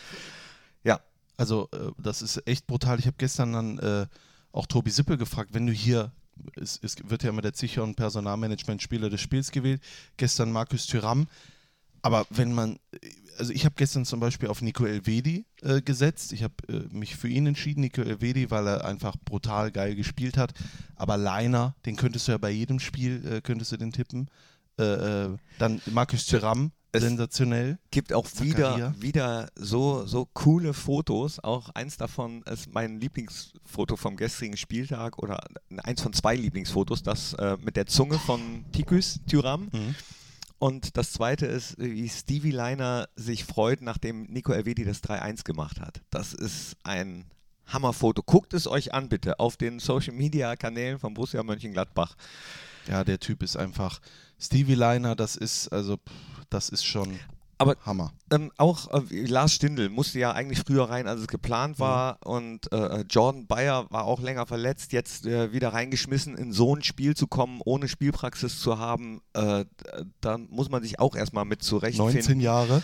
ja, 0.82 1.00
Also, 1.36 1.68
äh, 1.72 1.90
das 1.98 2.22
ist 2.22 2.46
echt 2.46 2.66
brutal. 2.66 2.98
Ich 2.98 3.06
habe 3.06 3.16
gestern 3.18 3.52
dann 3.52 3.78
äh, 3.78 4.06
auch 4.52 4.66
Tobi 4.66 4.90
Sippel 4.90 5.16
gefragt, 5.16 5.50
wenn 5.52 5.66
du 5.66 5.72
hier, 5.72 6.12
es, 6.56 6.78
es 6.82 6.96
wird 7.08 7.22
ja 7.22 7.30
immer 7.30 7.42
der 7.42 7.54
Zicher- 7.54 7.82
und 7.82 7.96
Personalmanagement-Spieler 7.96 9.10
des 9.10 9.20
Spiels 9.20 9.50
gewählt, 9.50 9.82
gestern 10.16 10.52
Markus 10.52 10.86
Thüram. 10.86 11.26
Aber 12.02 12.26
wenn 12.28 12.52
man, 12.52 12.78
also 13.38 13.50
ich 13.52 13.64
habe 13.64 13.74
gestern 13.78 14.04
zum 14.04 14.20
Beispiel 14.20 14.50
auf 14.50 14.60
Nico 14.60 14.84
Elvedi 14.84 15.46
äh, 15.62 15.80
gesetzt. 15.80 16.34
Ich 16.34 16.42
habe 16.42 16.54
äh, 16.68 16.94
mich 16.94 17.16
für 17.16 17.28
ihn 17.28 17.46
entschieden, 17.46 17.80
Nico 17.80 18.02
Elvedi, 18.02 18.50
weil 18.50 18.66
er 18.66 18.84
einfach 18.84 19.16
brutal 19.24 19.72
geil 19.72 19.94
gespielt 19.94 20.36
hat. 20.36 20.52
Aber 20.96 21.16
Leiner, 21.16 21.74
den 21.86 21.96
könntest 21.96 22.28
du 22.28 22.32
ja 22.32 22.38
bei 22.38 22.50
jedem 22.50 22.78
Spiel, 22.78 23.26
äh, 23.26 23.40
könntest 23.40 23.72
du 23.72 23.78
den 23.78 23.90
tippen. 23.90 24.28
Äh, 24.78 24.82
äh, 24.84 25.36
dann 25.58 25.80
Markus 25.86 26.26
Thüram, 26.26 26.72
Es- 26.92 27.02
sensationell. 27.02 27.78
gibt 27.90 28.12
auch 28.12 28.26
Zakaria. 28.26 28.94
wieder, 28.96 29.02
wieder 29.02 29.48
so, 29.56 30.04
so 30.06 30.26
coole 30.32 30.74
Fotos. 30.74 31.38
Auch 31.42 31.68
eins 31.70 31.96
davon 31.96 32.42
ist 32.42 32.72
mein 32.72 32.98
Lieblingsfoto 33.00 33.96
vom 33.96 34.16
gestrigen 34.16 34.56
Spieltag 34.56 35.18
oder 35.18 35.38
eins 35.84 36.02
von 36.02 36.12
zwei 36.12 36.34
Lieblingsfotos, 36.36 37.02
das 37.02 37.34
äh, 37.34 37.56
mit 37.62 37.76
der 37.76 37.86
Zunge 37.86 38.18
von 38.18 38.64
Tikus 38.72 39.20
Thuram. 39.30 39.68
Mhm. 39.72 39.94
Und 40.58 40.96
das 40.96 41.12
zweite 41.12 41.46
ist, 41.46 41.76
wie 41.78 42.08
Stevie 42.08 42.50
Leiner 42.52 43.08
sich 43.16 43.44
freut, 43.44 43.82
nachdem 43.82 44.22
Nico 44.24 44.52
Elvedi 44.52 44.84
das 44.84 45.02
3-1 45.02 45.44
gemacht 45.44 45.80
hat. 45.80 46.00
Das 46.10 46.32
ist 46.32 46.76
ein 46.84 47.26
Hammerfoto. 47.66 48.22
Guckt 48.22 48.54
es 48.54 48.66
euch 48.66 48.94
an, 48.94 49.08
bitte, 49.08 49.38
auf 49.40 49.56
den 49.56 49.78
Social 49.78 50.14
Media 50.14 50.56
Kanälen 50.56 50.98
von 50.98 51.12
Borussia 51.12 51.42
Mönchengladbach. 51.42 52.14
Ja, 52.88 53.04
der 53.04 53.18
Typ 53.18 53.42
ist 53.42 53.56
einfach 53.56 54.00
Stevie 54.38 54.74
Liner, 54.74 55.14
das 55.16 55.36
ist 55.36 55.68
also 55.68 55.98
das 56.50 56.68
ist 56.68 56.84
schon 56.84 57.18
Aber 57.58 57.76
Hammer. 57.86 58.12
ähm, 58.30 58.52
auch 58.58 58.88
äh, 58.92 59.26
Lars 59.26 59.54
Stindl 59.54 59.88
musste 59.88 60.18
ja 60.18 60.32
eigentlich 60.32 60.60
früher 60.60 60.88
rein, 60.90 61.06
als 61.08 61.20
es 61.22 61.26
geplant 61.28 61.78
war. 61.78 62.18
Und 62.24 62.70
äh, 62.72 63.00
Jordan 63.08 63.46
Bayer 63.46 63.90
war 63.90 64.04
auch 64.04 64.20
länger 64.20 64.46
verletzt. 64.46 64.92
Jetzt 64.92 65.24
äh, 65.26 65.52
wieder 65.52 65.72
reingeschmissen, 65.72 66.36
in 66.36 66.52
so 66.52 66.74
ein 66.76 66.82
Spiel 66.82 67.16
zu 67.16 67.26
kommen, 67.26 67.60
ohne 67.64 67.88
Spielpraxis 67.88 68.60
zu 68.60 68.78
haben. 68.78 69.20
Äh, 69.32 69.64
da 70.20 70.38
muss 70.38 70.68
man 70.68 70.82
sich 70.82 70.98
auch 71.00 71.16
erstmal 71.16 71.44
mit 71.44 71.62
zurechtfinden. 71.62 72.14
19 72.14 72.40
Jahre. 72.40 72.82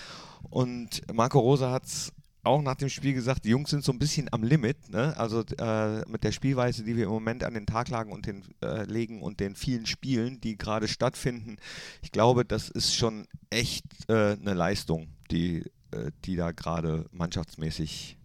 Und 0.48 1.02
Marco 1.12 1.38
Rosa 1.38 1.70
hat 1.70 1.84
es 1.84 2.12
auch 2.42 2.62
nach 2.62 2.76
dem 2.76 2.88
Spiel 2.88 3.12
gesagt, 3.12 3.44
die 3.44 3.50
Jungs 3.50 3.70
sind 3.70 3.85
so 3.85 3.92
ein 3.92 3.98
bisschen 3.98 4.33
am 4.33 4.42
Limit. 4.42 4.90
Ne? 4.90 5.14
Also 5.16 5.42
äh, 5.59 6.09
mit 6.09 6.24
der 6.24 6.33
Spielweise, 6.33 6.85
die 6.85 6.96
wir 6.96 7.05
im 7.05 7.11
Moment 7.11 7.44
an 7.44 7.55
den 7.55 7.66
Tag 7.66 7.88
lagen 7.88 8.12
und 8.12 8.26
den, 8.26 8.44
äh, 8.62 8.85
legen 8.85 9.22
und 9.22 9.40
den 9.40 9.55
vielen 9.55 9.87
Spielen, 9.87 10.40
die 10.40 10.57
gerade 10.57 10.88
stattfinden. 10.88 11.57
Ich 12.03 12.12
glaube, 12.12 12.44
das 12.44 12.68
ist 12.68 12.94
schon 12.94 13.26
echt 13.50 13.85
äh, 14.09 14.33
eine 14.33 14.55
Leistung, 14.55 15.09
die, 15.31 15.64
äh, 15.90 16.11
die 16.24 16.37
da 16.37 16.53
gerade 16.53 17.07
mannschaftsmäßig 17.12 18.16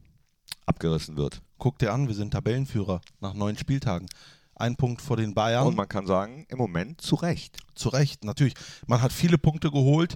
abgerissen 0.65 1.17
wird. 1.17 1.41
Guck 1.57 1.79
dir 1.79 1.93
an, 1.93 2.07
wir 2.07 2.15
sind 2.15 2.31
Tabellenführer 2.31 3.01
nach 3.19 3.33
neun 3.33 3.57
Spieltagen. 3.57 4.07
Ein 4.55 4.77
Punkt 4.77 5.01
vor 5.01 5.17
den 5.17 5.33
Bayern. 5.33 5.67
Und 5.67 5.75
man 5.75 5.89
kann 5.89 6.07
sagen, 6.07 6.45
im 6.47 6.57
Moment 6.57 7.01
zu 7.01 7.15
Recht. 7.15 7.57
Zu 7.75 7.89
Recht, 7.89 8.23
natürlich. 8.23 8.53
Man 8.87 9.01
hat 9.01 9.11
viele 9.11 9.37
Punkte 9.37 9.69
geholt. 9.69 10.15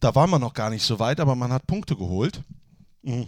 Da 0.00 0.14
war 0.14 0.26
man 0.26 0.42
noch 0.42 0.52
gar 0.52 0.68
nicht 0.68 0.84
so 0.84 0.98
weit, 0.98 1.20
aber 1.20 1.34
man 1.34 1.52
hat 1.52 1.66
Punkte 1.66 1.96
geholt. 1.96 2.42
Mhm. 3.02 3.26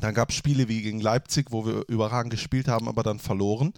Dann 0.00 0.14
gab 0.14 0.30
es 0.30 0.36
Spiele 0.36 0.68
wie 0.68 0.82
gegen 0.82 1.00
Leipzig, 1.00 1.52
wo 1.52 1.66
wir 1.66 1.84
überragend 1.88 2.32
gespielt 2.32 2.66
haben, 2.66 2.88
aber 2.88 3.02
dann 3.02 3.18
verloren. 3.18 3.72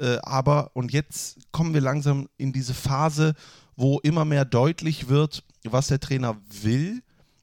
Äh, 0.00 0.18
aber, 0.22 0.70
und 0.74 0.92
jetzt 0.92 1.38
kommen 1.52 1.74
wir 1.74 1.80
langsam 1.80 2.28
in 2.36 2.52
diese 2.52 2.74
Phase, 2.74 3.34
wo 3.76 4.00
immer 4.00 4.24
mehr 4.24 4.44
deutlich 4.44 5.08
wird, 5.08 5.44
was 5.64 5.88
der 5.88 6.00
Trainer 6.00 6.36
will, 6.62 7.02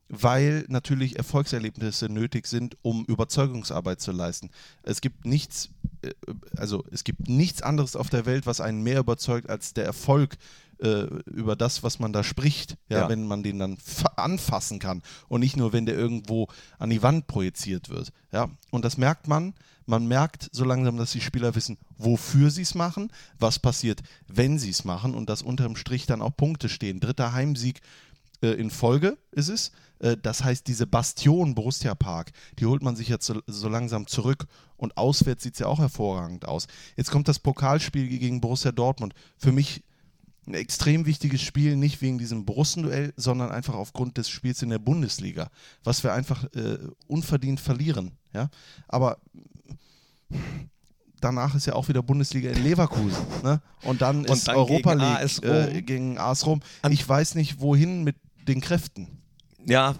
weil 0.09 0.65
natürlich 0.67 1.17
Erfolgserlebnisse 1.17 2.09
nötig 2.09 2.47
sind, 2.47 2.77
um 2.81 3.05
Überzeugungsarbeit 3.05 4.01
zu 4.01 4.11
leisten. 4.11 4.49
Es 4.83 5.01
gibt 5.01 5.25
nichts, 5.25 5.69
äh, 6.01 6.11
also 6.57 6.83
es 6.91 7.03
gibt 7.03 7.29
nichts 7.29 7.61
anderes 7.61 7.95
auf 7.95 8.09
der 8.09 8.25
Welt, 8.25 8.45
was 8.45 8.59
einen 8.59 8.83
mehr 8.83 8.99
überzeugt 8.99 9.49
als 9.49 9.73
der 9.73 9.85
Erfolg 9.85 10.35
äh, 10.81 11.03
über 11.25 11.55
das, 11.55 11.83
was 11.83 11.99
man 11.99 12.13
da 12.13 12.23
spricht, 12.23 12.77
ja, 12.89 12.99
Ja. 13.01 13.09
wenn 13.09 13.25
man 13.27 13.43
den 13.43 13.59
dann 13.59 13.77
fa- 13.77 14.11
anfassen 14.17 14.79
kann 14.79 15.01
und 15.27 15.39
nicht 15.41 15.57
nur, 15.57 15.73
wenn 15.73 15.85
der 15.85 15.95
irgendwo 15.95 16.47
an 16.79 16.89
die 16.89 17.01
Wand 17.03 17.27
projiziert 17.27 17.89
wird. 17.89 18.11
Ja, 18.31 18.49
und 18.71 18.85
das 18.85 18.97
merkt 18.97 19.27
man. 19.27 19.53
Man 19.87 20.07
merkt 20.07 20.49
so 20.51 20.65
langsam, 20.65 20.97
dass 20.97 21.11
die 21.11 21.21
Spieler 21.21 21.53
wissen, 21.53 21.77
wofür 21.97 22.49
sie 22.49 22.63
es 22.63 22.73
machen, 22.73 23.11
was 23.37 23.59
passiert, 23.59 24.01
wenn 24.27 24.57
sie 24.57 24.71
es 24.71 24.83
machen 24.83 25.13
und 25.13 25.29
dass 25.29 25.43
unterm 25.43 25.75
Strich 25.75 26.07
dann 26.07 26.23
auch 26.23 26.35
Punkte 26.35 26.69
stehen. 26.69 26.99
Dritter 26.99 27.33
Heimsieg 27.33 27.81
äh, 28.41 28.47
in 28.49 28.71
Folge 28.71 29.17
ist 29.31 29.49
es. 29.49 29.71
Äh, 29.99 30.17
das 30.19 30.43
heißt, 30.43 30.65
diese 30.67 30.87
Bastion 30.87 31.53
Borussia 31.53 31.93
Park, 31.93 32.31
die 32.57 32.65
holt 32.65 32.81
man 32.81 32.95
sich 32.95 33.09
jetzt 33.09 33.27
so, 33.27 33.41
so 33.45 33.69
langsam 33.69 34.07
zurück 34.07 34.47
und 34.75 34.97
auswärts 34.97 35.43
sieht 35.43 35.53
es 35.53 35.59
ja 35.59 35.67
auch 35.67 35.79
hervorragend 35.79 36.47
aus. 36.47 36.65
Jetzt 36.97 37.11
kommt 37.11 37.27
das 37.27 37.37
Pokalspiel 37.37 38.07
gegen 38.07 38.41
Borussia 38.41 38.71
Dortmund. 38.71 39.13
Für 39.37 39.51
mich 39.51 39.83
ein 40.47 40.53
extrem 40.53 41.05
wichtiges 41.05 41.41
Spiel, 41.41 41.75
nicht 41.75 42.01
wegen 42.01 42.17
diesem 42.17 42.45
Borussenduell, 42.45 43.13
sondern 43.17 43.51
einfach 43.51 43.73
aufgrund 43.73 44.17
des 44.17 44.29
Spiels 44.29 44.61
in 44.61 44.69
der 44.69 44.79
Bundesliga, 44.79 45.49
was 45.83 46.03
wir 46.03 46.13
einfach 46.13 46.43
äh, 46.55 46.77
unverdient 47.07 47.59
verlieren. 47.59 48.11
Ja? 48.33 48.49
Aber 48.87 49.17
danach 51.19 51.55
ist 51.55 51.65
ja 51.65 51.73
auch 51.73 51.87
wieder 51.87 52.03
Bundesliga 52.03 52.51
in 52.51 52.63
Leverkusen. 52.63 53.25
Ne? 53.43 53.61
Und 53.83 54.01
dann 54.01 54.19
Und 54.19 54.29
ist 54.29 54.47
dann 54.47 54.55
Europa 54.55 54.93
gegen 54.93 55.05
League 55.05 55.19
AS 55.19 55.39
äh, 55.39 55.81
gegen 55.81 56.17
AS 56.17 56.45
Rom. 56.45 56.61
Ich 56.89 57.07
weiß 57.07 57.35
nicht, 57.35 57.59
wohin 57.59 58.03
mit 58.03 58.17
den 58.47 58.61
Kräften. 58.61 59.23
Ja, 59.65 59.95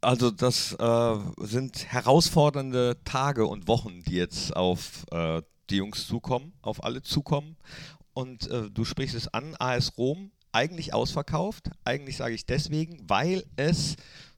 also 0.00 0.30
das 0.30 0.74
äh, 0.74 1.16
sind 1.38 1.92
herausfordernde 1.92 2.98
Tage 3.04 3.46
und 3.46 3.66
Wochen, 3.66 4.02
die 4.04 4.14
jetzt 4.14 4.54
auf 4.56 5.04
äh, 5.10 5.42
die 5.70 5.76
Jungs 5.76 6.06
zukommen, 6.06 6.52
auf 6.62 6.84
alle 6.84 7.02
zukommen. 7.02 7.56
Und 8.18 8.50
äh, 8.50 8.68
du 8.68 8.84
sprichst 8.84 9.14
es 9.14 9.32
an, 9.32 9.54
AS 9.60 9.96
Rom, 9.96 10.32
eigentlich 10.50 10.92
ausverkauft. 10.92 11.70
Eigentlich 11.84 12.16
sage 12.16 12.34
ich 12.34 12.46
deswegen, 12.46 13.08
weil 13.08 13.44
es 13.54 13.94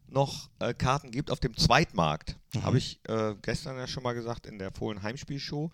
noch 0.07 0.51
äh, 0.59 0.75
Karten 0.75 1.11
gibt 1.11 1.31
auf 1.31 1.41
dem 1.41 1.57
Zweitmarkt. 1.57 2.37
Habe 2.61 2.77
ich 2.77 3.01
äh, 3.09 3.35
gestern 3.41 3.79
ja 3.79 3.87
schon 3.87 4.03
mal 4.03 4.13
gesagt 4.13 4.45
in 4.45 4.59
der 4.59 4.71
Fohlen 4.71 5.03
Heimspielshow 5.03 5.71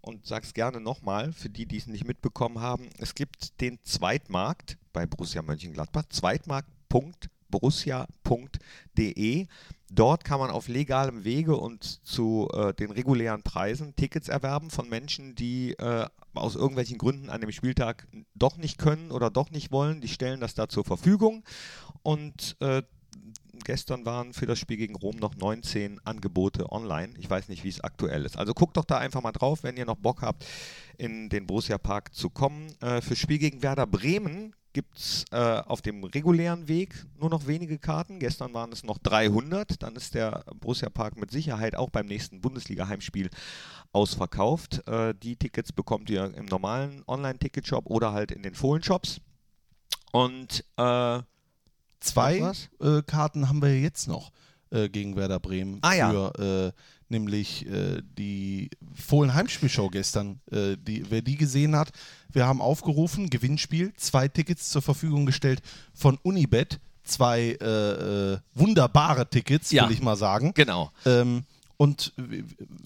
und 0.00 0.26
sag's 0.26 0.54
gerne 0.54 0.80
nochmal 0.80 1.34
für 1.34 1.50
die, 1.50 1.66
die 1.66 1.76
es 1.76 1.86
nicht 1.86 2.06
mitbekommen 2.06 2.60
haben. 2.60 2.88
Es 2.96 3.14
gibt 3.14 3.60
den 3.60 3.78
Zweitmarkt 3.84 4.78
bei 4.94 5.04
Borussia 5.04 5.42
Mönchengladbach, 5.42 6.04
zweitmarkt.borussia.de. 7.50 9.46
Dort 9.92 10.22
kann 10.24 10.38
man 10.38 10.50
auf 10.50 10.68
legalem 10.68 11.24
Wege 11.24 11.56
und 11.56 12.06
zu 12.06 12.48
äh, 12.54 12.72
den 12.72 12.92
regulären 12.92 13.42
Preisen 13.42 13.96
Tickets 13.96 14.28
erwerben 14.28 14.70
von 14.70 14.88
Menschen, 14.88 15.34
die 15.34 15.72
äh, 15.72 16.06
aus 16.32 16.54
irgendwelchen 16.54 16.96
Gründen 16.96 17.28
an 17.28 17.40
dem 17.40 17.50
Spieltag 17.50 18.06
doch 18.36 18.56
nicht 18.56 18.78
können 18.78 19.10
oder 19.10 19.30
doch 19.30 19.50
nicht 19.50 19.72
wollen. 19.72 20.00
Die 20.00 20.08
stellen 20.08 20.40
das 20.40 20.54
da 20.54 20.68
zur 20.68 20.84
Verfügung 20.84 21.42
und 22.02 22.56
äh, 22.60 22.82
gestern 23.64 24.06
waren 24.06 24.32
für 24.32 24.46
das 24.46 24.60
Spiel 24.60 24.76
gegen 24.76 24.94
Rom 24.94 25.16
noch 25.16 25.34
19 25.34 26.00
Angebote 26.04 26.70
online. 26.70 27.14
Ich 27.18 27.28
weiß 27.28 27.48
nicht, 27.48 27.64
wie 27.64 27.68
es 27.68 27.82
aktuell 27.82 28.24
ist. 28.24 28.38
Also 28.38 28.54
guckt 28.54 28.76
doch 28.76 28.84
da 28.84 28.98
einfach 28.98 29.22
mal 29.22 29.32
drauf, 29.32 29.64
wenn 29.64 29.76
ihr 29.76 29.86
noch 29.86 29.96
Bock 29.96 30.22
habt, 30.22 30.46
in 30.98 31.28
den 31.28 31.48
Borussia 31.48 31.78
Park 31.78 32.14
zu 32.14 32.30
kommen. 32.30 32.72
Äh, 32.80 33.00
für 33.00 33.16
Spiel 33.16 33.38
gegen 33.38 33.62
Werder 33.64 33.88
Bremen 33.88 34.54
gibt 34.72 34.98
es 34.98 35.24
äh, 35.32 35.36
auf 35.36 35.82
dem 35.82 36.04
regulären 36.04 36.68
Weg 36.68 36.94
nur 37.18 37.30
noch 37.30 37.46
wenige 37.46 37.78
Karten. 37.78 38.18
Gestern 38.18 38.54
waren 38.54 38.72
es 38.72 38.84
noch 38.84 38.98
300. 38.98 39.82
Dann 39.82 39.96
ist 39.96 40.14
der 40.14 40.44
Borussia 40.60 40.88
Park 40.90 41.16
mit 41.16 41.30
Sicherheit 41.30 41.74
auch 41.74 41.90
beim 41.90 42.06
nächsten 42.06 42.40
Bundesliga-Heimspiel 42.40 43.30
ausverkauft. 43.92 44.86
Äh, 44.86 45.14
die 45.14 45.36
Tickets 45.36 45.72
bekommt 45.72 46.08
ihr 46.10 46.32
im 46.34 46.46
normalen 46.46 47.02
Online-Ticket-Shop 47.06 47.86
oder 47.86 48.12
halt 48.12 48.30
in 48.30 48.42
den 48.42 48.54
Fohlen-Shops. 48.54 49.20
Und 50.12 50.64
äh, 50.76 51.20
Zwei 52.00 52.52
äh, 52.80 53.02
Karten 53.02 53.48
haben 53.48 53.60
wir 53.60 53.78
jetzt 53.78 54.08
noch 54.08 54.32
äh, 54.70 54.88
gegen 54.88 55.16
Werder 55.16 55.38
Bremen 55.38 55.78
Ah, 55.82 55.92
ja. 55.92 56.10
für 56.10 56.72
äh, 56.74 56.80
nämlich 57.10 57.66
äh, 57.66 58.02
die 58.18 58.70
Fohlen 58.94 59.34
Heimspielshow 59.34 59.88
gestern. 59.88 60.40
Äh, 60.50 60.76
die, 60.78 61.04
wer 61.10 61.22
die 61.22 61.36
gesehen 61.36 61.76
hat, 61.76 61.90
wir 62.32 62.46
haben 62.46 62.60
aufgerufen, 62.60 63.30
Gewinnspiel, 63.30 63.92
zwei 63.96 64.28
Tickets 64.28 64.70
zur 64.70 64.82
Verfügung 64.82 65.26
gestellt 65.26 65.60
von 65.94 66.18
Unibet, 66.22 66.80
zwei 67.04 67.56
äh, 67.60 68.32
äh, 68.34 68.38
wunderbare 68.54 69.28
Tickets, 69.28 69.70
Ja. 69.70 69.84
will 69.86 69.92
ich 69.94 70.02
mal 70.02 70.16
sagen. 70.16 70.52
genau. 70.54 70.92
Ähm, 71.04 71.44
und 71.80 72.12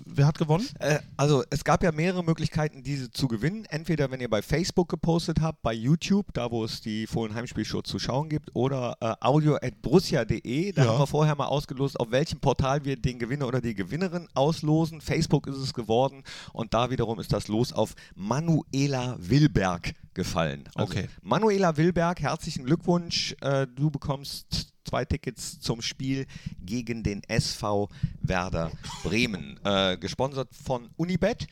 wer 0.07 0.24
hat 0.28 0.38
gewonnen? 0.38 0.68
Äh, 0.78 1.00
also 1.16 1.42
es 1.50 1.64
gab 1.64 1.83
ja 1.83 1.90
mehrere 1.90 2.22
Möglichkeiten, 2.22 2.85
diese 2.85 3.11
zu 3.11 3.26
gewinnen. 3.26 3.64
Entweder 3.68 4.09
wenn 4.12 4.20
ihr 4.20 4.30
bei 4.30 4.40
Facebook 4.40 4.88
gepostet 4.88 5.40
habt, 5.40 5.62
bei 5.62 5.72
YouTube, 5.72 6.33
da 6.33 6.52
wo 6.52 6.64
es 6.64 6.80
die 6.80 7.09
Fohlen 7.09 7.35
Heimspielshow 7.35 7.83
zu 7.83 7.98
schauen 7.98 8.28
gibt, 8.28 8.54
oder 8.54 8.96
äh, 9.00 9.14
audio.brussia.de. 9.20 10.70
Da 10.72 10.85
Ja. 10.85 10.90
haben 10.92 10.98
wir 11.00 11.07
vorher 11.09 11.35
mal 11.35 11.46
ausgelost, 11.46 11.98
auf 11.98 12.12
welchem 12.12 12.38
Portal 12.38 12.85
wir 12.85 12.94
den 12.96 13.18
Gewinner 13.18 13.48
oder 13.48 13.61
die 13.61 13.74
Gewinnerin 13.74 14.28
auslosen. 14.35 15.00
Facebook 15.00 15.48
ist 15.48 15.57
es 15.57 15.74
geworden 15.74 16.22
und 16.52 16.72
da 16.72 16.88
wiederum 16.90 17.18
ist 17.18 17.33
das 17.33 17.48
Los 17.48 17.72
auf 17.72 17.94
Manuela 18.14 19.16
Wilberg 19.18 19.94
gefallen. 20.14 20.64
Also 20.76 20.92
Okay. 20.92 21.09
Manuela 21.20 21.76
Wilberg, 21.76 22.20
herzlichen 22.20 22.64
Glückwunsch. 22.64 23.35
Äh, 23.40 23.66
du 23.66 23.90
bekommst 23.90 24.74
zwei 24.85 25.05
Tickets 25.05 25.61
zum 25.61 25.83
Spiel 25.83 26.27
gegen 26.61 27.03
den 27.03 27.23
SV 27.25 27.88
Werder 28.20 28.70
Bremen. 29.03 29.59
Äh, 29.64 29.97
gesponsert 29.99 30.55
von 30.55 30.90
Unibet. 30.97 31.47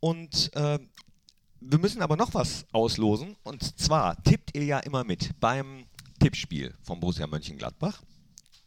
Und 0.00 0.54
äh, 0.54 0.78
wir 1.60 1.78
müssen 1.78 2.02
aber 2.02 2.16
noch 2.16 2.34
was 2.34 2.66
auslosen. 2.72 3.36
Und 3.42 3.78
zwar 3.78 4.22
tippt 4.22 4.56
ihr 4.56 4.64
ja 4.64 4.78
immer 4.80 5.04
mit 5.04 5.38
beim 5.40 5.86
Tippspiel 6.20 6.74
von 6.82 7.00
Borussia 7.00 7.26
Mönchengladbach. 7.26 8.02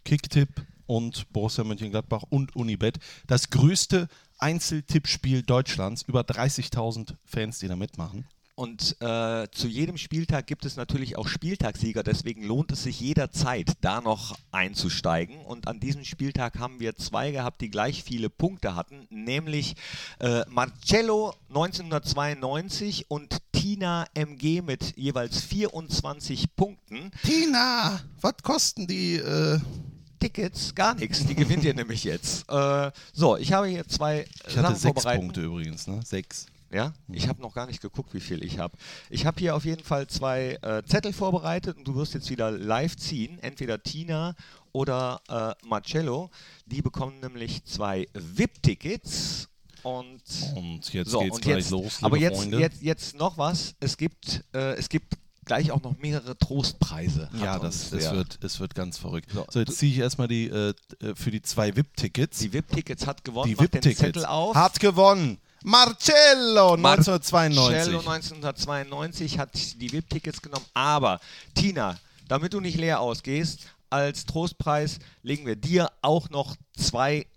Kicktipp 0.04 0.66
und 0.88 1.32
Borussia 1.32 1.64
Mönchengladbach 1.64 2.24
und 2.30 2.56
Unibet. 2.56 3.00
Das 3.28 3.50
größte 3.50 4.08
Einzeltippspiel 4.38 5.44
Deutschlands. 5.44 6.02
Über 6.04 6.22
30.000 6.22 7.16
Fans, 7.24 7.60
die 7.60 7.68
da 7.68 7.76
mitmachen. 7.76 8.26
Und 8.56 8.96
äh, 9.02 9.48
zu 9.52 9.68
jedem 9.68 9.98
Spieltag 9.98 10.48
gibt 10.48 10.66
es 10.66 10.76
natürlich 10.76 11.18
auch 11.18 11.28
Spieltagssieger, 11.28 12.04
deswegen 12.04 12.44
lohnt 12.44 12.72
es 12.72 12.84
sich 12.84 13.00
jederzeit, 13.00 13.74
da 13.82 14.02
noch 14.02 14.38
einzusteigen. 14.52 15.38
Und 15.46 15.68
an 15.68 15.80
diesem 15.80 16.04
Spieltag 16.04 16.60
haben 16.60 16.80
wir 16.80 16.96
zwei 16.96 17.32
gehabt, 17.32 17.62
die 17.62 17.70
gleich 17.70 18.04
viele 18.04 18.30
Punkte 18.30 18.76
hatten, 18.76 19.08
nämlich 19.10 19.76
äh, 20.20 20.42
Marcello 20.50 21.34
1992 21.50 23.10
und 23.10 23.38
Tina 23.52 24.06
MG 24.14 24.62
mit 24.62 24.98
jeweils 24.98 25.42
24 25.42 26.56
Punkten. 26.56 27.12
Tina, 27.24 28.02
was 28.22 28.36
kosten 28.44 28.88
die? 28.88 29.16
Äh 29.16 29.60
Tickets, 30.22 30.76
gar 30.76 30.94
nichts, 30.94 31.26
die 31.26 31.34
gewinnt 31.34 31.64
ihr 31.64 31.74
nämlich 31.76 32.04
jetzt. 32.04 32.48
Äh, 32.48 32.92
so, 33.12 33.38
ich 33.38 33.52
habe 33.52 33.68
hier 33.68 33.88
zwei 33.88 34.28
ich 34.48 34.56
hatte 34.56 34.76
sechs 34.76 34.84
vorbereitet. 34.84 35.22
Punkte 35.22 35.42
übrigens, 35.42 35.88
ne? 35.88 36.00
Sechs. 36.06 36.46
Ja, 36.74 36.94
ich 37.12 37.28
habe 37.28 37.42
noch 37.42 37.54
gar 37.54 37.68
nicht 37.68 37.82
geguckt, 37.82 38.14
wie 38.14 38.22
viel 38.22 38.44
ich 38.44 38.58
habe. 38.58 38.78
Ich 39.10 39.26
habe 39.26 39.40
hier 39.40 39.56
auf 39.56 39.66
jeden 39.66 39.84
Fall 39.84 40.08
zwei 40.08 40.58
äh, 40.62 40.84
Zettel 40.84 41.12
vorbereitet 41.12 41.78
und 41.78 41.86
du 41.86 41.96
wirst 41.96 42.14
jetzt 42.14 42.30
wieder 42.30 42.50
live 42.50 42.96
ziehen. 42.96 43.40
Entweder 43.40 43.84
Tina 43.84 44.36
oder 44.72 45.22
äh, 45.28 45.68
Marcello. 45.68 46.30
Die 46.66 46.82
bekommen 46.82 47.20
nämlich 47.20 47.66
zwei 47.66 48.08
VIP-Tickets. 48.14 49.50
Und, 49.84 50.22
Und 50.56 50.94
jetzt 50.94 51.10
so, 51.10 51.20
geht's 51.20 51.36
und 51.36 51.42
gleich 51.42 51.58
jetzt, 51.58 51.72
los, 51.72 51.98
Aber 52.04 52.18
jetzt, 52.18 52.46
jetzt, 52.46 52.82
jetzt 52.82 53.16
noch 53.18 53.38
was. 53.38 53.76
Es 53.80 53.98
gibt, 53.98 54.44
äh, 54.54 54.76
es 54.76 54.90
gibt 54.90 55.16
gleich 55.44 55.72
auch 55.72 55.82
noch 55.82 55.98
mehrere 55.98 56.38
Trostpreise. 56.38 57.30
Ja, 57.42 57.58
das, 57.60 57.92
es, 57.92 58.12
wird, 58.12 58.40
es 58.44 58.60
wird 58.60 58.76
ganz 58.76 58.98
verrückt. 58.98 59.32
So, 59.34 59.46
So, 59.50 59.60
jetzt 59.60 59.78
ziehe 59.78 59.92
ich 59.92 59.98
erstmal 59.98 60.28
die 60.28 60.48
äh, 60.48 60.74
äh, 61.02 61.16
für 61.16 61.32
die 61.32 61.42
zwei 61.42 61.76
VIP-Tickets. 61.76 62.40
Die 62.40 62.54
VIP-Tickets 62.54 63.08
hat 63.08 63.26
gewonnen. 63.26 63.50
Die 63.50 63.60
VIP-Tickets. 63.60 64.26
Hat 64.26 64.80
gewonnen. 64.80 65.40
Marcello 65.64 66.78
Marcello 66.78 67.18
1992. 67.18 67.96
1992 67.96 69.40
hat 69.40 69.50
die 69.54 69.92
VIP-Tickets 69.92 70.42
genommen. 70.42 70.66
Aber 70.74 71.20
Tina, 71.54 71.98
damit 72.28 72.54
du 72.54 72.60
nicht 72.60 72.78
leer 72.78 73.00
ausgehst, 73.00 73.68
als 73.90 74.26
Trostpreis 74.26 75.00
legen 75.22 75.46
wir 75.46 75.56
dir 75.56 75.92
auch 76.02 76.30
noch 76.30 76.56
zwei 76.76 77.28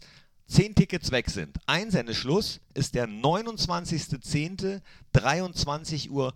10 0.52 0.76
Tickets 0.76 1.12
weg 1.12 1.30
sind. 1.30 1.58
Einsendeschluss 1.66 2.60
ist 2.74 2.94
der 2.94 3.08
29.10. 3.08 4.82
23.59 5.14 6.10
Uhr 6.10 6.34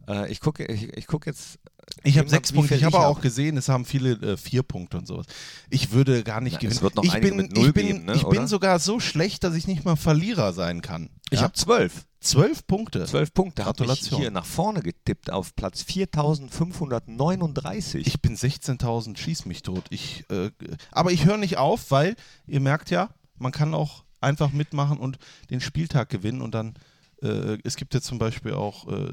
äh, 0.06 0.30
ich 0.30 0.40
gucke 0.40 0.66
ich, 0.66 0.92
ich 0.96 1.06
guck 1.06 1.26
jetzt. 1.26 1.58
Ich 2.04 2.18
habe 2.18 2.28
sechs 2.28 2.52
Punkte. 2.52 2.74
Ich 2.76 2.84
habe 2.84 2.98
hab. 2.98 3.06
auch 3.06 3.20
gesehen, 3.20 3.56
es 3.56 3.68
haben 3.68 3.84
viele 3.84 4.12
äh, 4.12 4.36
vier 4.36 4.62
Punkte 4.62 4.98
und 4.98 5.06
sowas. 5.08 5.26
Ich 5.70 5.90
würde 5.92 6.22
gar 6.22 6.40
nicht 6.40 6.58
Na, 6.62 6.68
es 6.68 6.80
gewinnen. 6.80 6.82
wird 6.82 6.94
noch 6.96 7.04
ich 7.04 7.20
bin, 7.20 7.36
mit 7.36 7.52
Null 7.56 7.68
ich 7.68 7.72
bin, 7.74 7.86
geben, 7.86 8.04
ne, 8.04 8.12
ich 8.14 8.22
bin 8.28 8.46
sogar 8.46 8.78
so 8.78 9.00
schlecht, 9.00 9.42
dass 9.44 9.54
ich 9.54 9.66
nicht 9.66 9.84
mal 9.84 9.96
Verlierer 9.96 10.52
sein 10.52 10.82
kann. 10.82 11.08
Ich 11.30 11.38
Ja? 11.38 11.44
habe 11.44 11.54
zwölf. 11.54 12.06
zwölf 12.20 12.66
Punkte. 12.66 13.06
Zwölf 13.06 13.32
Punkte. 13.34 13.64
Habe 13.64 13.72
ich 13.72 13.78
Gratulation. 13.86 14.20
hier 14.20 14.30
nach 14.30 14.44
vorne 14.44 14.82
getippt 14.82 15.32
auf 15.32 15.56
Platz 15.56 15.82
4539. 15.82 18.06
Ich 18.06 18.20
bin 18.20 18.36
16.000, 18.36 19.16
schieß 19.16 19.46
mich 19.46 19.62
tot. 19.62 19.84
Ich, 19.90 20.24
äh, 20.30 20.50
aber 20.92 21.10
ich 21.12 21.24
höre 21.24 21.38
nicht 21.38 21.56
auf, 21.56 21.90
weil 21.90 22.14
ihr 22.46 22.60
merkt 22.60 22.90
ja, 22.90 23.08
man 23.38 23.52
kann 23.52 23.72
auch 23.74 24.04
einfach 24.20 24.52
mitmachen 24.52 24.98
und 24.98 25.18
den 25.50 25.60
Spieltag 25.60 26.08
gewinnen 26.08 26.42
und 26.42 26.54
dann. 26.54 26.74
Äh, 27.22 27.58
es 27.64 27.76
gibt 27.76 27.92
jetzt 27.92 28.06
zum 28.06 28.18
Beispiel 28.18 28.54
auch 28.54 28.88
äh, 28.88 29.08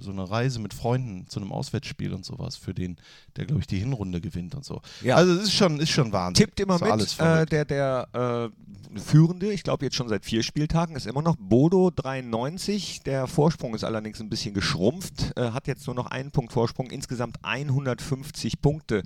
so 0.00 0.10
eine 0.10 0.28
Reise 0.28 0.58
mit 0.58 0.74
Freunden 0.74 1.28
zu 1.28 1.38
einem 1.38 1.52
Auswärtsspiel 1.52 2.12
und 2.12 2.24
sowas 2.24 2.56
für 2.56 2.74
den, 2.74 2.96
der 3.36 3.44
glaube 3.46 3.60
ich 3.60 3.68
die 3.68 3.78
Hinrunde 3.78 4.20
gewinnt 4.20 4.56
und 4.56 4.64
so. 4.64 4.82
Ja. 5.02 5.14
Also 5.14 5.34
es 5.34 5.44
ist 5.44 5.52
schon, 5.52 5.78
ist 5.78 5.90
schon 5.90 6.10
Wahnsinn. 6.10 6.46
tippt 6.46 6.58
immer 6.58 6.80
mit. 6.80 7.20
Äh, 7.20 7.46
der 7.46 7.64
der 7.64 8.50
äh, 8.52 8.98
Führende, 8.98 9.52
ich 9.52 9.62
glaube 9.62 9.84
jetzt 9.84 9.96
schon 9.96 10.08
seit 10.08 10.24
vier 10.24 10.42
Spieltagen, 10.42 10.96
ist 10.96 11.06
immer 11.06 11.22
noch 11.22 11.36
Bodo 11.38 11.90
93. 11.90 13.02
Der 13.04 13.26
Vorsprung 13.26 13.74
ist 13.74 13.84
allerdings 13.84 14.20
ein 14.20 14.28
bisschen 14.28 14.54
geschrumpft. 14.54 15.32
Äh, 15.36 15.50
hat 15.50 15.66
jetzt 15.66 15.86
nur 15.86 15.94
noch 15.94 16.06
einen 16.06 16.30
Punkt 16.30 16.52
Vorsprung. 16.52 16.90
Insgesamt 16.90 17.38
150 17.42 18.60
Punkte 18.60 19.02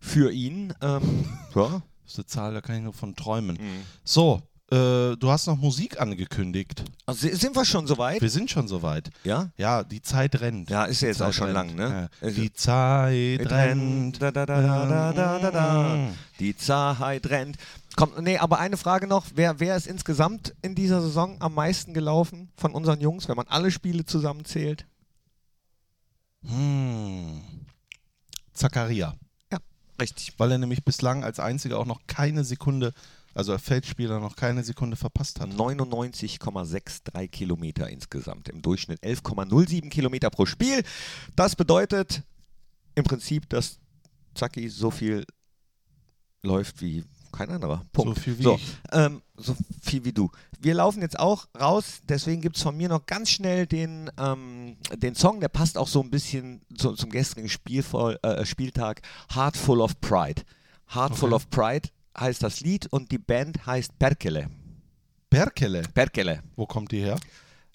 für 0.00 0.32
ihn. 0.32 0.74
Ähm, 0.80 1.24
ja. 1.54 1.82
das 2.04 2.12
ist 2.12 2.18
eine 2.18 2.26
Zahl, 2.26 2.54
da 2.54 2.60
kann 2.60 2.76
ich 2.76 2.82
nur 2.82 2.92
von 2.92 3.16
träumen. 3.16 3.56
Mhm. 3.56 3.82
So, 4.04 4.42
äh, 4.70 5.16
du 5.16 5.30
hast 5.30 5.46
noch 5.46 5.56
Musik 5.56 6.00
angekündigt. 6.00 6.84
Also 7.06 7.28
sind 7.28 7.54
wir 7.54 7.64
schon 7.64 7.86
soweit? 7.86 8.20
Wir 8.22 8.30
sind 8.30 8.50
schon 8.50 8.66
soweit. 8.68 9.10
Ja? 9.24 9.50
Ja, 9.56 9.84
die 9.84 10.00
Zeit 10.02 10.40
rennt. 10.40 10.70
Ja, 10.70 10.84
ist 10.84 11.02
ja 11.02 11.08
jetzt 11.08 11.18
Die 11.18 11.22
auch 11.22 11.26
Zeit 11.28 11.34
schon 11.34 11.56
rennt. 11.56 11.76
lang, 11.76 11.90
ne? 11.90 12.08
Ja. 12.20 12.26
Also- 12.26 12.40
Die 12.40 12.52
Zeit 12.52 13.50
rennt. 13.50 14.22
Da, 14.22 14.30
da, 14.30 14.46
da, 14.46 14.60
da, 14.62 14.86
da, 14.86 15.12
da, 15.12 15.38
da, 15.38 15.50
da. 15.50 16.08
Die 16.40 16.56
Zeit 16.56 17.26
rennt. 17.28 17.56
Komm, 17.96 18.10
nee, 18.20 18.38
aber 18.38 18.58
eine 18.58 18.76
Frage 18.76 19.06
noch. 19.06 19.26
Wer, 19.34 19.60
wer 19.60 19.76
ist 19.76 19.86
insgesamt 19.86 20.54
in 20.62 20.74
dieser 20.74 21.00
Saison 21.00 21.36
am 21.40 21.54
meisten 21.54 21.94
gelaufen 21.94 22.50
von 22.56 22.72
unseren 22.72 23.00
Jungs, 23.00 23.28
wenn 23.28 23.36
man 23.36 23.46
alle 23.48 23.70
Spiele 23.70 24.04
zusammenzählt? 24.04 24.86
Hm. 26.46 27.40
Zakaria. 28.52 29.14
Ja, 29.52 29.58
richtig. 30.00 30.32
Weil 30.38 30.52
er 30.52 30.58
nämlich 30.58 30.84
bislang 30.84 31.24
als 31.24 31.38
einziger 31.40 31.78
auch 31.78 31.86
noch 31.86 32.00
keine 32.06 32.44
Sekunde, 32.44 32.92
also 33.34 33.52
als 33.52 33.62
Feldspieler 33.62 34.20
noch 34.20 34.36
keine 34.36 34.62
Sekunde 34.64 34.96
verpasst 34.96 35.40
hat. 35.40 35.50
99,63 35.50 37.28
Kilometer 37.28 37.88
insgesamt. 37.88 38.48
Im 38.48 38.62
Durchschnitt 38.62 39.02
11,07 39.02 39.88
Kilometer 39.90 40.30
pro 40.30 40.46
Spiel. 40.46 40.82
Das 41.36 41.56
bedeutet 41.56 42.22
im 42.94 43.04
Prinzip, 43.04 43.48
dass 43.48 43.78
Zacki 44.34 44.68
so 44.68 44.90
viel 44.90 45.24
läuft 46.42 46.80
wie 46.80 47.04
kein 47.32 47.50
anderer. 47.50 47.84
Punkt. 47.92 48.16
So 48.16 48.22
viel 48.22 48.38
wie 48.38 48.42
so. 48.44 48.60
Ähm, 48.92 49.20
so 49.36 49.56
viel 49.82 50.04
wie 50.04 50.12
du. 50.12 50.30
Wir 50.60 50.74
laufen 50.74 51.02
jetzt 51.02 51.18
auch 51.18 51.48
raus, 51.60 52.00
deswegen 52.08 52.40
gibt 52.40 52.56
es 52.56 52.62
von 52.62 52.76
mir 52.76 52.88
noch 52.88 53.06
ganz 53.06 53.30
schnell 53.30 53.66
den, 53.66 54.10
ähm, 54.18 54.76
den 54.96 55.16
Song, 55.16 55.40
der 55.40 55.48
passt 55.48 55.76
auch 55.76 55.88
so 55.88 56.00
ein 56.00 56.10
bisschen 56.10 56.62
zu, 56.76 56.92
zum 56.92 57.10
gestrigen 57.10 57.48
Spielvoll, 57.48 58.18
äh, 58.22 58.44
Spieltag. 58.46 59.02
Heart 59.34 59.56
Full 59.56 59.80
of 59.80 60.00
Pride. 60.00 60.42
Heart 60.94 61.16
Full 61.16 61.32
Okay. 61.32 61.34
of 61.34 61.50
Pride 61.50 61.88
heißt 62.18 62.42
das 62.42 62.60
Lied 62.60 62.86
und 62.92 63.10
die 63.10 63.18
Band 63.18 63.66
heißt 63.66 63.98
Perkele. 63.98 64.48
Berkele. 65.30 65.82
Perkele. 65.94 66.42
Wo 66.56 66.66
kommt 66.66 66.92
die 66.92 67.00
her? 67.00 67.18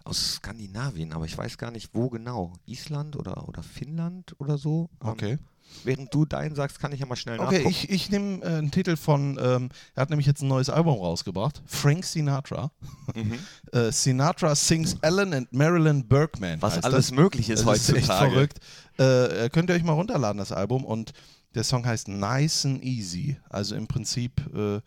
Aus 0.05 0.35
Skandinavien, 0.35 1.11
aber 1.13 1.25
ich 1.25 1.37
weiß 1.37 1.57
gar 1.57 1.71
nicht, 1.71 1.89
wo 1.93 2.09
genau. 2.09 2.53
Island 2.65 3.15
oder, 3.15 3.47
oder 3.47 3.61
Finnland 3.63 4.35
oder 4.39 4.57
so. 4.57 4.89
Ähm, 5.03 5.09
Okay. 5.09 5.37
während 5.83 6.11
du 6.13 6.25
deinen 6.25 6.55
sagst, 6.55 6.79
kann 6.79 6.93
ich 6.93 7.01
ja 7.01 7.05
mal 7.05 7.15
schnell 7.17 7.37
Okay, 7.39 7.57
nachgucken. 7.57 7.69
ich, 7.69 7.89
ich 7.89 8.09
nehme 8.09 8.41
äh, 8.43 8.47
einen 8.57 8.71
Titel 8.71 8.95
von, 8.95 9.37
ähm, 9.39 9.69
er 9.93 10.01
hat 10.01 10.09
nämlich 10.09 10.25
jetzt 10.25 10.41
ein 10.41 10.47
neues 10.47 10.69
Album 10.69 10.97
rausgebracht. 10.99 11.61
Frank 11.65 12.05
Sinatra. 12.05 12.71
Mhm. 13.13 13.37
Äh, 13.71 13.91
Sinatra 13.91 14.55
sings 14.55 14.97
Alan 15.03 15.31
and 15.31 15.53
Marilyn 15.53 16.07
Bergman. 16.07 16.59
Was 16.61 16.81
alles 16.83 17.07
das. 17.07 17.11
möglich 17.11 17.49
ist 17.51 17.67
Das 17.67 17.77
ist 17.77 17.89
echt 17.89 18.09
heutzutage. 18.09 18.31
verrückt. 18.31 18.59
Äh, 18.97 19.49
könnt 19.49 19.69
ihr 19.69 19.75
euch 19.75 19.83
mal 19.83 19.93
runterladen, 19.93 20.39
das 20.39 20.51
Album. 20.51 20.83
Und 20.85 21.13
der 21.59 21.65
Song 21.65 21.85
heißt 21.85 22.07
Nice 22.07 22.65
and 22.65 22.81
Easy. 22.81 23.35
Also 23.49 23.75
im 23.75 23.85
Prinzip 23.85 24.31
äh, 24.55 24.79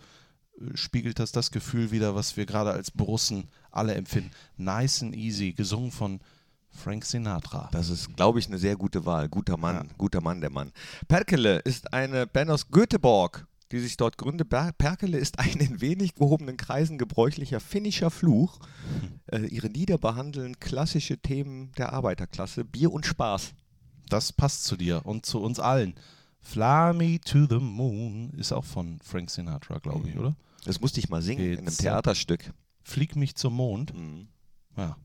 spiegelt 0.74 1.18
das 1.18 1.30
das 1.30 1.50
Gefühl 1.50 1.90
wieder, 1.90 2.14
was 2.14 2.38
wir 2.38 2.46
gerade 2.46 2.70
als 2.70 2.90
Borussen 2.90 3.50
alle 3.70 3.92
empfinden. 3.94 4.30
Nice 4.56 5.02
and 5.02 5.14
Easy, 5.14 5.52
gesungen 5.52 5.90
von 5.90 6.20
Frank 6.70 7.04
Sinatra. 7.04 7.68
Das 7.72 7.90
ist, 7.90 8.16
glaube 8.16 8.38
ich, 8.38 8.46
eine 8.46 8.56
sehr 8.56 8.76
gute 8.76 9.04
Wahl. 9.04 9.28
Guter 9.28 9.58
Mann, 9.58 9.90
guter 9.98 10.22
Mann, 10.22 10.40
der 10.40 10.48
Mann. 10.48 10.72
Perkele 11.08 11.58
ist 11.58 11.92
eine 11.92 12.26
Band 12.26 12.50
aus 12.50 12.70
Göteborg, 12.70 13.46
die 13.70 13.78
sich 13.78 13.98
dort 13.98 14.16
gründet. 14.16 14.48
Perkele 14.48 15.18
ist 15.18 15.40
ein 15.40 15.60
in 15.60 15.82
wenig 15.82 16.14
gehobenen 16.14 16.56
Kreisen 16.56 16.96
gebräuchlicher 16.96 17.60
finnischer 17.60 18.10
Fluch. 18.10 18.60
Äh, 19.26 19.44
ihre 19.48 19.68
Lieder 19.68 19.98
behandeln 19.98 20.58
klassische 20.58 21.18
Themen 21.18 21.70
der 21.76 21.92
Arbeiterklasse, 21.92 22.64
Bier 22.64 22.90
und 22.90 23.04
Spaß. 23.04 23.52
Das 24.08 24.32
passt 24.32 24.64
zu 24.64 24.78
dir 24.78 25.04
und 25.04 25.26
zu 25.26 25.38
uns 25.38 25.60
allen. 25.60 25.94
Fly 26.42 26.92
Me 26.94 27.20
to 27.20 27.46
the 27.48 27.58
Moon 27.60 28.30
ist 28.36 28.52
auch 28.52 28.64
von 28.64 28.98
Frank 29.02 29.30
Sinatra, 29.30 29.78
glaube 29.78 30.08
ich, 30.08 30.16
oder? 30.18 30.34
Das 30.64 30.80
musste 30.80 31.00
ich 31.00 31.08
mal 31.08 31.22
singen 31.22 31.52
in 31.52 31.58
einem. 31.60 31.76
Theaterstück. 31.76 32.52
Flieg 32.82 33.16
mich 33.16 33.34
zum 33.36 33.54
Mond. 33.54 33.94
Mhm. 33.94 34.28
Ja. 34.76 34.96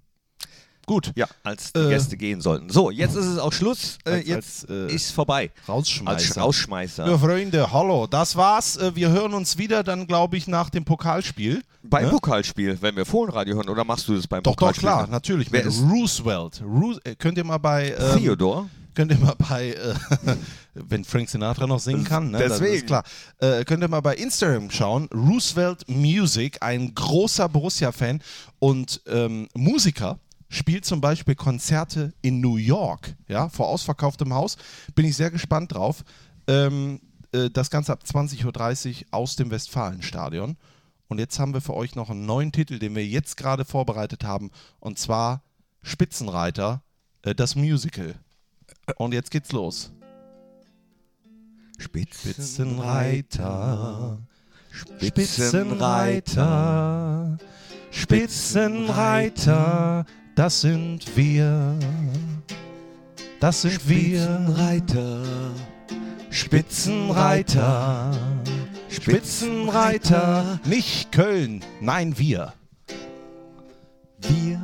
Gut. 0.86 1.12
Ja, 1.18 1.28
als 1.44 1.74
die 1.74 1.80
Äh, 1.80 1.90
Gäste 1.90 2.16
gehen 2.16 2.40
sollten. 2.40 2.70
So, 2.70 2.92
jetzt 2.92 3.16
ist 3.16 3.26
es 3.26 3.38
auch 3.40 3.52
Schluss. 3.52 3.98
Äh, 4.06 4.12
Als- 4.12 4.28
jetzt 4.28 4.70
als, 4.70 4.90
äh, 4.92 4.96
ist 4.96 5.12
vorbei. 5.12 5.52
Als 5.62 5.68
Rausschmeißer. 5.70 6.42
Rausschmeißer. 6.42 7.08
Ja, 7.10 7.18
Freunde, 7.18 7.72
hallo. 7.74 8.08
Das 8.08 8.38
war's. 8.38 8.78
Äh, 8.78 8.96
Wir 8.96 9.10
hören 9.10 9.34
uns 9.34 9.58
wieder 9.58 9.84
dann, 9.84 10.08
glaube 10.08 10.38
ich, 10.38 10.48
nach 10.48 10.70
dem 10.70 10.86
Pokalspiel. 10.86 11.62
Beim 11.84 12.06
Ne? 12.06 12.12
Pokalspiel, 12.12 12.78
wenn 12.82 12.96
wir 12.96 13.06
Fohlenradio 13.06 13.56
hören, 13.56 13.68
oder 13.70 13.84
machst 13.84 14.08
du 14.08 14.16
das 14.16 14.28
beim 14.28 14.42
Doch, 14.44 14.52
doch, 14.52 14.60
Pokalspiel? 14.60 14.82
klar, 14.88 15.08
natürlich. 15.08 15.52
Wer 15.52 15.66
Mit 15.66 15.74
ist- 15.74 15.84
Roosevelt. 15.84 16.62
Roos 16.64 17.00
äh, 17.04 17.16
könnt 17.16 17.38
ihr 17.38 17.44
mal 17.44 17.58
bei. 17.58 17.92
Ähm, 18.00 18.20
Theodor. 18.20 18.70
Könnt 18.98 19.12
ihr 19.12 19.20
mal 19.20 19.36
bei, 19.38 19.74
äh, 19.74 19.94
wenn 20.74 21.06
Frank 21.06 21.30
Sinatra 21.30 21.68
noch 21.68 21.80
singen 21.80 22.04
kann, 22.04 22.32
ne, 22.32 22.40
das 22.40 22.54
Deswegen. 22.54 22.78
ist 22.78 22.88
klar. 22.88 23.04
Äh, 23.38 23.64
könnt 23.64 23.84
ihr 23.84 23.88
mal 23.88 24.02
bei 24.02 24.16
Instagram 24.16 24.72
schauen. 24.72 25.08
Roosevelt 25.14 25.88
Music, 25.88 26.58
ein 26.62 26.96
großer 26.96 27.48
Borussia-Fan 27.48 28.24
und 28.58 29.00
ähm, 29.06 29.50
Musiker, 29.54 30.18
spielt 30.50 30.84
zum 30.84 31.00
Beispiel 31.00 31.36
Konzerte 31.36 32.12
in 32.24 32.42
New 32.42 32.56
York, 32.56 33.16
ja, 33.28 33.50
vor 33.50 33.68
ausverkauftem 33.68 34.34
Haus. 34.34 34.58
Bin 34.96 35.06
ich 35.06 35.16
sehr 35.16 35.30
gespannt 35.30 35.76
drauf. 35.76 36.04
Ähm, 36.48 37.00
äh, 37.34 37.52
das 37.52 37.70
Ganze 37.70 37.92
ab 37.92 38.02
20.30 38.04 38.46
Uhr 38.46 39.08
aus 39.12 39.36
dem 39.36 39.52
Westfalenstadion. 39.52 40.58
Und 41.08 41.20
jetzt 41.20 41.38
haben 41.38 41.54
wir 41.54 41.62
für 41.62 41.76
euch 41.76 41.94
noch 41.94 42.10
einen 42.10 42.26
neuen 42.26 42.52
Titel, 42.52 42.80
den 42.80 42.96
wir 42.96 43.06
jetzt 43.06 43.38
gerade 43.38 43.64
vorbereitet 43.64 44.24
haben, 44.24 44.50
und 44.80 44.98
zwar 44.98 45.44
Spitzenreiter, 45.84 46.82
äh, 47.22 47.36
das 47.36 47.56
Musical. 47.56 48.16
Und 48.98 49.14
jetzt 49.14 49.32
geht's 49.32 49.52
los. 49.52 49.92
Spitzenreiter, 51.78 54.20
Spitzenreiter, 54.72 57.38
Spitzenreiter, 57.92 60.06
das 60.36 60.62
sind 60.62 61.16
wir. 61.16 61.78
Das 63.40 63.62
sind 63.62 63.88
wir. 63.88 64.28
Reiter. 64.56 65.22
Spitzenreiter, 66.30 68.12
Spitzenreiter, 68.90 70.60
nicht 70.66 71.12
Köln, 71.12 71.64
nein 71.82 72.18
wir. 72.18 72.54
Wir. 74.22 74.62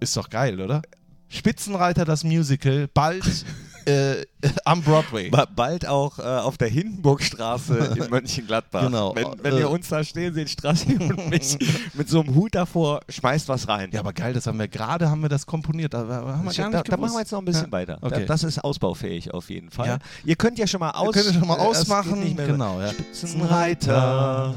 Ist 0.00 0.16
doch 0.16 0.30
geil, 0.30 0.60
oder? 0.60 0.82
Spitzenreiter, 1.28 2.04
das 2.04 2.24
Musical, 2.24 2.88
bald 2.94 3.24
äh, 3.84 4.24
am 4.64 4.82
Broadway. 4.82 5.30
Ba- 5.30 5.46
Bald 5.54 5.86
auch 5.86 6.18
äh, 6.18 6.22
auf 6.22 6.58
der 6.58 6.68
Hindenburgstraße 6.68 7.96
in 7.98 8.06
Mönchengladbach. 8.10 8.82
Genau. 8.82 9.14
Wenn, 9.14 9.26
wenn 9.42 9.54
Äh, 9.54 9.60
ihr 9.60 9.70
uns 9.70 9.88
da 9.88 10.02
stehen 10.04 10.34
seht, 10.34 10.50
Strassi 10.50 10.96
und 10.96 11.28
mich 11.30 11.56
mit 11.94 12.08
so 12.08 12.20
einem 12.20 12.34
Hut 12.34 12.54
davor, 12.54 13.00
schmeißt 13.08 13.48
was 13.48 13.68
rein. 13.68 13.90
Ja, 13.92 14.00
aber 14.00 14.12
geil, 14.12 14.32
das 14.34 14.46
haben 14.46 14.58
wir 14.58 14.68
gerade, 14.68 15.08
haben 15.10 15.20
wir 15.22 15.28
das 15.28 15.46
komponiert. 15.46 15.94
Da, 15.94 16.00
haben 16.06 16.44
wir 16.44 16.52
da, 16.70 16.82
da 16.82 16.96
machen 16.96 17.12
wir 17.12 17.20
jetzt 17.20 17.32
noch 17.32 17.38
ein 17.40 17.44
bisschen 17.44 17.66
Ja. 17.66 17.72
weiter. 17.72 17.98
Okay. 18.00 18.20
Da, 18.20 18.26
das 18.26 18.44
ist 18.44 18.62
ausbaufähig 18.62 19.32
auf 19.34 19.48
jeden 19.50 19.70
Fall. 19.70 19.86
Ja. 19.86 19.98
Ihr 20.24 20.36
könnt 20.36 20.58
ja 20.58 20.66
schon 20.66 20.80
mal 20.80 20.90
aus. 20.90 21.12
Können 21.14 21.32
schon 21.34 21.46
mal 21.48 21.56
äh, 21.58 21.60
ausmachen. 21.60 22.36
Genau, 22.36 22.80
ja. 22.80 22.90
Spitzenreiter. 22.90 24.54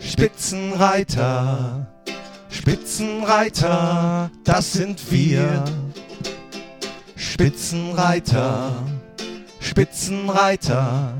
Spitzenreiter, 0.00 1.86
das 4.44 4.72
sind 4.72 5.10
wir. 5.10 5.64
Spitzenreiter, 7.16 8.72
Spitzenreiter, 9.60 11.14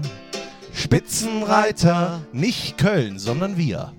Spitzenreiter, 0.73 2.21
nicht 2.33 2.77
Köln, 2.79 3.19
sondern 3.19 3.57
wir. 3.57 3.93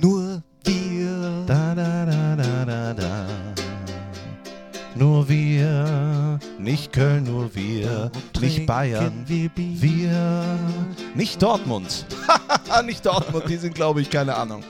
Nur 0.00 0.42
wir. 0.64 1.44
Da, 1.46 1.74
da, 1.74 2.06
da, 2.06 2.36
da, 2.36 2.64
da, 2.64 2.94
da. 2.94 3.26
Nur 4.94 5.28
wir, 5.28 6.38
nicht 6.58 6.92
Köln, 6.92 7.24
nur 7.24 7.54
wir, 7.54 8.10
nicht 8.40 8.66
Bayern, 8.66 9.24
wir, 9.26 10.58
nicht 11.14 11.42
Dortmund. 11.42 12.06
nicht 12.84 13.06
Dortmund, 13.06 13.44
die 13.48 13.56
sind, 13.56 13.74
glaube 13.74 14.00
ich, 14.00 14.10
keine 14.10 14.36
Ahnung. 14.36 14.62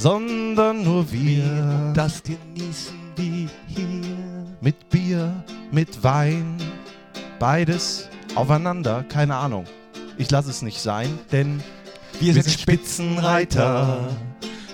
Sondern 0.00 0.82
nur 0.82 1.12
wir. 1.12 1.92
Das 1.94 2.22
genießen 2.22 2.94
wir 3.16 3.50
hier. 3.66 4.46
Mit 4.62 4.88
Bier, 4.88 5.44
mit 5.70 6.02
Wein, 6.02 6.56
beides 7.38 8.08
aufeinander, 8.34 9.04
keine 9.10 9.36
Ahnung. 9.36 9.66
Ich 10.16 10.30
lasse 10.30 10.48
es 10.48 10.62
nicht 10.62 10.80
sein, 10.80 11.18
denn 11.30 11.62
Wir, 12.18 12.34
wir 12.34 12.42
sind 12.42 12.58
Spitzenreiter, 12.60 14.08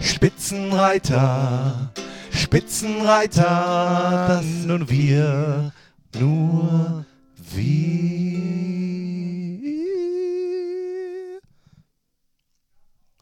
Spitzenreiter, 0.00 1.90
Spitzenreiter, 2.30 4.26
das 4.28 4.44
nur 4.64 4.88
wir, 4.88 5.72
nur 6.16 7.04
wir. 7.52 9.15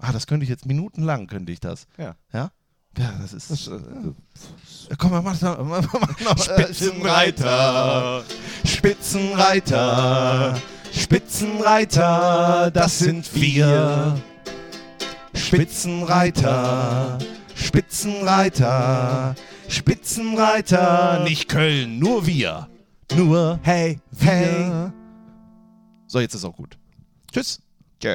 Ah, 0.06 0.12
das 0.12 0.26
könnte 0.26 0.44
ich 0.44 0.50
jetzt 0.50 0.66
minutenlang, 0.66 1.26
könnte 1.28 1.50
ich 1.50 1.60
das. 1.60 1.86
Ja. 1.96 2.14
Ja? 2.30 2.50
Ja, 2.98 3.14
das 3.22 3.32
ist. 3.32 3.50
Das, 3.50 3.68
äh, 3.68 4.12
komm, 4.98 5.12
wir 5.12 5.22
machen 5.22 5.38
noch. 5.40 5.64
Mach 5.64 5.82
noch 6.20 6.38
Spitzenreiter. 6.38 8.22
Spitzenreiter, 8.66 10.60
Spitzenreiter, 10.92 12.70
das 12.70 12.98
sind 12.98 13.34
wir. 13.34 14.20
Spitzenreiter, 15.32 17.18
Spitzenreiter, 17.54 19.34
Spitzenreiter, 19.68 21.24
nicht 21.24 21.48
Köln, 21.48 21.98
nur 21.98 22.26
wir. 22.26 22.68
Nur 23.16 23.58
Hey, 23.62 24.00
hey. 24.18 24.90
So, 26.06 26.20
jetzt 26.20 26.34
ist 26.34 26.44
auch 26.44 26.54
gut. 26.54 26.76
Tschüss. 27.32 27.62
Tschö. 28.00 28.14